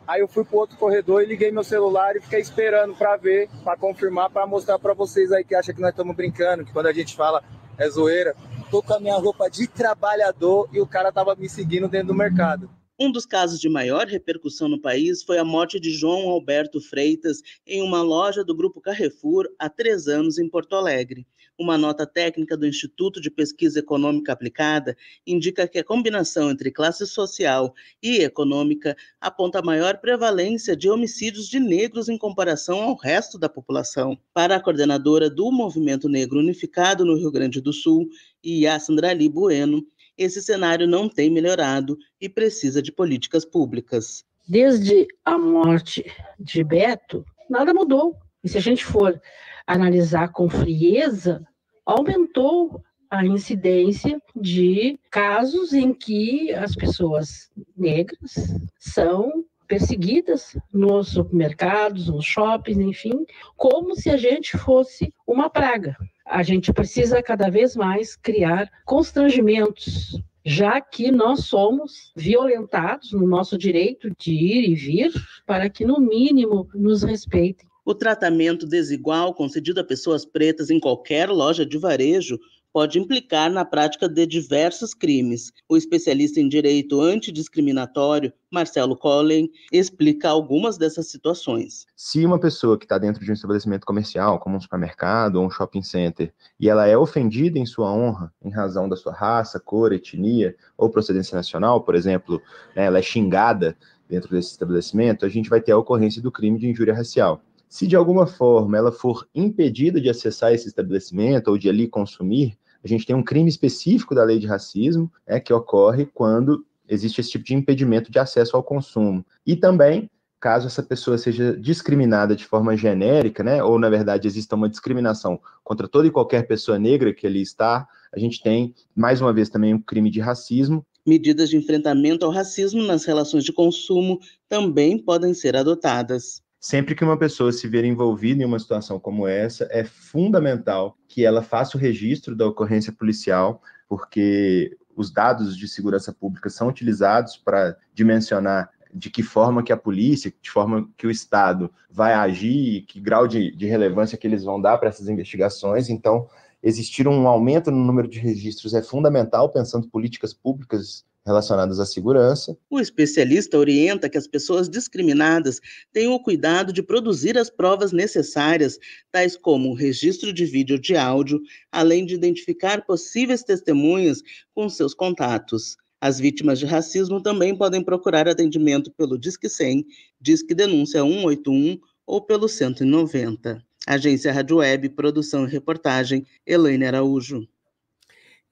Aí 0.07 0.21
eu 0.21 0.27
fui 0.27 0.45
pro 0.45 0.57
outro 0.57 0.77
corredor 0.77 1.23
e 1.23 1.25
liguei 1.25 1.51
meu 1.51 1.63
celular 1.63 2.15
e 2.15 2.21
fiquei 2.21 2.39
esperando 2.39 2.93
para 2.93 3.17
ver, 3.17 3.49
para 3.63 3.75
confirmar, 3.75 4.29
para 4.29 4.45
mostrar 4.45 4.77
para 4.77 4.93
vocês 4.93 5.31
aí 5.31 5.43
que 5.43 5.55
acham 5.55 5.73
que 5.73 5.81
nós 5.81 5.89
estamos 5.89 6.15
brincando, 6.15 6.63
que 6.63 6.71
quando 6.71 6.85
a 6.87 6.93
gente 6.93 7.15
fala 7.15 7.43
é 7.77 7.89
zoeira. 7.89 8.35
Tô 8.69 8.83
com 8.83 8.93
a 8.93 8.99
minha 8.99 9.15
roupa 9.15 9.49
de 9.49 9.67
trabalhador 9.67 10.69
e 10.71 10.79
o 10.79 10.85
cara 10.85 11.11
tava 11.11 11.35
me 11.35 11.49
seguindo 11.49 11.87
dentro 11.87 12.09
do 12.09 12.13
mercado. 12.13 12.69
Um 12.97 13.11
dos 13.11 13.25
casos 13.25 13.59
de 13.59 13.67
maior 13.67 14.07
repercussão 14.07 14.69
no 14.69 14.79
país 14.79 15.21
foi 15.21 15.37
a 15.37 15.43
morte 15.43 15.81
de 15.81 15.91
João 15.91 16.29
Alberto 16.29 16.79
Freitas 16.79 17.41
em 17.67 17.81
uma 17.81 18.01
loja 18.01 18.41
do 18.41 18.55
Grupo 18.55 18.79
Carrefour 18.79 19.49
há 19.59 19.67
três 19.67 20.07
anos 20.07 20.39
em 20.39 20.47
Porto 20.47 20.77
Alegre. 20.77 21.27
Uma 21.59 21.77
nota 21.77 22.05
técnica 22.05 22.55
do 22.55 22.65
Instituto 22.65 23.19
de 23.19 23.29
Pesquisa 23.29 23.79
Econômica 23.79 24.31
Aplicada 24.31 24.95
indica 25.27 25.67
que 25.67 25.77
a 25.77 25.83
combinação 25.83 26.49
entre 26.49 26.71
classe 26.71 27.05
social 27.05 27.73
e 28.01 28.19
econômica 28.19 28.95
aponta 29.19 29.61
maior 29.61 29.97
prevalência 29.97 30.73
de 30.73 30.89
homicídios 30.89 31.49
de 31.49 31.59
negros 31.59 32.07
em 32.07 32.17
comparação 32.17 32.81
ao 32.81 32.95
resto 32.95 33.37
da 33.37 33.49
população. 33.49 34.17
Para 34.33 34.55
a 34.55 34.61
coordenadora 34.61 35.29
do 35.29 35.51
Movimento 35.51 36.07
Negro 36.07 36.39
Unificado 36.39 37.03
no 37.03 37.17
Rio 37.17 37.31
Grande 37.31 37.59
do 37.59 37.73
Sul, 37.73 38.07
Yassandra 38.45 39.09
Ali 39.09 39.27
Bueno, 39.27 39.85
esse 40.17 40.41
cenário 40.41 40.87
não 40.87 41.09
tem 41.09 41.29
melhorado 41.29 41.97
e 42.19 42.29
precisa 42.29 42.81
de 42.81 42.91
políticas 42.91 43.45
públicas. 43.45 44.23
Desde 44.47 45.07
a 45.23 45.37
morte 45.37 46.05
de 46.39 46.63
Beto, 46.63 47.25
nada 47.49 47.73
mudou. 47.73 48.15
E 48.43 48.49
se 48.49 48.57
a 48.57 48.61
gente 48.61 48.85
for 48.85 49.19
analisar 49.65 50.31
com 50.31 50.47
frieza, 50.47 51.45
aumentou 51.85 52.83
a 53.09 53.25
incidência 53.25 54.21
de 54.35 54.99
casos 55.09 55.73
em 55.73 55.93
que 55.93 56.53
as 56.53 56.75
pessoas 56.75 57.49
negras 57.75 58.33
são 58.77 59.45
perseguidas 59.67 60.57
nos 60.73 61.09
supermercados, 61.09 62.07
nos 62.07 62.25
shoppings, 62.25 62.79
enfim, 62.79 63.25
como 63.55 63.95
se 63.95 64.09
a 64.09 64.17
gente 64.17 64.57
fosse 64.57 65.13
uma 65.27 65.49
praga. 65.49 65.95
A 66.25 66.41
gente 66.41 66.73
precisa 66.73 67.21
cada 67.21 67.49
vez 67.49 67.75
mais 67.75 68.15
criar 68.15 68.69
constrangimentos, 68.85 70.19
já 70.43 70.81
que 70.81 71.11
nós 71.11 71.45
somos 71.45 72.11
violentados 72.15 73.11
no 73.11 73.27
nosso 73.27 73.57
direito 73.57 74.09
de 74.17 74.31
ir 74.31 74.69
e 74.69 74.75
vir, 74.75 75.11
para 75.45 75.69
que, 75.69 75.85
no 75.85 75.99
mínimo, 75.99 76.67
nos 76.73 77.03
respeitem. 77.03 77.67
O 77.85 77.93
tratamento 77.93 78.65
desigual 78.65 79.35
concedido 79.35 79.79
a 79.79 79.83
pessoas 79.83 80.25
pretas 80.25 80.71
em 80.71 80.79
qualquer 80.79 81.29
loja 81.29 81.63
de 81.63 81.77
varejo 81.77 82.39
pode 82.75 82.99
implicar 82.99 83.49
na 83.49 83.63
prática 83.63 84.09
de 84.09 84.25
diversos 84.25 84.93
crimes. 84.93 85.49
O 85.69 85.77
especialista 85.77 86.41
em 86.41 86.49
direito 86.49 86.99
antidiscriminatório, 86.99 88.33
Marcelo 88.51 88.97
Collen, 88.97 89.49
explica 89.71 90.27
algumas 90.27 90.77
dessas 90.77 91.07
situações. 91.07 91.85
Se 91.95 92.25
uma 92.25 92.37
pessoa 92.37 92.77
que 92.77 92.83
está 92.83 92.97
dentro 92.97 93.23
de 93.23 93.31
um 93.31 93.33
estabelecimento 93.33 93.85
comercial, 93.85 94.39
como 94.39 94.57
um 94.57 94.59
supermercado 94.59 95.37
ou 95.37 95.45
um 95.45 95.49
shopping 95.49 95.83
center, 95.83 96.33
e 96.59 96.67
ela 96.67 96.85
é 96.85 96.97
ofendida 96.97 97.57
em 97.57 97.65
sua 97.65 97.89
honra 97.89 98.29
em 98.43 98.51
razão 98.51 98.89
da 98.89 98.97
sua 98.97 99.13
raça, 99.13 99.57
cor, 99.57 99.93
etnia 99.93 100.53
ou 100.77 100.89
procedência 100.89 101.33
nacional, 101.33 101.79
por 101.79 101.95
exemplo, 101.95 102.41
né, 102.75 102.87
ela 102.87 102.99
é 102.99 103.01
xingada 103.01 103.77
dentro 104.09 104.29
desse 104.31 104.51
estabelecimento, 104.51 105.25
a 105.25 105.29
gente 105.29 105.49
vai 105.49 105.61
ter 105.61 105.71
a 105.71 105.77
ocorrência 105.77 106.21
do 106.21 106.29
crime 106.29 106.59
de 106.59 106.67
injúria 106.67 106.93
racial. 106.93 107.41
Se 107.69 107.87
de 107.87 107.95
alguma 107.95 108.27
forma 108.27 108.77
ela 108.77 108.91
for 108.91 109.25
impedida 109.33 110.01
de 110.01 110.09
acessar 110.09 110.53
esse 110.53 110.67
estabelecimento 110.67 111.47
ou 111.47 111.57
de 111.57 111.69
ali 111.69 111.87
consumir, 111.87 112.57
a 112.85 112.87
gente 112.87 113.03
tem 113.03 113.15
um 113.15 113.23
crime 113.23 113.49
específico 113.49 114.13
da 114.13 114.23
lei 114.23 114.37
de 114.37 114.45
racismo, 114.45 115.11
é 115.25 115.39
que 115.39 115.51
ocorre 115.51 116.05
quando 116.05 116.63
existe 116.87 117.19
esse 117.19 117.31
tipo 117.31 117.43
de 117.43 117.55
impedimento 117.55 118.11
de 118.11 118.19
acesso 118.19 118.55
ao 118.55 118.61
consumo. 118.61 119.25
E 119.43 119.55
também, 119.55 120.07
caso 120.39 120.67
essa 120.67 120.83
pessoa 120.83 121.17
seja 121.17 121.57
discriminada 121.57 122.35
de 122.35 122.45
forma 122.45 122.77
genérica, 122.77 123.43
né, 123.43 123.63
ou 123.63 123.79
na 123.79 123.89
verdade 123.89 124.27
exista 124.27 124.55
uma 124.55 124.69
discriminação 124.69 125.39
contra 125.63 125.87
toda 125.87 126.07
e 126.07 126.11
qualquer 126.11 126.45
pessoa 126.45 126.77
negra 126.77 127.11
que 127.11 127.25
ali 127.25 127.41
está, 127.41 127.87
a 128.13 128.19
gente 128.19 128.43
tem, 128.43 128.75
mais 128.95 129.19
uma 129.19 129.33
vez, 129.33 129.49
também 129.49 129.73
um 129.73 129.81
crime 129.81 130.11
de 130.11 130.19
racismo. 130.19 130.85
Medidas 131.03 131.49
de 131.49 131.57
enfrentamento 131.57 132.23
ao 132.23 132.31
racismo 132.31 132.83
nas 132.83 133.03
relações 133.03 133.43
de 133.43 133.51
consumo 133.51 134.19
também 134.47 134.99
podem 134.99 135.33
ser 135.33 135.55
adotadas. 135.55 136.44
Sempre 136.65 136.95
que 136.95 137.03
uma 137.03 137.15
pessoa 137.15 137.51
se 137.51 137.67
ver 137.67 137.85
envolvida 137.85 138.41
em 138.41 138.45
uma 138.47 138.57
situação 138.57 138.99
como 138.99 139.27
essa, 139.27 139.67
é 139.69 139.83
fundamental 139.83 140.97
que 141.07 141.23
ela 141.23 141.43
faça 141.43 141.77
o 141.77 141.79
registro 141.79 142.35
da 142.35 142.47
ocorrência 142.47 142.91
policial, 142.91 143.61
porque 143.87 144.75
os 144.95 145.11
dados 145.11 145.55
de 145.55 145.67
segurança 145.67 146.11
pública 146.11 146.49
são 146.49 146.67
utilizados 146.67 147.37
para 147.37 147.77
dimensionar 147.93 148.71
de 148.91 149.11
que 149.11 149.21
forma 149.21 149.61
que 149.61 149.71
a 149.71 149.77
polícia, 149.77 150.33
de 150.41 150.49
forma 150.49 150.89
que 150.97 151.05
o 151.05 151.11
Estado 151.11 151.71
vai 151.87 152.13
agir, 152.13 152.81
que 152.87 152.99
grau 152.99 153.27
de, 153.27 153.55
de 153.55 153.67
relevância 153.67 154.17
que 154.17 154.25
eles 154.25 154.43
vão 154.43 154.59
dar 154.59 154.79
para 154.79 154.89
essas 154.89 155.07
investigações. 155.07 155.87
Então, 155.87 156.27
existir 156.63 157.07
um 157.07 157.27
aumento 157.27 157.69
no 157.69 157.85
número 157.85 158.07
de 158.07 158.17
registros 158.17 158.73
é 158.73 158.81
fundamental, 158.81 159.51
pensando 159.51 159.87
políticas 159.87 160.33
públicas 160.33 161.05
relacionadas 161.25 161.79
à 161.79 161.85
segurança. 161.85 162.55
O 162.69 162.79
especialista 162.79 163.57
orienta 163.57 164.07
que 164.07 164.17
as 164.17 164.27
pessoas 164.27 164.69
discriminadas 164.69 165.59
tenham 165.91 166.13
o 166.13 166.21
cuidado 166.21 166.71
de 166.71 166.83
produzir 166.83 167.37
as 167.37 167.49
provas 167.49 167.91
necessárias, 167.91 168.77
tais 169.11 169.35
como 169.35 169.71
o 169.71 169.73
registro 169.73 170.31
de 170.31 170.45
vídeo 170.45 170.79
de 170.79 170.95
áudio, 170.95 171.41
além 171.71 172.05
de 172.05 172.13
identificar 172.13 172.85
possíveis 172.85 173.43
testemunhas 173.43 174.21
com 174.53 174.69
seus 174.69 174.93
contatos. 174.93 175.75
As 175.99 176.19
vítimas 176.19 176.59
de 176.59 176.65
racismo 176.65 177.19
também 177.21 177.57
podem 177.57 177.83
procurar 177.83 178.27
atendimento 178.27 178.91
pelo 178.91 179.17
Disque 179.17 179.49
100, 179.49 179.85
Disque 180.21 180.53
Denúncia 180.53 181.01
181 181.01 181.79
ou 182.05 182.21
pelo 182.21 182.47
190. 182.47 183.63
Agência 183.87 184.31
Rádio 184.31 184.57
Web, 184.57 184.89
produção 184.89 185.45
e 185.45 185.49
reportagem, 185.49 186.25
Elaine 186.45 186.85
Araújo. 186.85 187.47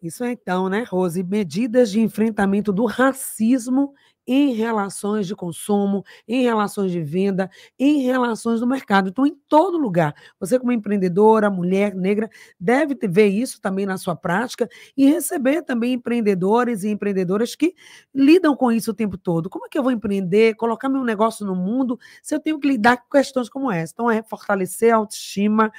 Isso 0.04 0.26
então, 0.26 0.68
né, 0.68 0.84
Rose? 0.84 1.24
Medidas 1.24 1.89
de 1.89 2.02
enfrentamento 2.02 2.74
do 2.74 2.84
racismo 2.86 3.94
em 4.28 4.54
relações 4.54 5.28
de 5.28 5.34
consumo, 5.36 6.04
em 6.28 6.44
relações 6.44 6.92
de 6.92 7.02
venda, 7.02 7.50
em 7.80 8.02
relações 8.02 8.60
do 8.60 8.68
mercado. 8.68 9.08
Então, 9.10 9.26
em 9.26 9.34
todo 9.48 9.78
lugar. 9.78 10.13
Você, 10.42 10.60
como 10.60 10.74
empreendedora, 10.74 11.50
mulher 11.50 11.96
negra, 11.96 12.30
deve 12.60 12.98
ver 13.08 13.28
isso 13.28 13.62
também 13.62 13.86
na 13.86 13.98
sua 13.98 14.13
prática 14.16 14.68
e 14.96 15.06
receber 15.10 15.62
também 15.62 15.94
empreendedores 15.94 16.84
e 16.84 16.89
empreendedoras 16.89 17.56
que 17.56 17.74
lidam 18.13 18.58
com 18.58 18.72
isso 18.74 18.92
o 18.92 18.94
tempo 18.94 19.18
todo. 19.18 19.50
Como 19.50 19.66
é 19.66 19.70
que 19.70 19.78
eu 19.78 19.84
vou 19.84 19.92
empreender, 19.92 20.56
colocar 20.56 20.89
meu 20.89 21.04
negócio 21.06 21.46
no 21.46 21.56
mundo, 21.56 21.98
se 22.22 22.36
eu 22.36 22.42
tenho 22.42 22.60
que 22.60 22.68
lidar 22.68 22.98
com 22.98 23.10
questões 23.10 23.48
como 23.50 23.72
essa? 23.72 23.94
Então, 23.94 24.12
é 24.12 24.22
fortalecer 24.22 24.94
a 24.94 24.98
autoestima, 24.98 25.72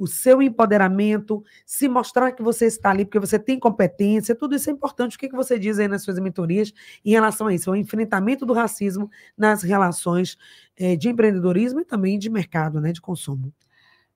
o 0.00 0.06
seu 0.06 0.40
empoderamento, 0.40 1.44
se 1.66 1.86
mostrar 1.86 2.32
que 2.32 2.42
você 2.42 2.64
está 2.64 2.88
ali 2.90 3.04
porque 3.04 3.18
você 3.18 3.38
tem 3.38 3.60
competência, 3.60 4.34
tudo 4.34 4.56
isso 4.56 4.70
é 4.70 4.72
importante. 4.72 5.14
O 5.14 5.18
que, 5.18 5.28
que 5.28 5.36
você 5.36 5.58
diz 5.58 5.78
aí 5.78 5.86
nas 5.86 6.02
suas 6.02 6.18
mentorias 6.18 6.72
em 7.04 7.10
relação 7.10 7.48
a 7.48 7.54
isso? 7.54 7.70
O 7.70 7.76
enfrentamento 7.76 8.46
do 8.46 8.54
racismo 8.54 9.10
nas 9.36 9.62
relações 9.62 10.38
é, 10.74 10.96
de 10.96 11.10
empreendedorismo 11.10 11.80
e 11.80 11.84
também 11.84 12.18
de 12.18 12.30
mercado, 12.30 12.80
né, 12.80 12.92
de 12.92 13.00
consumo. 13.00 13.52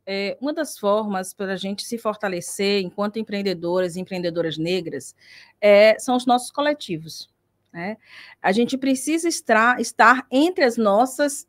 É, 0.06 0.38
uma 0.40 0.54
das 0.54 0.78
formas 0.78 1.34
para 1.34 1.52
a 1.52 1.56
gente 1.56 1.84
se 1.84 1.98
fortalecer 1.98 2.82
enquanto 2.82 3.18
empreendedoras 3.18 3.94
e 3.94 4.00
empreendedoras 4.00 4.56
negras 4.56 5.14
é, 5.60 5.98
são 5.98 6.16
os 6.16 6.24
nossos 6.24 6.50
coletivos. 6.50 7.28
Né? 7.70 7.98
A 8.40 8.52
gente 8.52 8.78
precisa 8.78 9.28
estar, 9.28 9.78
estar 9.78 10.26
entre 10.30 10.64
as 10.64 10.78
nossas 10.78 11.46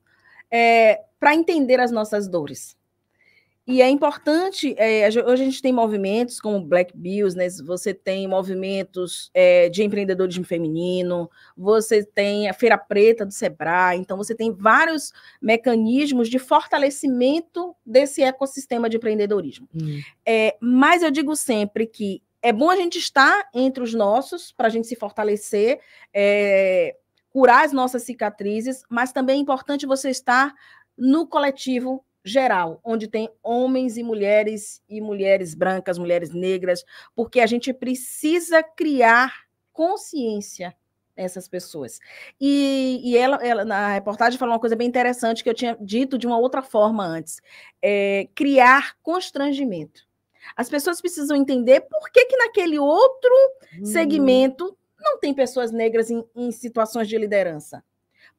é, 0.51 1.03
para 1.21 1.33
entender 1.33 1.79
as 1.79 1.91
nossas 1.91 2.27
dores. 2.27 2.75
E 3.67 3.81
é 3.81 3.89
importante, 3.89 4.75
é, 4.77 5.07
hoje 5.07 5.41
a 5.41 5.45
gente 5.45 5.61
tem 5.61 5.73
movimentos 5.73 6.39
como 6.39 6.63
Black 6.63 6.95
Business, 6.95 7.59
você 7.59 7.95
tem 7.95 8.27
movimentos 8.27 9.31
é, 9.33 9.69
de 9.69 9.83
empreendedorismo 9.83 10.45
feminino, 10.45 11.27
você 11.57 12.03
tem 12.03 12.47
a 12.47 12.53
Feira 12.53 12.77
Preta 12.77 13.25
do 13.25 13.33
Sebrae, 13.33 13.97
então 13.97 14.17
você 14.17 14.35
tem 14.35 14.53
vários 14.53 15.11
mecanismos 15.41 16.29
de 16.29 16.37
fortalecimento 16.37 17.75
desse 17.83 18.21
ecossistema 18.21 18.87
de 18.87 18.97
empreendedorismo. 18.97 19.67
Hum. 19.73 19.99
É, 20.23 20.55
mas 20.61 21.01
eu 21.01 21.09
digo 21.09 21.35
sempre 21.35 21.87
que 21.87 22.21
é 22.43 22.53
bom 22.53 22.69
a 22.69 22.75
gente 22.75 22.99
estar 22.99 23.49
entre 23.51 23.81
os 23.81 23.95
nossos, 23.95 24.51
para 24.51 24.67
a 24.67 24.69
gente 24.69 24.85
se 24.85 24.95
fortalecer, 24.95 25.79
é, 26.13 26.95
curar 27.31 27.65
as 27.65 27.73
nossas 27.73 28.03
cicatrizes, 28.03 28.83
mas 28.87 29.11
também 29.11 29.39
é 29.39 29.41
importante 29.41 29.87
você 29.87 30.11
estar 30.11 30.53
no 30.95 31.25
coletivo 31.25 32.05
geral, 32.25 32.79
onde 32.83 33.07
tem 33.07 33.29
homens 33.43 33.97
e 33.97 34.03
mulheres 34.03 34.81
e 34.89 34.99
mulheres 34.99 35.53
brancas, 35.53 35.99
mulheres 35.99 36.31
negras, 36.31 36.83
porque 37.15 37.39
a 37.39 37.45
gente 37.45 37.71
precisa 37.71 38.63
criar 38.63 39.31
consciência 39.71 40.75
nessas 41.15 41.47
pessoas. 41.47 41.99
E, 42.41 42.99
e 43.03 43.15
ela, 43.15 43.37
ela, 43.45 43.63
na 43.63 43.93
reportagem, 43.93 44.39
falou 44.39 44.55
uma 44.55 44.59
coisa 44.59 44.75
bem 44.75 44.87
interessante 44.87 45.43
que 45.43 45.49
eu 45.49 45.53
tinha 45.53 45.77
dito 45.79 46.17
de 46.17 46.25
uma 46.25 46.39
outra 46.39 46.63
forma 46.63 47.05
antes: 47.05 47.39
é, 47.81 48.27
criar 48.33 48.95
constrangimento. 49.03 50.01
As 50.55 50.67
pessoas 50.67 51.01
precisam 51.01 51.37
entender 51.37 51.81
por 51.81 52.09
que, 52.11 52.25
que 52.25 52.37
naquele 52.37 52.79
outro 52.79 53.31
hum. 53.79 53.85
segmento 53.85 54.75
não 54.99 55.19
tem 55.19 55.33
pessoas 55.33 55.71
negras 55.71 56.09
em, 56.09 56.23
em 56.35 56.51
situações 56.51 57.07
de 57.07 57.17
liderança 57.17 57.83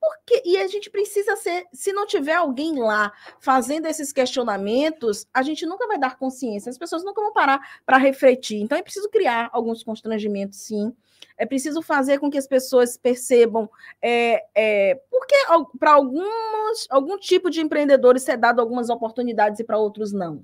Porque, 0.07 0.41
e 0.45 0.57
a 0.57 0.69
gente 0.69 0.89
precisa 0.89 1.35
ser, 1.35 1.67
se 1.73 1.93
não 1.93 2.07
tiver 2.07 2.35
alguém 2.35 2.79
lá 2.79 3.13
fazendo 3.41 3.87
esses 3.87 4.13
questionamentos, 4.13 5.27
a 5.35 5.43
gente 5.43 5.67
nunca 5.67 5.87
vai 5.89 5.99
dar 5.99 6.17
consciência, 6.17 6.71
as 6.71 6.79
pessoas 6.79 7.05
nunca 7.05 7.21
vão 7.21 7.33
parar 7.33 7.61
para 7.85 7.97
refletir. 7.97 8.61
Então 8.61 8.79
é 8.79 8.83
preciso 8.83 9.09
criar 9.09 9.51
alguns 9.53 9.83
constrangimentos, 9.83 10.61
sim. 10.61 10.95
É 11.37 11.45
preciso 11.45 11.83
fazer 11.83 12.19
com 12.19 12.31
que 12.31 12.39
as 12.39 12.47
pessoas 12.47 12.97
percebam, 12.97 13.69
é, 14.01 14.45
é, 14.55 14.95
porque 15.11 15.35
para 15.79 15.93
alguns, 15.93 16.87
algum 16.89 17.19
tipo 17.19 17.51
de 17.51 17.61
empreendedores 17.61 18.23
ser 18.23 18.37
dado 18.37 18.61
algumas 18.61 18.89
oportunidades 18.89 19.59
e 19.59 19.65
para 19.65 19.77
outros 19.77 20.13
não. 20.13 20.43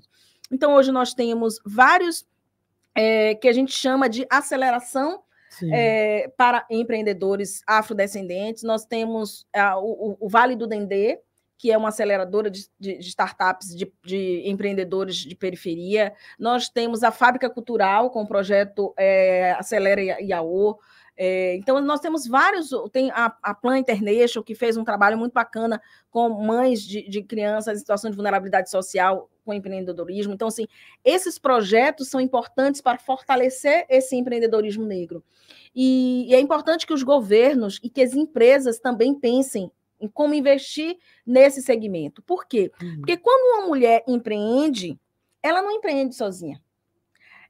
Então, 0.51 0.75
hoje 0.75 0.91
nós 0.91 1.13
temos 1.13 1.59
vários 1.65 2.27
é, 2.93 3.33
que 3.35 3.47
a 3.47 3.53
gente 3.53 3.71
chama 3.71 4.09
de 4.09 4.27
aceleração 4.29 5.23
é, 5.71 6.31
para 6.37 6.65
empreendedores 6.69 7.61
afrodescendentes. 7.67 8.63
Nós 8.63 8.85
temos 8.85 9.45
a, 9.53 9.77
o, 9.79 10.17
o, 10.19 10.29
Vale 10.29 10.55
do 10.55 10.67
Dendê, 10.67 11.19
que 11.57 11.71
é 11.71 11.77
uma 11.77 11.89
aceleradora 11.89 12.49
de, 12.49 12.67
de, 12.79 12.97
de 12.97 13.07
startups 13.07 13.75
de, 13.75 13.91
de, 14.03 14.43
empreendedores 14.45 15.17
de 15.17 15.35
periferia. 15.35 16.13
Nós 16.37 16.69
temos 16.69 17.03
a 17.03 17.11
Fábrica 17.11 17.49
Cultural, 17.49 18.09
com 18.09 18.23
o 18.23 18.27
projeto 18.27 18.93
é, 18.97 19.53
Acelera 19.53 20.01
IAO. 20.21 20.77
É, 21.15 21.55
então, 21.55 21.79
nós 21.81 21.99
temos 21.99 22.27
vários. 22.27 22.69
Tem 22.91 23.11
a, 23.11 23.35
a 23.41 23.53
Plan 23.53 23.77
International, 23.77 24.43
que 24.43 24.55
fez 24.55 24.77
um 24.77 24.83
trabalho 24.83 25.17
muito 25.17 25.33
bacana 25.33 25.81
com 26.09 26.29
mães 26.29 26.81
de, 26.81 27.07
de 27.07 27.21
crianças 27.23 27.75
em 27.75 27.79
situação 27.79 28.09
de 28.09 28.15
vulnerabilidade 28.15 28.69
social 28.69 29.29
com 29.43 29.53
empreendedorismo. 29.53 30.33
Então, 30.33 30.47
assim, 30.47 30.67
esses 31.03 31.37
projetos 31.37 32.09
são 32.09 32.19
importantes 32.19 32.81
para 32.81 32.97
fortalecer 32.97 33.85
esse 33.89 34.15
empreendedorismo 34.15 34.85
negro. 34.85 35.23
E, 35.75 36.25
e 36.29 36.35
é 36.35 36.39
importante 36.39 36.85
que 36.85 36.93
os 36.93 37.03
governos 37.03 37.79
e 37.83 37.89
que 37.89 38.01
as 38.01 38.13
empresas 38.13 38.79
também 38.79 39.13
pensem 39.13 39.71
em 39.99 40.07
como 40.07 40.33
investir 40.33 40.97
nesse 41.25 41.61
segmento. 41.61 42.21
Por 42.21 42.45
quê? 42.45 42.71
Uhum. 42.81 42.97
Porque 42.97 43.17
quando 43.17 43.57
uma 43.57 43.67
mulher 43.67 44.03
empreende, 44.07 44.99
ela 45.41 45.61
não 45.61 45.71
empreende 45.71 46.15
sozinha. 46.15 46.61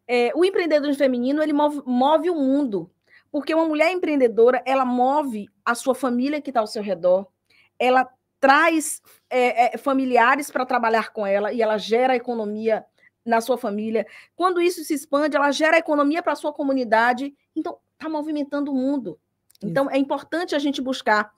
É, 0.07 0.31
o 0.35 0.43
empreendedorismo 0.43 0.99
feminino 0.99 1.41
ele 1.41 1.53
move, 1.53 1.81
move 1.85 2.29
o 2.29 2.35
mundo, 2.35 2.91
porque 3.31 3.55
uma 3.55 3.65
mulher 3.65 3.91
empreendedora 3.91 4.61
ela 4.65 4.85
move 4.85 5.47
a 5.65 5.73
sua 5.73 5.95
família 5.95 6.41
que 6.41 6.49
está 6.49 6.59
ao 6.59 6.67
seu 6.67 6.83
redor, 6.83 7.27
ela 7.79 8.07
traz 8.43 9.01
é, 9.29 9.73
é, 9.73 9.77
familiares 9.77 10.51
para 10.51 10.65
trabalhar 10.65 11.13
com 11.13 11.25
ela 11.25 11.53
e 11.53 11.61
ela 11.61 11.77
gera 11.77 12.13
economia 12.13 12.83
na 13.25 13.39
sua 13.39 13.57
família. 13.57 14.05
Quando 14.35 14.61
isso 14.61 14.83
se 14.83 14.93
expande, 14.93 15.37
ela 15.37 15.49
gera 15.49 15.77
economia 15.77 16.21
para 16.21 16.33
a 16.33 16.35
sua 16.35 16.51
comunidade. 16.51 17.33
Então, 17.55 17.77
está 17.93 18.09
movimentando 18.09 18.69
o 18.69 18.75
mundo. 18.75 19.17
Então, 19.63 19.89
é 19.89 19.97
importante 19.97 20.53
a 20.53 20.59
gente 20.59 20.81
buscar 20.81 21.31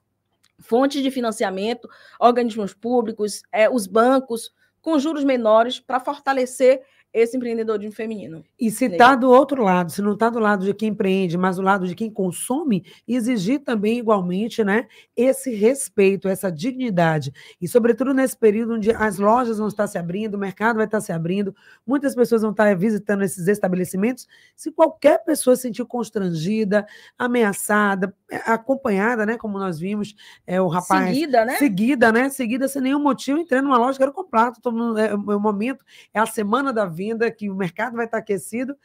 fontes 0.57 1.03
de 1.03 1.11
financiamento, 1.11 1.87
organismos 2.19 2.73
públicos, 2.73 3.43
é, 3.51 3.69
os 3.69 3.85
bancos, 3.85 4.51
com 4.81 4.97
juros 4.97 5.23
menores, 5.23 5.79
para 5.79 5.99
fortalecer 5.99 6.81
esse 7.16 7.38
empreendedorismo 7.38 7.95
feminino. 7.95 8.43
E 8.59 8.70
se 8.70 8.88
está 8.88 9.16
do 9.16 9.30
outro 9.30 9.63
lado, 9.63 9.89
se 9.89 10.01
não 10.01 10.11
está 10.11 10.30
do 10.30 10.38
lado 10.38 10.66
de 10.66 10.74
quem 10.74 10.89
empreende, 10.89 11.38
mas 11.38 11.55
do 11.55 11.61
lado 11.61 11.88
de 11.88 11.95
quem 11.95 12.11
consome, 12.11 12.84
exigir 13.07 13.61
também 13.61 13.97
igualmente 13.97 14.66
né, 14.66 14.86
esse 15.16 15.55
respeito, 15.55 16.28
essa 16.28 16.51
dignidade. 16.51 17.34
E, 17.61 17.70
sobretudo, 17.70 18.13
nesse 18.13 18.36
período 18.36 18.74
onde 18.74 18.91
as 18.91 19.18
lojas 19.18 19.59
vão 19.59 19.70
estar 19.70 19.88
se 19.88 19.97
abrindo, 19.97 20.36
o 20.36 20.38
mercado 20.38 20.76
vai 20.76 20.86
estar 20.86 20.99
se 20.99 21.13
abrindo, 21.13 21.55
muitas 21.88 22.13
pessoas 22.13 22.41
vão 22.41 22.51
estar 22.51 22.76
visitando 22.76 23.24
esses 23.24 23.47
estabelecimentos. 23.47 24.28
Se 24.53 24.70
qualquer 24.70 25.24
pessoa 25.24 25.55
se 25.55 25.61
sentir 25.61 25.86
constrangida, 25.86 26.86
ameaçada, 27.18 28.13
é, 28.30 28.41
acompanhada, 28.51 29.26
né, 29.26 29.38
como 29.38 29.57
nós 29.57 29.80
vimos, 29.80 30.13
é, 30.45 30.59
o 30.59 30.68
rapaz. 30.68 31.07
Seguida, 31.07 31.45
né? 31.45 31.55
Seguida, 31.55 32.11
né? 32.11 32.28
Seguida 32.30 32.68
sem 32.68 32.82
nenhum 32.82 32.99
motivo, 32.99 33.39
entrando 33.39 33.63
numa 33.63 33.78
loja, 33.78 33.97
quero 33.97 34.11
comprar. 34.11 34.51
Todo 34.51 34.76
mundo, 34.78 34.99
é, 34.99 35.11
é 35.11 35.16
o 35.16 35.39
momento, 35.39 35.86
é 36.13 36.20
a 36.20 36.26
semana 36.26 36.74
da 36.74 36.86
vida 36.86 37.04
vinda, 37.05 37.29
que 37.29 37.49
o 37.49 37.55
mercado 37.55 37.95
vai 37.95 38.05
estar 38.05 38.17
aquecido. 38.17 38.75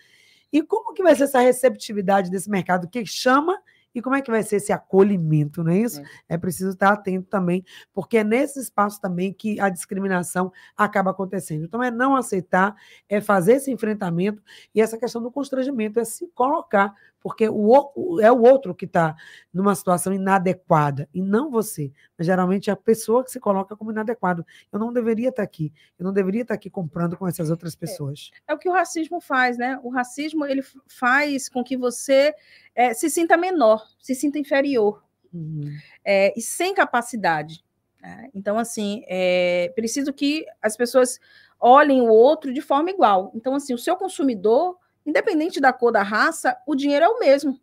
E 0.52 0.62
como 0.62 0.92
que 0.92 1.02
vai 1.02 1.14
ser 1.14 1.24
essa 1.24 1.40
receptividade 1.40 2.30
desse 2.30 2.50
mercado 2.50 2.88
que 2.88 3.06
chama 3.06 3.60
e 3.94 4.00
como 4.00 4.14
é 4.14 4.22
que 4.22 4.30
vai 4.30 4.42
ser 4.42 4.56
esse 4.56 4.72
acolhimento, 4.72 5.64
não 5.64 5.72
é 5.72 5.78
isso? 5.78 6.00
É, 6.28 6.34
é 6.34 6.38
preciso 6.38 6.70
estar 6.70 6.92
atento 6.92 7.28
também, 7.28 7.64
porque 7.92 8.18
é 8.18 8.24
nesse 8.24 8.60
espaço 8.60 9.00
também 9.00 9.32
que 9.32 9.58
a 9.58 9.68
discriminação 9.68 10.52
acaba 10.76 11.10
acontecendo. 11.10 11.64
Então, 11.64 11.82
é 11.82 11.90
não 11.90 12.14
aceitar, 12.14 12.76
é 13.08 13.20
fazer 13.20 13.54
esse 13.54 13.70
enfrentamento 13.70 14.42
e 14.74 14.80
essa 14.80 14.96
questão 14.96 15.20
do 15.20 15.30
constrangimento, 15.30 15.98
é 15.98 16.04
se 16.04 16.28
colocar 16.28 16.94
porque 17.20 17.48
o, 17.48 18.20
é 18.20 18.32
o 18.32 18.42
outro 18.42 18.74
que 18.74 18.86
está 18.86 19.14
numa 19.52 19.74
situação 19.74 20.12
inadequada, 20.12 21.08
e 21.12 21.22
não 21.22 21.50
você. 21.50 21.92
Mas 22.16 22.26
geralmente 22.26 22.70
é 22.70 22.72
a 22.72 22.76
pessoa 22.76 23.22
que 23.22 23.30
se 23.30 23.38
coloca 23.38 23.76
como 23.76 23.90
inadequado. 23.90 24.44
Eu 24.72 24.78
não 24.78 24.92
deveria 24.92 25.28
estar 25.28 25.42
tá 25.42 25.44
aqui, 25.44 25.72
eu 25.98 26.04
não 26.04 26.12
deveria 26.12 26.42
estar 26.42 26.54
tá 26.54 26.56
aqui 26.56 26.70
comprando 26.70 27.16
com 27.16 27.28
essas 27.28 27.50
outras 27.50 27.74
é, 27.74 27.78
pessoas. 27.78 28.30
É, 28.46 28.52
é 28.52 28.54
o 28.54 28.58
que 28.58 28.68
o 28.68 28.72
racismo 28.72 29.20
faz, 29.20 29.58
né? 29.58 29.78
O 29.82 29.90
racismo 29.90 30.46
ele 30.46 30.62
faz 30.86 31.48
com 31.48 31.62
que 31.62 31.76
você 31.76 32.34
é, 32.74 32.94
se 32.94 33.10
sinta 33.10 33.36
menor, 33.36 33.86
se 34.00 34.14
sinta 34.14 34.38
inferior, 34.38 35.04
uhum. 35.32 35.70
é, 36.04 36.32
e 36.36 36.40
sem 36.40 36.74
capacidade. 36.74 37.62
Né? 38.00 38.30
Então, 38.34 38.58
assim, 38.58 39.02
é 39.06 39.70
preciso 39.74 40.12
que 40.12 40.46
as 40.62 40.76
pessoas 40.76 41.20
olhem 41.60 42.00
o 42.00 42.08
outro 42.08 42.52
de 42.52 42.62
forma 42.62 42.90
igual. 42.90 43.30
Então, 43.34 43.54
assim, 43.54 43.74
o 43.74 43.78
seu 43.78 43.96
consumidor 43.96 44.78
independente 45.10 45.60
da 45.60 45.72
cor 45.72 45.92
da 45.92 46.02
raça, 46.02 46.56
o 46.66 46.74
dinheiro 46.74 47.04
é 47.04 47.08
o 47.08 47.18
mesmo. 47.18 47.60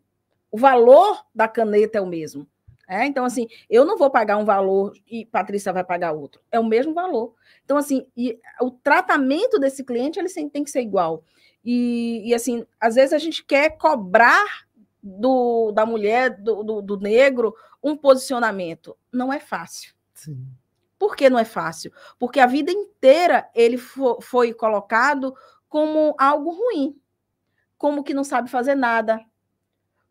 O 0.50 0.58
valor 0.58 1.24
da 1.34 1.48
caneta 1.48 1.98
é 1.98 2.00
o 2.00 2.06
mesmo. 2.06 2.46
É, 2.88 3.04
então, 3.04 3.24
assim, 3.26 3.46
eu 3.68 3.84
não 3.84 3.98
vou 3.98 4.08
pagar 4.10 4.38
um 4.38 4.46
valor 4.46 4.94
e 5.06 5.26
Patrícia 5.26 5.72
vai 5.72 5.84
pagar 5.84 6.12
outro. 6.12 6.40
É 6.50 6.58
o 6.58 6.64
mesmo 6.64 6.94
valor. 6.94 7.34
Então, 7.62 7.76
assim, 7.76 8.06
o 8.62 8.70
tratamento 8.70 9.58
desse 9.58 9.84
cliente 9.84 10.18
ele 10.18 10.28
tem 10.48 10.64
que 10.64 10.70
ser 10.70 10.80
igual. 10.80 11.22
E, 11.62 12.22
e 12.24 12.34
assim, 12.34 12.64
às 12.80 12.94
vezes 12.94 13.12
a 13.12 13.18
gente 13.18 13.44
quer 13.44 13.76
cobrar 13.76 14.66
do, 15.02 15.70
da 15.72 15.84
mulher, 15.84 16.30
do, 16.30 16.62
do, 16.62 16.80
do 16.80 16.98
negro, 16.98 17.54
um 17.82 17.94
posicionamento. 17.94 18.96
Não 19.12 19.30
é 19.30 19.38
fácil. 19.38 19.92
Sim. 20.14 20.46
Por 20.98 21.14
que 21.14 21.28
não 21.28 21.38
é 21.38 21.44
fácil? 21.44 21.92
Porque 22.18 22.40
a 22.40 22.46
vida 22.46 22.72
inteira 22.72 23.50
ele 23.54 23.76
foi 23.76 24.54
colocado 24.54 25.34
como 25.68 26.14
algo 26.18 26.50
ruim 26.50 26.98
como 27.78 28.02
que 28.02 28.12
não 28.12 28.24
sabe 28.24 28.50
fazer 28.50 28.74
nada, 28.74 29.24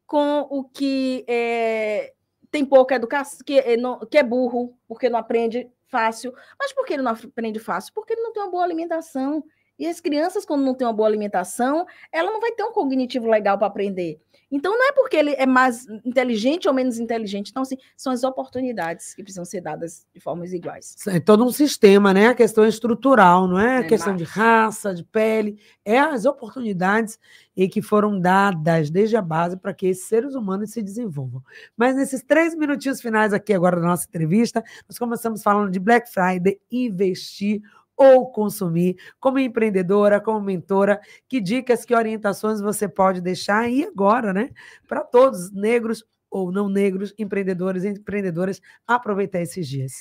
com 0.05 0.47
o 0.49 0.63
que 0.63 1.26
é, 1.28 2.13
tem 2.49 2.65
pouca 2.65 2.95
educação, 2.95 3.39
que 3.45 3.59
é, 3.59 3.76
não, 3.76 3.99
que 3.99 4.18
é 4.18 4.24
burro, 4.24 4.76
porque 4.88 5.09
não 5.09 5.20
aprende 5.20 5.70
fácil. 5.88 6.34
Mas 6.57 6.74
por 6.74 6.86
que 6.86 6.93
ele 6.93 7.03
não 7.03 7.11
aprende 7.11 7.59
fácil? 7.59 7.93
Porque 7.93 8.13
ele 8.13 8.22
não 8.22 8.32
tem 8.32 8.41
uma 8.41 8.51
boa 8.51 8.63
alimentação. 8.63 9.43
E 9.78 9.86
as 9.86 9.99
crianças, 9.99 10.45
quando 10.45 10.63
não 10.63 10.73
têm 10.73 10.88
uma 10.88 10.93
boa 10.93 11.07
alimentação, 11.07 11.86
ela 12.11 12.32
não 12.32 12.41
vai 12.41 12.51
ter 12.51 12.63
um 12.63 12.71
cognitivo 12.71 13.30
legal 13.30 13.57
para 13.57 13.67
aprender. 13.67 14.19
Então, 14.49 14.78
não 14.78 14.88
é 14.88 14.93
porque 14.93 15.17
ele 15.17 15.34
é 15.34 15.45
mais 15.45 15.86
inteligente 16.05 16.69
ou 16.69 16.73
menos 16.73 16.99
inteligente. 16.99 17.49
Então, 17.49 17.63
assim, 17.63 17.75
são 17.97 18.13
as 18.13 18.23
oportunidades 18.23 19.13
que 19.13 19.21
precisam 19.21 19.43
ser 19.43 19.59
dadas 19.59 20.07
de 20.13 20.21
formas 20.21 20.53
iguais. 20.53 20.95
É 21.07 21.19
todo 21.19 21.43
um 21.43 21.51
sistema, 21.51 22.13
né? 22.13 22.28
A 22.28 22.36
questão 22.36 22.63
é 22.63 22.69
estrutural, 22.69 23.45
não 23.45 23.59
é? 23.59 23.78
A 23.78 23.82
é 23.82 23.84
questão 23.84 24.13
mais. 24.13 24.19
de 24.19 24.23
raça, 24.23 24.95
de 24.95 25.03
pele. 25.03 25.59
É 25.84 25.99
as 25.99 26.23
oportunidades 26.23 27.19
e 27.57 27.67
que 27.67 27.82
foram 27.82 28.19
dadas 28.19 28.89
desde 28.89 29.17
a 29.17 29.21
base 29.21 29.57
para 29.57 29.73
que 29.73 29.88
esses 29.88 30.07
seres 30.07 30.34
humanos 30.34 30.71
se 30.71 30.82
desenvolvam. 30.82 31.43
Mas 31.75 31.95
nesses 31.95 32.23
três 32.23 32.55
minutinhos 32.55 33.01
finais 33.01 33.34
aqui 33.34 33.53
agora 33.53 33.75
da 33.75 33.86
nossa 33.86 34.07
entrevista, 34.07 34.63
nós 34.88 34.97
começamos 34.97 35.43
falando 35.43 35.71
de 35.71 35.80
Black 35.80 36.09
Friday, 36.09 36.57
investir 36.71 37.61
ou 37.97 38.31
consumir, 38.31 38.95
como 39.19 39.39
empreendedora, 39.39 40.21
como 40.21 40.39
mentora, 40.39 41.01
que 41.27 41.41
dicas, 41.41 41.83
que 41.83 41.95
orientações 41.95 42.61
você 42.61 42.87
pode 42.87 43.19
deixar 43.19 43.61
aí 43.61 43.83
agora, 43.83 44.31
né? 44.31 44.51
Para 44.87 45.03
todos, 45.03 45.51
negros 45.51 46.05
ou 46.29 46.51
não 46.51 46.69
negros, 46.69 47.13
empreendedores 47.17 47.83
e 47.83 47.89
empreendedoras, 47.89 48.61
aproveitar 48.85 49.41
esses 49.41 49.67
dias. 49.67 49.93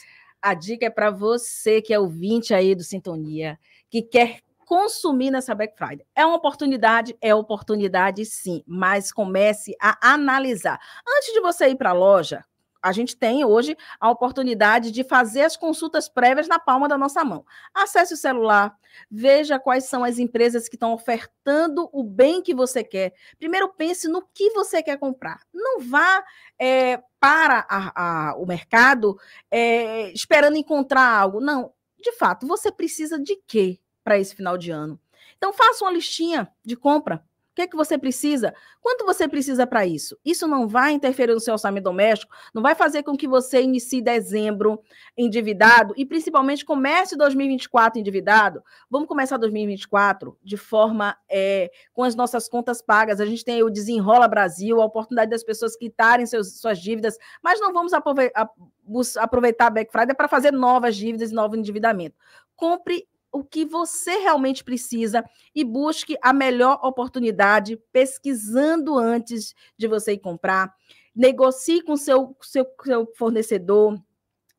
A 0.42 0.53
dica 0.53 0.86
é 0.86 0.90
para 0.90 1.11
você 1.11 1.80
que 1.80 1.94
é 1.94 1.99
ouvinte 1.99 2.53
aí 2.53 2.74
do 2.74 2.84
Sintonia, 2.84 3.59
que 3.88 4.03
quer 4.03 4.40
consumir 4.66 5.30
nessa 5.30 5.55
Black 5.55 5.76
Friday. 5.78 6.05
É 6.14 6.26
uma 6.26 6.36
oportunidade? 6.36 7.16
É 7.20 7.34
oportunidade 7.34 8.24
sim, 8.26 8.62
mas 8.66 9.12
comece 9.12 9.74
a 9.80 10.12
analisar. 10.12 10.78
Antes 11.09 11.32
de 11.32 11.40
você 11.40 11.68
ir 11.68 11.76
para 11.76 11.90
a 11.90 11.94
loja, 11.94 12.44
a 12.87 12.93
gente 12.93 13.16
tem 13.16 13.45
hoje 13.45 13.76
a 13.99 14.09
oportunidade 14.09 14.93
de 14.93 15.03
fazer 15.03 15.43
as 15.43 15.57
consultas 15.57 16.09
prévias 16.09 16.47
na 16.47 16.57
palma 16.57 16.87
da 16.87 16.97
nossa 16.97 17.24
mão. 17.24 17.45
Acesse 17.74 18.14
o 18.14 18.16
celular, 18.16 18.76
veja 19.11 19.59
quais 19.59 19.87
são 19.87 20.05
as 20.05 20.20
empresas 20.20 20.68
que 20.68 20.76
estão 20.76 20.93
ofertando 20.93 21.89
o 21.93 22.05
bem 22.05 22.41
que 22.41 22.55
você 22.55 22.84
quer. 22.84 23.12
Primeiro 23.39 23.68
pense 23.70 24.07
no 24.07 24.22
que 24.22 24.51
você 24.51 24.84
quer 24.84 24.99
comprar. 24.99 25.41
Não 25.53 25.80
vá 25.80 26.24
é, 26.59 27.03
para 27.18 27.66
a, 27.68 28.30
a, 28.30 28.37
o 28.37 28.47
mercado 28.47 29.18
é, 29.51 30.12
esperando 30.12 30.57
encontrar 30.57 31.09
algo. 31.09 31.41
Não, 31.41 31.72
de 31.99 32.12
fato, 32.12 32.47
você 32.47 32.70
precisa 32.70 33.18
de 33.18 33.34
quê 33.49 33.80
para 34.05 34.16
esse 34.16 34.37
final 34.37 34.57
de 34.57 34.70
ano? 34.70 35.01
Então 35.37 35.53
faça 35.53 35.84
uma 35.84 35.93
listinha 35.93 36.49
de 36.64 36.76
compra 36.76 37.24
que 37.57 37.63
é 37.63 37.67
que 37.67 37.77
você 37.77 37.97
precisa? 37.97 38.55
Quanto 38.83 39.07
você 39.07 39.27
precisa 39.27 39.67
para 39.67 39.87
isso? 39.87 40.17
Isso 40.23 40.47
não 40.47 40.69
vai 40.69 40.93
interferir 40.93 41.33
no 41.33 41.41
seu 41.41 41.55
orçamento 41.55 41.85
doméstico, 41.85 42.33
não 42.53 42.63
vai 42.63 42.75
fazer 42.75 43.03
com 43.03 43.17
que 43.17 43.27
você 43.27 43.63
inicie 43.63 44.03
dezembro 44.03 44.79
endividado 45.17 45.95
e 45.97 46.05
principalmente 46.05 46.67
comece 46.67 47.17
2024 47.17 47.99
endividado. 47.99 48.63
Vamos 48.91 49.09
começar 49.09 49.39
2024 49.39 50.39
de 50.45 50.57
forma 50.59 51.17
é, 51.31 51.71
com 51.95 52.03
as 52.05 52.15
nossas 52.15 52.47
contas 52.47 52.83
pagas. 52.83 53.21
A 53.21 53.27
gente 53.27 53.43
tem 53.43 53.63
o 53.63 53.71
Desenrola 53.71 54.29
Brasil, 54.29 54.83
a 54.83 54.85
oportunidade 54.85 55.31
das 55.31 55.43
pessoas 55.43 55.75
quitarem 55.75 56.27
seus, 56.27 56.61
suas 56.61 56.79
dívidas, 56.79 57.17
mas 57.43 57.59
não 57.59 57.73
vamos 57.73 57.95
aproveitar 57.95 59.67
a 59.67 59.71
Black 59.71 59.91
Friday 59.91 60.15
para 60.15 60.29
fazer 60.29 60.53
novas 60.53 60.95
dívidas 60.95 61.31
e 61.31 61.35
novo 61.35 61.57
endividamento. 61.57 62.17
Compre 62.55 63.09
o 63.37 63.45
que 63.45 63.64
você 63.66 64.16
realmente 64.18 64.64
precisa 64.64 65.22
e 65.55 65.62
busque 65.62 66.16
a 66.22 66.32
melhor 66.32 66.80
oportunidade 66.82 67.78
pesquisando 67.93 68.99
antes 68.99 69.55
de 69.76 69.87
você 69.87 70.14
ir 70.14 70.18
comprar. 70.18 70.74
Negocie 71.14 71.82
com 71.82 71.97
seu 71.97 72.34
seu, 72.41 72.66
seu 72.82 73.12
fornecedor. 73.14 74.01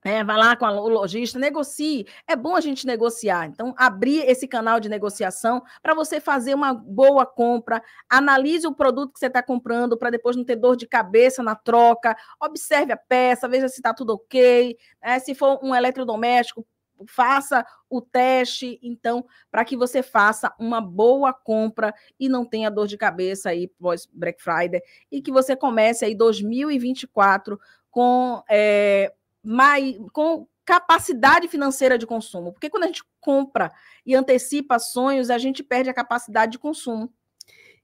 É, 0.06 0.24
vai 0.24 0.38
lá 0.38 0.56
com 0.56 0.66
o 0.66 0.88
lojista, 0.88 1.40
negocie. 1.40 2.06
É 2.28 2.36
bom 2.36 2.56
a 2.56 2.62
gente 2.62 2.86
negociar. 2.86 3.48
Então, 3.48 3.74
abrir 3.78 4.20
esse 4.30 4.48
canal 4.48 4.80
de 4.80 4.88
negociação 4.88 5.62
para 5.82 5.94
você 5.96 6.22
fazer 6.22 6.54
uma 6.54 6.74
boa 6.74 7.26
compra. 7.26 7.82
Analise 8.08 8.68
o 8.68 8.76
produto 8.76 9.12
que 9.14 9.20
você 9.20 9.26
está 9.26 9.42
comprando 9.42 9.98
para 9.98 10.12
depois 10.12 10.36
não 10.36 10.46
ter 10.46 10.56
dor 10.56 10.78
de 10.78 10.88
cabeça 10.88 11.42
na 11.42 11.56
troca. 11.56 12.16
Observe 12.40 12.94
a 12.94 12.98
peça, 12.98 13.50
veja 13.50 13.68
se 13.68 13.78
está 13.78 13.94
tudo 13.94 14.14
ok. 14.14 14.78
É, 15.02 15.20
se 15.20 15.34
for 15.36 15.60
um 15.64 15.76
eletrodoméstico, 15.76 16.66
faça 17.06 17.66
o 17.90 18.02
teste, 18.02 18.80
então, 18.82 19.26
para 19.52 19.64
que 19.66 19.78
você 19.78 20.02
faça 20.02 20.54
uma 20.60 20.82
boa 20.82 21.34
compra 21.34 21.94
e 22.20 22.28
não 22.30 22.46
tenha 22.46 22.72
dor 22.72 22.88
de 22.88 22.98
cabeça 22.98 23.50
aí 23.50 23.68
pós 23.68 24.08
Black 24.12 24.42
Friday 24.42 24.82
e 25.12 25.22
que 25.22 25.32
você 25.32 25.56
comece 25.56 26.06
aí 26.06 26.16
2024 26.16 27.60
com 27.90 28.44
é, 28.50 29.14
mais, 29.44 29.96
com 30.12 30.48
capacidade 30.66 31.48
financeira 31.48 31.98
de 31.98 32.06
consumo. 32.06 32.52
Porque 32.52 32.70
quando 32.70 32.84
a 32.84 32.88
gente 32.88 33.04
compra 33.22 33.72
e 34.06 34.14
antecipa 34.14 34.78
sonhos, 34.80 35.30
a 35.30 35.38
gente 35.38 35.64
perde 35.64 35.90
a 35.90 35.94
capacidade 35.94 36.52
de 36.52 36.60
consumo. 36.60 37.12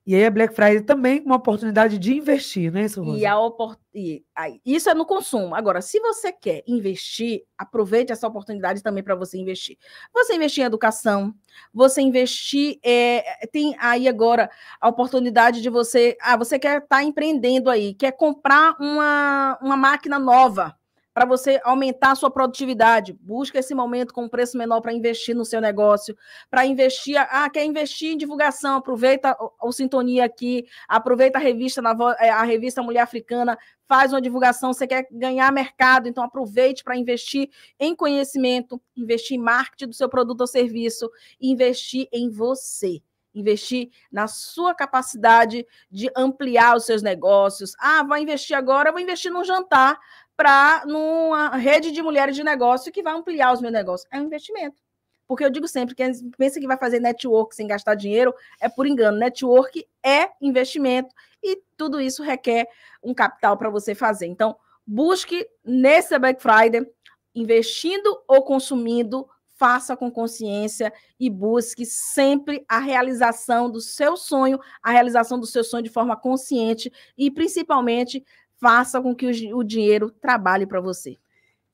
E 0.06 0.14
aí 0.16 0.26
a 0.26 0.32
Black 0.32 0.54
Friday 0.54 0.82
também 0.82 1.22
uma 1.22 1.38
oportunidade 1.38 1.98
de 1.98 2.14
investir, 2.14 2.72
né, 2.72 2.84
isso, 2.84 3.02
E 3.16 3.26
a 3.26 3.40
opor... 3.40 3.78
e, 3.94 4.22
aí, 4.36 4.60
isso 4.66 4.90
é 4.90 4.94
no 4.94 5.06
consumo. 5.06 5.56
Agora, 5.56 5.82
se 5.82 5.98
você 6.00 6.32
quer 6.32 6.62
investir, 6.68 7.44
aproveite 7.58 8.12
essa 8.12 8.28
oportunidade 8.28 8.84
também 8.84 9.02
para 9.02 9.16
você 9.16 9.38
investir. 9.38 9.78
Você 10.14 10.36
investir 10.36 10.64
em 10.64 10.68
educação, 10.68 11.34
você 11.74 12.02
investir 12.02 12.80
é, 12.84 13.48
tem 13.52 13.76
aí 13.80 14.08
agora 14.08 14.50
a 14.82 14.90
oportunidade 14.90 15.62
de 15.62 15.70
você, 15.70 16.18
ah, 16.22 16.36
você 16.36 16.60
quer 16.60 16.84
estar 16.84 16.98
tá 16.98 17.04
empreendendo 17.04 17.70
aí, 17.70 17.94
quer 17.94 18.12
comprar 18.12 18.76
uma, 18.82 19.58
uma 19.62 19.78
máquina 19.78 20.20
nova 20.20 20.76
para 21.14 21.26
você 21.26 21.60
aumentar 21.64 22.12
a 22.12 22.16
sua 22.16 22.32
produtividade. 22.32 23.14
Busca 23.14 23.60
esse 23.60 23.76
momento 23.76 24.14
com 24.14 24.24
um 24.24 24.30
preço 24.30 24.58
menor 24.58 24.82
para 24.82 24.94
investir 24.94 25.36
no 25.36 25.46
seu 25.46 25.62
negócio, 25.62 26.18
para 26.50 26.66
investir, 26.66 27.18
ah, 27.18 27.50
quer 27.50 27.64
investir 27.64 28.12
em 28.12 28.18
divulgação, 28.18 28.78
aproveita 28.78 29.38
o, 29.40 29.70
o 29.70 29.72
Sintonia 29.72 30.26
aqui, 30.26 30.66
aproveita 30.88 31.38
a 31.38 31.42
revista, 31.42 31.82
na, 31.82 31.96
é, 32.20 32.30
a 32.30 32.44
revista 32.44 32.82
Mulher 32.82 33.02
Africana, 33.02 33.58
faz 33.88 34.12
uma 34.12 34.22
divulgação, 34.22 34.74
você 34.74 34.88
quer 34.88 35.08
ganhar 35.12 35.52
mercado, 35.52 36.08
então 36.08 36.24
aproveite 36.24 36.84
para 36.84 36.98
investir 36.98 37.50
em 37.80 37.96
conhecimento, 37.96 38.82
investir 38.96 39.38
em 39.38 39.42
marketing 39.42 39.90
do 39.90 39.94
seu 39.94 40.10
produto 40.10 40.42
ou 40.42 40.48
serviço, 40.48 41.10
investir 41.40 42.08
em 42.12 42.30
você 42.30 43.02
investir 43.34 43.90
na 44.12 44.28
sua 44.28 44.76
capacidade 44.76 45.66
de 45.90 46.10
ampliar 46.16 46.76
os 46.78 46.86
seus 46.86 47.02
negócios. 47.02 47.74
Ah, 47.80 48.04
vai 48.04 48.22
investir 48.22 48.56
agora, 48.56 48.92
vou 48.92 49.02
investir 49.02 49.32
num 49.32 49.44
jantar 49.44 50.00
para 50.36 50.84
numa 50.86 51.56
rede 51.56 51.92
de 51.92 52.02
mulheres 52.02 52.36
de 52.36 52.44
negócio 52.44 52.92
que 52.92 53.04
vai 53.04 53.14
ampliar 53.14 53.54
os 53.54 53.62
meus 53.62 53.74
negócios. 53.74 54.10
É 54.12 54.20
um 54.20 54.26
investimento. 54.26 54.82
Porque 55.28 55.44
eu 55.44 55.50
digo 55.50 55.68
sempre, 55.68 55.96
quem 55.96 56.12
pensa 56.38 56.60
que 56.60 56.68
vai 56.68 56.78
fazer 56.78 57.00
network 57.00 57.56
sem 57.56 57.68
gastar 57.68 57.96
dinheiro 57.96 58.34
é 58.60 58.68
por 58.68 58.86
engano. 58.86 59.18
Network 59.18 59.88
é 60.04 60.30
investimento 60.42 61.14
e 61.42 61.62
tudo 61.78 62.00
isso 62.00 62.24
requer 62.24 62.68
um 63.02 63.14
capital 63.14 63.58
para 63.58 63.70
você 63.70 63.96
fazer. 63.96 64.28
Então, 64.28 64.56
busque 64.86 65.48
nesse 65.64 66.18
Black 66.20 66.42
Friday, 66.42 66.86
investindo 67.34 68.22
ou 68.28 68.44
consumindo, 68.44 69.28
faça 69.56 69.96
com 69.96 70.12
consciência 70.12 70.92
e 71.20 71.30
busque 71.30 71.86
sempre 71.86 72.66
a 72.68 72.80
realização 72.80 73.70
do 73.70 73.80
seu 73.80 74.18
sonho, 74.18 74.60
a 74.82 74.92
realização 74.92 75.40
do 75.40 75.46
seu 75.46 75.64
sonho 75.64 75.84
de 75.84 75.90
forma 75.90 76.18
consciente 76.18 76.92
e 77.18 77.32
principalmente 77.32 78.26
faça 78.60 79.02
com 79.02 79.16
que 79.16 79.54
o, 79.54 79.64
dinheiro 79.64 80.10
trabalhe 80.10 80.66
para 80.66 80.80
você. 80.80 81.18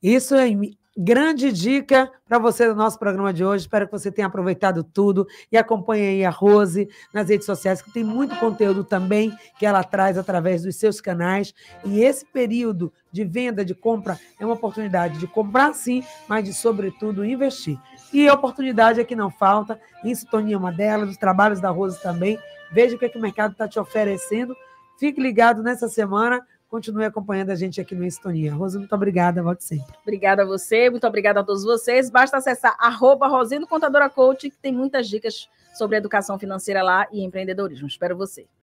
Isso 0.02 0.34
é 0.34 0.48
grande 0.96 1.52
dica 1.52 2.10
para 2.28 2.38
você 2.38 2.66
do 2.68 2.74
nosso 2.74 2.98
programa 2.98 3.32
de 3.32 3.44
hoje. 3.44 3.64
Espero 3.64 3.86
que 3.86 3.92
você 3.92 4.10
tenha 4.10 4.26
aproveitado 4.26 4.82
tudo 4.82 5.26
e 5.50 5.56
acompanhe 5.56 6.08
aí 6.08 6.24
a 6.24 6.30
Rose 6.30 6.88
nas 7.12 7.28
redes 7.28 7.46
sociais, 7.46 7.80
que 7.80 7.92
tem 7.92 8.04
muito 8.04 8.36
conteúdo 8.36 8.84
também 8.84 9.32
que 9.58 9.64
ela 9.64 9.82
traz 9.84 10.18
através 10.18 10.62
dos 10.62 10.76
seus 10.76 11.00
canais. 11.00 11.54
E 11.84 12.02
esse 12.02 12.26
período 12.26 12.92
de 13.12 13.24
venda, 13.24 13.64
de 13.64 13.74
compra, 13.74 14.18
é 14.38 14.44
uma 14.44 14.54
oportunidade 14.54 15.18
de 15.18 15.26
comprar 15.26 15.74
sim, 15.74 16.02
mas 16.28 16.44
de, 16.44 16.52
sobretudo, 16.52 17.24
investir. 17.24 17.78
E 18.12 18.28
a 18.28 18.34
oportunidade 18.34 19.00
é 19.00 19.04
que 19.04 19.16
não 19.16 19.30
falta, 19.30 19.80
em 20.04 20.14
sintonia 20.14 20.58
uma 20.58 20.72
delas, 20.72 21.10
os 21.10 21.16
trabalhos 21.16 21.60
da 21.60 21.70
Rose 21.70 22.00
também. 22.02 22.38
Veja 22.72 22.96
o 22.96 22.98
que, 22.98 23.04
é 23.04 23.08
que 23.08 23.18
o 23.18 23.22
mercado 23.22 23.52
está 23.52 23.68
te 23.68 23.78
oferecendo. 23.78 24.56
Fique 24.98 25.20
ligado 25.20 25.62
nessa 25.62 25.88
semana 25.88 26.44
continue 26.70 27.04
acompanhando 27.04 27.50
a 27.50 27.54
gente 27.56 27.80
aqui 27.80 27.94
no 27.94 28.04
Estonia. 28.04 28.54
Rosa, 28.54 28.78
muito 28.78 28.94
obrigada, 28.94 29.42
volte 29.42 29.64
sempre. 29.64 29.92
Obrigada 30.02 30.42
a 30.42 30.46
você, 30.46 30.88
muito 30.88 31.06
obrigada 31.06 31.40
a 31.40 31.44
todos 31.44 31.64
vocês. 31.64 32.08
Basta 32.08 32.36
acessar 32.36 32.76
arroba 32.78 33.26
Rosino 33.26 33.66
Contadora 33.66 34.08
Coach, 34.08 34.48
que 34.48 34.56
tem 34.56 34.72
muitas 34.72 35.08
dicas 35.08 35.48
sobre 35.74 35.96
educação 35.96 36.38
financeira 36.38 36.82
lá 36.82 37.08
e 37.12 37.22
empreendedorismo. 37.24 37.88
Espero 37.88 38.16
você. 38.16 38.46